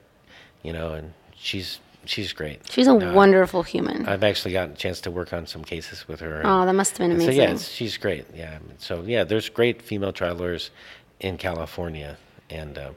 You 0.64 0.74
know, 0.74 0.94
and 0.94 1.14
she's 1.36 1.80
she's 2.10 2.34
great. 2.34 2.60
She's 2.70 2.88
a 2.88 2.92
Uh, 2.92 3.14
wonderful 3.14 3.64
human. 3.64 4.08
I've 4.08 4.24
actually 4.24 4.54
gotten 4.54 4.74
a 4.74 4.78
chance 4.86 5.00
to 5.02 5.12
work 5.12 5.32
on 5.34 5.46
some 5.48 5.64
cases 5.64 6.08
with 6.08 6.20
her. 6.22 6.42
oh, 6.44 6.66
that 6.66 6.74
must 6.74 6.92
have 6.98 7.00
been 7.06 7.12
amazing. 7.16 7.36
So 7.36 7.42
yeah, 7.42 7.58
she's 7.58 7.98
great. 7.98 8.26
Yeah. 8.36 8.58
So 8.78 8.94
yeah, 9.06 9.24
there's 9.24 9.48
great 9.50 9.82
female 9.82 10.12
trial 10.12 10.36
lawyers 10.36 10.72
in 11.20 11.38
California, 11.38 12.18
and 12.50 12.78
uh, 12.78 12.92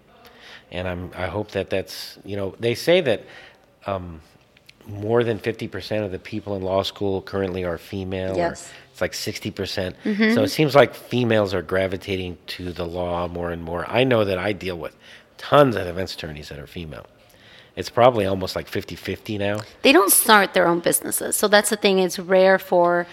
and 0.70 0.88
I'm 0.88 1.10
I 1.14 1.26
hope 1.26 1.50
that 1.52 1.68
that's 1.70 2.18
you 2.24 2.36
know 2.36 2.54
they 2.58 2.74
say 2.74 3.00
that 3.02 3.20
um, 3.86 4.20
more 4.86 5.22
than 5.24 5.38
50% 5.38 6.04
of 6.04 6.10
the 6.10 6.18
people 6.18 6.56
in 6.56 6.62
law 6.62 6.82
school 6.82 7.22
currently 7.22 7.64
are 7.64 7.78
female. 7.78 8.36
Yes. 8.36 8.70
it's 8.90 9.00
like 9.00 9.12
60%. 9.12 9.54
percent 9.54 9.96
So 10.34 10.42
it 10.42 10.48
seems 10.50 10.74
like 10.74 10.94
females 10.94 11.54
are 11.54 11.62
gravitating 11.62 12.36
to 12.58 12.72
the 12.72 12.84
law 12.86 13.28
more 13.28 13.50
and 13.52 13.62
more. 13.62 13.84
I 13.88 14.02
know 14.04 14.24
that 14.24 14.38
I 14.38 14.52
deal 14.52 14.76
with 14.76 14.94
tons 15.38 15.76
of 15.76 15.84
defense 15.86 16.14
attorneys 16.14 16.48
that 16.48 16.58
are 16.58 16.66
female. 16.66 17.06
It's 17.77 17.89
probably 17.91 18.27
almost 18.27 18.55
like 18.55 18.68
50 18.68 18.97
50 18.97 19.39
now. 19.39 19.61
they 19.83 19.93
don't 19.93 20.12
start 20.12 20.53
their 20.55 20.66
own 20.66 20.81
businesses. 20.81 21.37
So 21.37 21.49
that's 21.49 21.70
the 21.70 21.77
thing. 21.77 21.99
It's 21.99 22.18
rare 22.18 22.59
for 22.59 23.07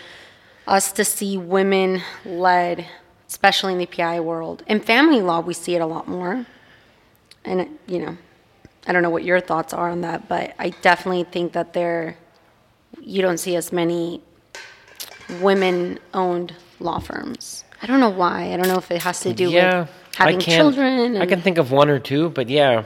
us 0.68 0.92
to 0.94 1.06
see 1.06 1.38
women 1.38 2.02
led, 2.26 2.86
especially 3.28 3.74
in 3.74 3.80
the 3.80 3.86
PI 3.86 4.20
world. 4.20 4.64
In 4.68 4.80
family 4.82 5.22
law, 5.22 5.40
we 5.40 5.54
see 5.54 5.76
it 5.76 5.82
a 5.82 5.86
lot 5.86 6.08
more. 6.08 6.46
And, 7.46 7.62
it- 7.62 7.70
you 7.88 8.00
know, 8.00 8.18
I 8.86 8.92
don't 8.92 9.02
know 9.02 9.10
what 9.10 9.24
your 9.24 9.40
thoughts 9.40 9.74
are 9.74 9.90
on 9.90 10.02
that, 10.02 10.28
but 10.28 10.54
I 10.60 10.70
definitely 10.82 11.24
think 11.24 11.54
that 11.54 11.74
there, 11.74 12.18
you 13.00 13.22
don't 13.22 13.38
see 13.38 13.56
as 13.56 13.72
many 13.72 14.22
women 15.42 16.00
owned 16.14 16.56
law 16.80 17.00
firms. 17.00 17.64
I 17.82 17.88
don't 17.88 18.00
know 18.00 18.10
why. 18.10 18.52
I 18.54 18.58
don't 18.58 18.68
know 18.68 18.78
if 18.78 18.92
it 18.92 19.02
has 19.04 19.22
to 19.22 19.34
do 19.34 19.50
yeah, 19.50 19.82
with 19.82 19.90
having 20.18 20.38
I 20.38 20.40
can, 20.42 20.58
children. 20.58 21.18
I 21.18 21.26
can 21.26 21.42
think 21.42 21.58
of 21.58 21.72
one 21.72 21.90
or 21.90 22.00
two, 22.00 22.30
but 22.30 22.50
yeah, 22.50 22.84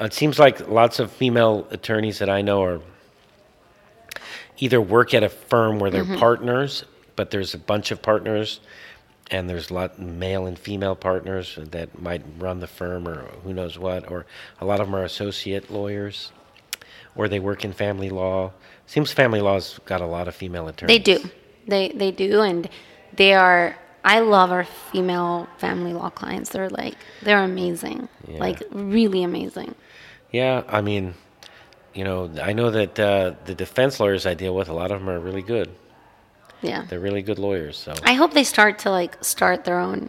it 0.00 0.12
seems 0.12 0.38
like 0.38 0.68
lots 0.68 0.98
of 0.98 1.10
female 1.12 1.66
attorneys 1.70 2.18
that 2.18 2.28
I 2.30 2.42
know 2.42 2.62
are 2.62 2.80
either 4.58 4.80
work 4.80 5.14
at 5.14 5.22
a 5.22 5.28
firm 5.28 5.78
where 5.78 5.90
Mm-hmm. 5.90 6.10
they're 6.10 6.18
partners, 6.18 6.84
but 7.16 7.30
there's 7.30 7.54
a 7.54 7.58
bunch 7.58 7.90
of 7.90 8.02
partners, 8.02 8.60
and 9.30 9.48
there's 9.48 9.70
a 9.70 9.74
lot 9.74 9.98
male 9.98 10.46
and 10.46 10.58
female 10.58 10.94
partners 10.94 11.58
that 11.70 12.00
might 12.00 12.22
run 12.38 12.60
the 12.60 12.66
firm 12.66 13.08
or 13.08 13.22
who 13.44 13.52
knows 13.54 13.78
what, 13.78 14.10
or 14.10 14.26
a 14.60 14.64
lot 14.64 14.80
of 14.80 14.86
them 14.86 14.96
are 14.96 15.04
associate 15.04 15.70
lawyers, 15.70 16.32
or 17.16 17.28
they 17.28 17.38
work 17.40 17.64
in 17.64 17.72
family 17.72 18.10
law. 18.10 18.52
Seems 18.86 19.12
family 19.12 19.40
law's 19.40 19.78
got 19.86 20.00
a 20.00 20.06
lot 20.06 20.28
of 20.28 20.34
female 20.34 20.68
attorneys. 20.68 20.98
They 20.98 21.02
do. 21.16 21.30
They 21.66 21.88
they 21.90 22.10
do, 22.10 22.42
and 22.42 22.68
they 23.14 23.32
are. 23.34 23.76
I 24.04 24.20
love 24.20 24.52
our 24.52 24.64
female 24.64 25.48
family 25.56 25.92
law 25.94 26.10
clients. 26.10 26.50
They're 26.50 26.68
like 26.68 26.96
they're 27.22 27.42
amazing, 27.42 28.08
Yeah. 28.28 28.38
like 28.38 28.62
really 28.70 29.22
amazing. 29.24 29.74
Yeah, 30.30 30.62
I 30.68 30.80
mean, 30.82 31.14
you 31.94 32.04
know, 32.04 32.30
I 32.42 32.52
know 32.52 32.70
that 32.70 32.98
uh, 33.00 33.34
the 33.46 33.54
defense 33.54 33.98
lawyers 34.00 34.26
I 34.26 34.34
deal 34.34 34.54
with, 34.54 34.68
a 34.68 34.72
lot 34.74 34.90
of 34.90 35.00
them 35.00 35.08
are 35.08 35.18
really 35.20 35.42
good. 35.42 35.70
Yeah, 36.60 36.84
They're 36.88 36.98
really 37.00 37.22
good 37.22 37.38
lawyers. 37.38 37.76
So 37.76 37.94
I 38.04 38.14
hope 38.14 38.32
they 38.32 38.44
start 38.44 38.78
to 38.80 38.90
like 38.90 39.22
start 39.24 39.64
their 39.64 39.78
own 39.78 40.08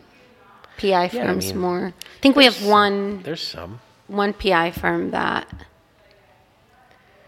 PI 0.78 0.88
Yeah, 0.88 1.02
I 1.02 1.08
firms 1.10 1.48
mean, 1.54 1.58
more. 1.60 1.93
I 1.96 2.20
think 2.22 2.36
we 2.36 2.46
have 2.46 2.66
one 2.66 3.22
there's 3.24 3.46
some. 3.46 3.80
one 4.08 4.34
PI 4.34 4.72
firm 4.72 5.12
that 5.12 5.48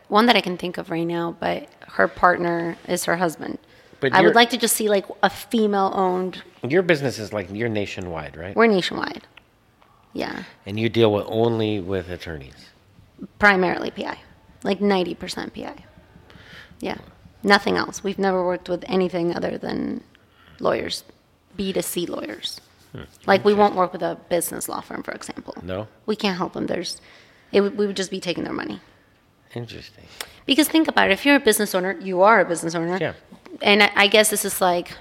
one 0.07 0.25
that 0.27 0.35
I 0.37 0.41
can 0.41 0.57
think 0.57 0.77
of 0.77 0.89
right 0.89 1.03
now, 1.05 1.35
but 1.39 1.67
her 1.87 2.07
partner 2.07 2.77
is 2.87 3.05
her 3.05 3.17
husband. 3.17 3.57
But 3.99 4.13
I 4.13 4.21
would 4.21 4.35
like 4.35 4.49
to 4.51 4.57
just 4.57 4.75
see 4.75 4.89
like 4.89 5.05
a 5.23 5.29
female 5.29 5.91
owned. 5.95 6.43
Your 6.67 6.81
business 6.83 7.17
is 7.19 7.33
like 7.33 7.47
you're 7.51 7.69
nationwide, 7.69 8.37
right? 8.37 8.55
We're 8.55 8.67
nationwide. 8.67 9.23
Yeah, 10.13 10.43
And 10.65 10.79
you 10.79 10.89
deal 10.89 11.11
with 11.13 11.25
only 11.27 11.79
with 11.79 12.09
attorneys. 12.09 12.69
primarily 13.37 13.91
PI, 13.91 14.17
like 14.63 14.79
90% 14.79 15.53
PI. 15.53 15.83
Yeah, 16.79 16.97
nothing 17.43 17.77
else. 17.77 18.03
We've 18.03 18.17
never 18.17 18.43
worked 18.43 18.67
with 18.69 18.83
anything 18.87 19.35
other 19.35 19.57
than 19.59 20.03
lawyers, 20.59 21.03
B 21.55 21.71
to 21.73 21.83
C 21.83 22.05
lawyers. 22.07 22.61
Hmm. 22.93 23.03
Like 23.27 23.45
we 23.45 23.53
won't 23.53 23.75
work 23.75 23.93
with 23.93 24.01
a 24.01 24.17
business 24.29 24.67
law 24.67 24.81
firm, 24.81 25.03
for 25.03 25.11
example. 25.11 25.53
No, 25.61 25.87
We 26.07 26.15
can't 26.15 26.37
help 26.37 26.53
them. 26.53 26.65
There's, 26.65 26.99
it, 27.51 27.61
we 27.61 27.85
would 27.85 27.97
just 27.97 28.09
be 28.09 28.19
taking 28.19 28.43
their 28.43 28.53
money. 28.53 28.79
interesting. 29.53 30.05
Because 30.47 30.67
think 30.69 30.87
about 30.87 31.09
it, 31.09 31.13
if 31.13 31.25
you're 31.25 31.35
a 31.35 31.39
business 31.39 31.75
owner, 31.75 31.97
you 31.99 32.21
are 32.21 32.39
a 32.39 32.45
business 32.45 32.73
owner. 32.73 32.97
Yeah. 32.99 33.13
And 33.61 33.83
I, 33.83 34.07
guess 34.07 34.29
this 34.29 34.45
is 34.45 34.61
like, 34.61 34.91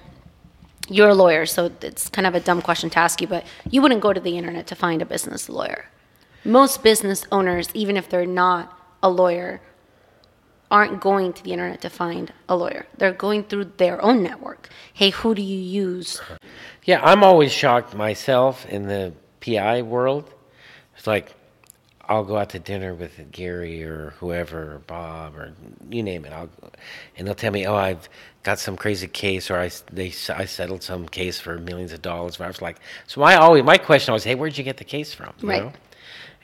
you're 0.89 1.09
a 1.09 1.15
lawyer, 1.15 1.47
so 1.47 1.71
it's 1.83 2.09
kind 2.09 2.27
of 2.27 2.35
a 2.35 2.41
dumb 2.41 2.63
question 2.63 2.91
to 2.91 2.99
ask 2.99 3.21
you, 3.21 3.27
but 3.27 3.45
you 3.71 3.83
wouldn't 3.83 4.01
go 4.01 4.13
to 4.13 4.21
the 4.21 4.37
internet 4.37 4.67
to 4.69 4.75
find 4.75 5.03
a 5.03 5.07
business 5.07 5.49
lawyer. 5.49 5.87
Most 6.45 6.83
business 6.83 7.27
owners, 7.33 7.69
even 7.75 7.97
if 7.97 8.09
they're 8.09 8.25
not 8.25 8.79
a 9.03 9.11
lawyer, 9.11 9.61
aren't 10.71 11.01
going 11.01 11.33
to 11.33 11.43
the 11.43 11.53
internet 11.53 11.81
to 11.81 11.91
find 11.91 12.33
a 12.49 12.57
lawyer. 12.57 12.87
They're 12.97 13.13
going 13.13 13.45
through 13.45 13.73
their 13.77 14.03
own 14.03 14.23
network. 14.23 14.69
Hey, 14.93 15.11
who 15.11 15.35
do 15.35 15.43
you 15.43 15.59
use? 15.59 16.21
Yeah, 16.85 17.01
I'm 17.03 17.23
always 17.23 17.53
shocked 17.53 17.95
myself 17.95 18.67
in 18.67 18.87
the 18.87 19.13
PI 19.41 19.83
world. 19.83 20.33
It's 20.97 21.07
like 21.07 21.35
I'll 22.09 22.25
go 22.25 22.37
out 22.37 22.51
to 22.51 22.59
dinner 22.59 22.95
with 22.95 23.31
Gary 23.33 23.83
or 23.83 24.15
whoever, 24.21 24.75
or 24.75 24.79
Bob, 24.81 25.37
or 25.37 25.53
you 25.91 26.03
name 26.03 26.25
it. 26.25 26.33
I'll, 26.33 26.49
and 27.17 27.27
they'll 27.27 27.35
tell 27.35 27.53
me, 27.53 27.67
"Oh, 27.67 27.75
I've 27.75 28.09
got 28.43 28.59
some 28.59 28.77
crazy 28.77 29.09
case, 29.09 29.51
or 29.51 29.59
I 29.59 29.71
they 29.93 30.09
I 30.31 30.45
settled 30.45 30.83
some 30.83 31.09
case 31.09 31.41
for 31.41 31.59
millions 31.59 31.93
of 31.93 32.03
dollars." 32.03 32.41
I 32.41 32.47
was 32.47 32.63
like, 32.63 32.79
so 33.07 33.21
my 33.21 33.35
always 33.37 33.65
my 33.65 33.79
question 33.79 34.15
was, 34.15 34.25
"Hey, 34.25 34.35
where'd 34.35 34.57
you 34.57 34.65
get 34.65 34.77
the 34.77 34.85
case 34.85 35.13
from?" 35.13 35.33
You 35.41 35.49
Right. 35.49 35.63
know? 35.65 35.73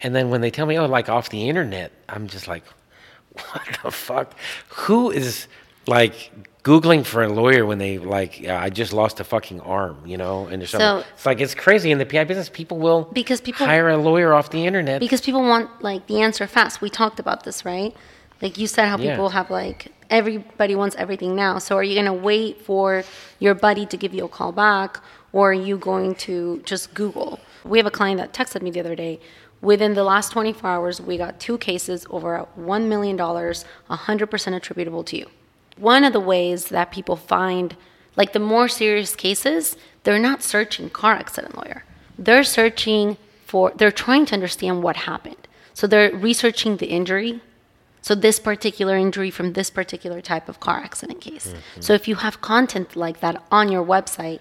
And 0.02 0.14
then 0.14 0.30
when 0.30 0.40
they 0.40 0.50
tell 0.50 0.66
me, 0.66 0.78
"Oh, 0.78 0.86
like 0.86 1.08
off 1.08 1.28
the 1.28 1.48
internet," 1.48 1.92
I'm 2.08 2.26
just 2.26 2.48
like, 2.48 2.64
"What 3.32 3.78
the 3.84 3.90
fuck? 3.90 4.34
Who 4.68 5.10
is 5.10 5.46
like 5.87 6.30
googling 6.62 7.05
for 7.05 7.22
a 7.24 7.28
lawyer 7.28 7.66
when 7.66 7.78
they 7.78 7.99
like 7.99 8.41
yeah, 8.41 8.61
I 8.61 8.68
just 8.70 8.93
lost 8.93 9.18
a 9.20 9.24
fucking 9.24 9.61
arm, 9.61 9.97
you 10.07 10.16
know?" 10.16 10.47
And 10.47 10.66
So- 10.68 11.03
It's 11.14 11.26
like 11.26 11.41
it's 11.41 11.55
crazy 11.55 11.91
in 11.91 11.99
the 11.99 12.07
PI 12.07 12.24
business. 12.24 12.49
People 12.49 12.78
will 12.78 13.09
Because 13.12 13.41
people- 13.41 13.66
hire 13.66 13.89
a 13.89 13.97
lawyer 13.97 14.33
off 14.33 14.51
the 14.51 14.64
internet. 14.66 15.01
Because 15.01 15.20
people 15.20 15.43
want 15.43 15.68
like 15.83 16.07
the 16.07 16.20
answer 16.22 16.47
fast. 16.47 16.80
We 16.80 16.89
talked 16.91 17.18
about 17.18 17.43
this, 17.45 17.64
right? 17.64 17.95
Like 18.41 18.59
you 18.59 18.66
said 18.66 18.87
how 18.89 18.99
Yeah. 18.99 19.11
people 19.11 19.30
have 19.30 19.51
like 19.51 19.89
everybody 20.11 20.74
wants 20.74 20.95
everything 20.99 21.35
now. 21.35 21.59
So 21.59 21.76
are 21.76 21.83
you 21.83 21.95
going 21.95 22.05
to 22.07 22.12
wait 22.12 22.61
for 22.66 23.03
your 23.39 23.55
buddy 23.55 23.87
to 23.87 23.97
give 23.97 24.12
you 24.12 24.24
a 24.26 24.28
call 24.28 24.53
back 24.53 25.01
or 25.33 25.51
are 25.51 25.55
you 25.55 25.78
going 25.78 26.14
to 26.26 26.61
just 26.66 26.93
Google? 26.93 27.41
We 27.64 27.78
have 27.78 27.87
a 27.87 27.91
client 27.91 28.18
that 28.20 28.33
texted 28.35 28.61
me 28.61 28.70
the 28.70 28.80
other 28.80 28.95
day. 28.95 29.20
Within 29.62 29.95
the 29.95 30.05
last 30.05 30.33
24 30.33 30.68
hours, 30.68 31.01
we 31.01 31.16
got 31.16 31.41
two 31.41 31.57
cases 31.57 32.05
over 32.11 32.47
$1 32.59 32.89
million, 32.89 33.16
100% 33.16 34.55
attributable 34.57 35.05
to 35.05 35.16
you. 35.16 35.26
One 35.77 36.05
of 36.05 36.12
the 36.12 36.20
ways 36.20 36.66
that 36.66 36.93
people 36.93 37.16
find, 37.16 37.77
like 38.16 38.33
the 38.33 38.39
more 38.39 38.68
serious 38.68 39.16
cases, 39.16 39.77
they're 40.05 40.18
not 40.18 40.43
searching 40.43 40.91
car 40.91 41.14
accident 41.14 41.57
lawyer. 41.57 41.85
They're 42.18 42.45
searching 42.45 43.16
for, 43.47 43.73
they're 43.75 43.93
trying 43.93 44.27
to 44.27 44.35
understand 44.35 44.83
what 44.83 44.97
happened. 44.97 45.49
So 45.75 45.87
they're 45.87 46.14
researching 46.14 46.77
the 46.77 46.87
injury. 46.87 47.41
So 48.03 48.14
this 48.14 48.39
particular 48.41 48.97
injury 48.97 49.31
from 49.31 49.53
this 49.53 49.70
particular 49.70 50.20
type 50.20 50.49
of 50.49 50.61
car 50.61 50.79
accident 50.79 51.20
case. 51.20 51.49
Mm-hmm. 51.49 51.81
So 51.81 51.93
if 51.95 52.09
you 52.09 52.16
have 52.16 52.41
content 52.41 52.97
like 52.97 53.20
that 53.20 53.43
on 53.51 53.70
your 53.70 53.85
website, 53.85 54.41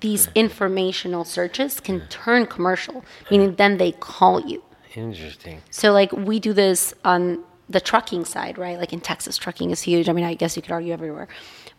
these 0.00 0.26
mm-hmm. 0.26 0.38
informational 0.38 1.24
searches 1.24 1.80
can 1.80 2.06
turn 2.08 2.46
commercial, 2.46 3.04
meaning 3.30 3.56
then 3.56 3.76
they 3.76 3.92
call 3.92 4.40
you. 4.40 4.62
Interesting. 4.94 5.60
So 5.70 5.92
like 5.92 6.12
we 6.12 6.40
do 6.40 6.52
this 6.52 6.94
on 7.04 7.44
the 7.68 7.80
trucking 7.80 8.24
side, 8.24 8.58
right? 8.58 8.78
Like 8.78 8.92
in 8.92 9.00
Texas, 9.00 9.36
trucking 9.36 9.70
is 9.70 9.82
huge. 9.82 10.08
I 10.08 10.12
mean, 10.12 10.24
I 10.24 10.34
guess 10.34 10.56
you 10.56 10.62
could 10.62 10.72
argue 10.72 10.92
everywhere. 10.92 11.28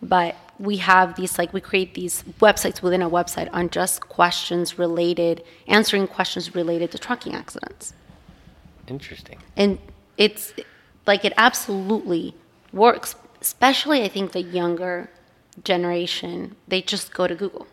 But 0.01 0.35
we 0.59 0.77
have 0.77 1.15
these 1.15 1.37
like 1.37 1.53
we 1.53 1.61
create 1.61 1.93
these 1.93 2.23
websites 2.39 2.81
within 2.81 3.01
a 3.01 3.09
website 3.09 3.49
on 3.53 3.69
just 3.69 4.01
questions 4.09 4.79
related, 4.79 5.43
answering 5.67 6.07
questions 6.07 6.55
related 6.55 6.91
to 6.91 6.97
trucking 6.97 7.35
accidents. 7.35 7.93
Interesting. 8.87 9.39
And 9.55 9.79
it's 10.17 10.53
like 11.05 11.25
it 11.25 11.33
absolutely 11.37 12.35
works, 12.73 13.15
especially 13.41 14.03
I 14.03 14.07
think 14.07 14.31
the 14.31 14.41
younger 14.41 15.09
generation, 15.63 16.55
they 16.67 16.81
just 16.81 17.13
go 17.13 17.27
to 17.27 17.35
Google. 17.35 17.67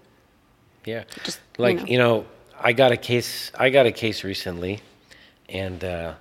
Yeah. 0.84 1.04
Just, 1.24 1.40
you 1.58 1.62
like 1.62 1.76
know. 1.78 1.84
you 1.86 1.98
know, 1.98 2.26
I 2.60 2.72
got 2.72 2.92
a 2.92 2.96
case. 2.96 3.50
I 3.58 3.70
got 3.70 3.86
a 3.86 3.92
case 3.92 4.22
recently, 4.22 4.80
and 5.48 5.82
uh, 5.82 6.14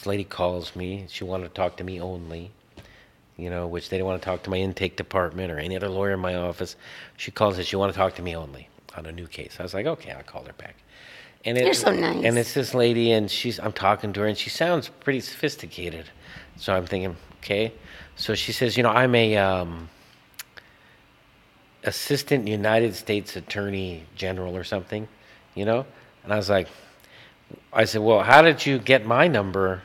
this 0.00 0.06
lady 0.06 0.24
calls 0.24 0.74
me. 0.74 1.04
She 1.10 1.24
wanted 1.24 1.48
to 1.48 1.50
talk 1.50 1.76
to 1.76 1.84
me 1.84 2.00
only. 2.00 2.50
You 3.36 3.50
know, 3.50 3.66
which 3.66 3.90
they 3.90 3.98
didn't 3.98 4.06
want 4.06 4.22
to 4.22 4.24
talk 4.24 4.42
to 4.44 4.50
my 4.50 4.56
intake 4.56 4.96
department 4.96 5.52
or 5.52 5.58
any 5.58 5.76
other 5.76 5.90
lawyer 5.90 6.12
in 6.12 6.20
my 6.20 6.36
office. 6.36 6.76
She 7.18 7.30
calls 7.30 7.58
and 7.58 7.66
she 7.66 7.76
want 7.76 7.92
to 7.92 7.98
talk 7.98 8.14
to 8.14 8.22
me 8.22 8.34
only 8.34 8.70
on 8.96 9.04
a 9.04 9.12
new 9.12 9.26
case. 9.26 9.56
I 9.60 9.62
was 9.62 9.74
like, 9.74 9.84
okay, 9.84 10.12
I'll 10.12 10.22
call 10.22 10.44
her 10.44 10.54
back. 10.54 10.76
And 11.44 11.58
it, 11.58 11.64
You're 11.64 11.74
so 11.74 11.92
nice. 11.92 12.24
And 12.24 12.38
it's 12.38 12.54
this 12.54 12.72
lady, 12.72 13.12
and 13.12 13.30
she's 13.30 13.60
I'm 13.60 13.72
talking 13.72 14.14
to 14.14 14.20
her, 14.20 14.26
and 14.26 14.38
she 14.38 14.48
sounds 14.48 14.88
pretty 14.88 15.20
sophisticated. 15.20 16.06
So 16.56 16.74
I'm 16.74 16.86
thinking, 16.86 17.14
okay. 17.42 17.74
So 18.16 18.34
she 18.34 18.52
says, 18.52 18.78
you 18.78 18.82
know, 18.82 18.90
I'm 18.90 19.14
a 19.14 19.36
um, 19.36 19.90
assistant 21.84 22.48
United 22.48 22.94
States 22.94 23.36
Attorney 23.36 24.04
General 24.16 24.56
or 24.56 24.64
something, 24.64 25.06
you 25.54 25.66
know. 25.66 25.84
And 26.24 26.32
I 26.32 26.36
was 26.36 26.48
like, 26.48 26.68
I 27.70 27.84
said, 27.84 28.00
well, 28.00 28.22
how 28.22 28.40
did 28.40 28.64
you 28.64 28.78
get 28.78 29.04
my 29.04 29.28
number 29.28 29.82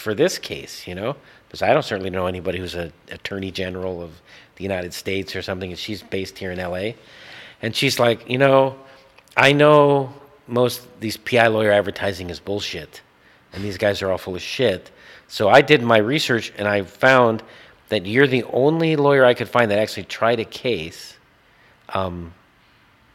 for 0.00 0.14
this 0.14 0.38
case, 0.38 0.86
you 0.86 0.94
know? 0.94 1.16
Because 1.46 1.62
I 1.62 1.72
don't 1.72 1.84
certainly 1.84 2.10
know 2.10 2.26
anybody 2.26 2.58
who's 2.58 2.74
a 2.74 2.92
attorney 3.10 3.50
general 3.50 4.02
of 4.02 4.20
the 4.56 4.62
United 4.62 4.94
States 4.94 5.36
or 5.36 5.42
something, 5.42 5.70
and 5.70 5.78
she's 5.78 6.02
based 6.02 6.38
here 6.38 6.50
in 6.50 6.58
L.A. 6.58 6.96
And 7.62 7.74
she's 7.74 7.98
like, 7.98 8.28
you 8.28 8.38
know, 8.38 8.76
I 9.36 9.52
know 9.52 10.12
most 10.46 10.86
these 11.00 11.16
PI 11.16 11.48
lawyer 11.48 11.70
advertising 11.70 12.30
is 12.30 12.40
bullshit, 12.40 13.02
and 13.52 13.62
these 13.62 13.78
guys 13.78 14.02
are 14.02 14.10
all 14.10 14.18
full 14.18 14.36
of 14.36 14.42
shit. 14.42 14.90
So 15.28 15.48
I 15.48 15.60
did 15.60 15.82
my 15.82 15.98
research, 15.98 16.52
and 16.56 16.66
I 16.66 16.82
found 16.82 17.42
that 17.88 18.06
you're 18.06 18.26
the 18.26 18.44
only 18.44 18.96
lawyer 18.96 19.24
I 19.24 19.34
could 19.34 19.48
find 19.48 19.70
that 19.70 19.78
actually 19.78 20.04
tried 20.04 20.40
a 20.40 20.44
case 20.44 21.16
um, 21.90 22.32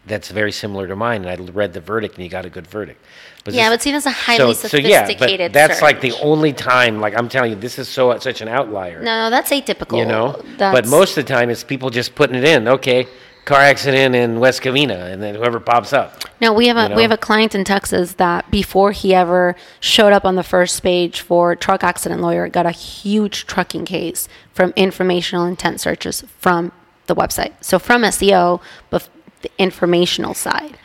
that's 0.08 0.30
very 0.30 0.52
similar 0.52 0.88
to 0.88 0.96
mine. 0.96 1.26
And 1.26 1.30
I 1.30 1.52
read 1.52 1.74
the 1.74 1.82
verdict, 1.82 2.16
and 2.16 2.24
you 2.24 2.30
got 2.30 2.46
a 2.46 2.50
good 2.50 2.68
verdict. 2.68 3.04
yeah, 3.48 3.70
this- 3.70 3.78
but 3.78 3.82
see, 3.82 3.92
that's 3.92 4.06
a 4.06 4.12
highly 4.12 4.54
so 4.54 4.78
yeah, 4.78 5.12
but 5.18 5.54
that's 5.54 5.82
like 5.82 6.02
the 6.02 6.14
only 6.22 6.54
time. 6.54 7.00
Like 7.00 7.16
I'm 7.18 7.30
telling 7.30 7.52
you, 7.52 7.58
this 7.58 7.78
is 7.80 7.88
so 7.88 8.18
such 8.20 8.42
an 8.42 8.48
outlier. 8.48 9.02
No, 9.02 9.30
that's 9.30 9.52
atypical. 9.52 9.98
you 9.98 10.06
know, 10.06 10.42
that's, 10.58 10.76
but 10.76 10.88
most 10.90 11.18
of 11.18 11.26
the 11.26 11.34
time 11.34 11.50
it's 11.50 11.64
people 11.64 11.90
just 11.90 12.16
putting 12.16 12.36
it 12.36 12.44
in. 12.44 12.68
Okay, 12.68 13.08
car 13.46 13.62
accident 13.62 14.16
in 14.16 14.40
West 14.40 14.62
Covina, 14.62 15.12
and 15.12 15.22
then 15.22 15.36
whoever 15.36 15.60
pops 15.60 15.94
up. 15.94 16.24
No, 16.42 16.52
we 16.54 16.68
have 16.68 16.78
a 16.78 16.84
you 16.84 16.90
know? 16.90 16.96
we 16.96 17.02
have 17.04 17.12
a 17.12 17.18
client 17.18 17.56
in 17.56 17.64
Texas 17.64 18.14
that 18.14 18.50
before 18.52 18.92
he 18.92 19.14
ever 19.14 19.56
showed 19.80 20.12
up 20.14 20.26
on 20.26 20.36
the 20.36 20.44
first 20.44 20.82
page 20.84 21.22
for 21.22 21.56
truck 21.56 21.84
accident 21.84 22.22
lawyer, 22.22 22.48
got 22.50 22.66
a 22.66 22.72
huge 22.72 23.46
trucking 23.46 23.86
case 23.86 24.28
from 24.54 24.74
informational 24.76 25.46
intent 25.46 25.80
searches 25.80 26.24
from 26.38 26.72
the 27.08 27.16
website. 27.16 27.54
So 27.62 27.78
from 27.80 28.02
SEO, 28.02 28.60
but 28.90 29.08
the 29.46 29.52
informational 29.58 30.34
side, 30.34 30.78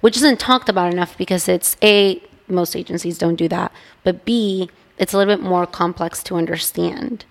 which 0.00 0.16
isn't 0.16 0.38
talked 0.38 0.68
about 0.68 0.92
enough 0.92 1.16
because 1.16 1.48
it's 1.48 1.76
a 1.82 2.22
most 2.46 2.76
agencies 2.76 3.18
don't 3.18 3.36
do 3.36 3.48
that, 3.48 3.72
but 4.04 4.24
B 4.24 4.70
it's 4.98 5.12
a 5.12 5.18
little 5.18 5.34
bit 5.34 5.42
more 5.42 5.64
complex 5.66 6.22
to 6.24 6.34
understand, 6.34 7.24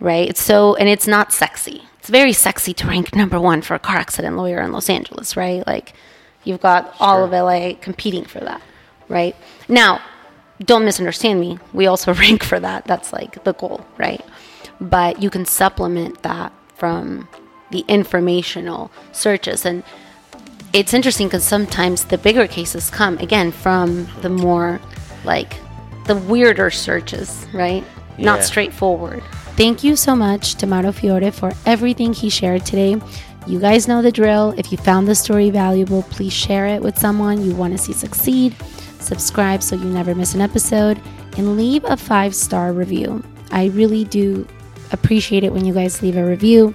right? 0.00 0.28
It's 0.28 0.42
so 0.42 0.74
and 0.76 0.88
it's 0.88 1.06
not 1.06 1.32
sexy. 1.32 1.82
It's 1.98 2.08
very 2.08 2.32
sexy 2.32 2.74
to 2.74 2.86
rank 2.88 3.14
number 3.14 3.40
one 3.40 3.62
for 3.62 3.74
a 3.74 3.78
car 3.78 3.96
accident 3.96 4.36
lawyer 4.36 4.60
in 4.60 4.72
Los 4.72 4.90
Angeles, 4.90 5.36
right? 5.36 5.64
Like 5.66 5.94
you've 6.44 6.60
got 6.60 6.94
all 6.98 7.22
of 7.22 7.30
LA 7.30 7.74
competing 7.80 8.24
for 8.24 8.40
that, 8.40 8.60
right? 9.08 9.36
Now, 9.68 10.00
don't 10.60 10.84
misunderstand 10.84 11.38
me. 11.40 11.58
We 11.72 11.86
also 11.86 12.12
rank 12.24 12.42
for 12.42 12.58
that. 12.58 12.86
That's 12.86 13.12
like 13.12 13.44
the 13.44 13.52
goal, 13.52 13.86
right? 13.98 14.24
But 14.80 15.22
you 15.22 15.30
can 15.30 15.44
supplement 15.44 16.22
that 16.22 16.52
from 16.74 17.28
the 17.72 17.84
informational 17.88 18.90
searches 19.12 19.66
and 19.66 19.82
it's 20.72 20.94
interesting 20.94 21.26
because 21.26 21.44
sometimes 21.44 22.04
the 22.04 22.16
bigger 22.16 22.46
cases 22.46 22.88
come 22.88 23.18
again 23.18 23.52
from 23.52 24.08
the 24.22 24.30
more 24.30 24.80
like 25.24 25.54
the 26.06 26.16
weirder 26.16 26.70
searches, 26.70 27.46
right? 27.52 27.84
Not 28.18 28.42
straightforward. 28.42 29.22
Thank 29.56 29.84
you 29.84 29.96
so 29.96 30.16
much 30.16 30.54
to 30.56 30.66
Mauro 30.66 30.92
Fiore 30.92 31.30
for 31.30 31.52
everything 31.66 32.12
he 32.12 32.30
shared 32.30 32.64
today. 32.64 32.96
You 33.46 33.60
guys 33.60 33.86
know 33.86 34.00
the 34.00 34.12
drill. 34.12 34.54
If 34.56 34.72
you 34.72 34.78
found 34.78 35.06
the 35.06 35.14
story 35.14 35.50
valuable, 35.50 36.04
please 36.04 36.32
share 36.32 36.66
it 36.66 36.80
with 36.80 36.98
someone 36.98 37.44
you 37.44 37.54
want 37.54 37.72
to 37.72 37.78
see 37.78 37.92
succeed. 37.92 38.56
Subscribe 38.98 39.62
so 39.62 39.76
you 39.76 39.84
never 39.84 40.14
miss 40.14 40.34
an 40.34 40.40
episode 40.40 41.00
and 41.36 41.56
leave 41.56 41.84
a 41.84 41.96
five 41.96 42.34
star 42.34 42.72
review. 42.72 43.22
I 43.50 43.66
really 43.66 44.04
do 44.04 44.46
appreciate 44.92 45.44
it 45.44 45.52
when 45.52 45.64
you 45.64 45.74
guys 45.74 46.02
leave 46.02 46.16
a 46.16 46.24
review. 46.24 46.74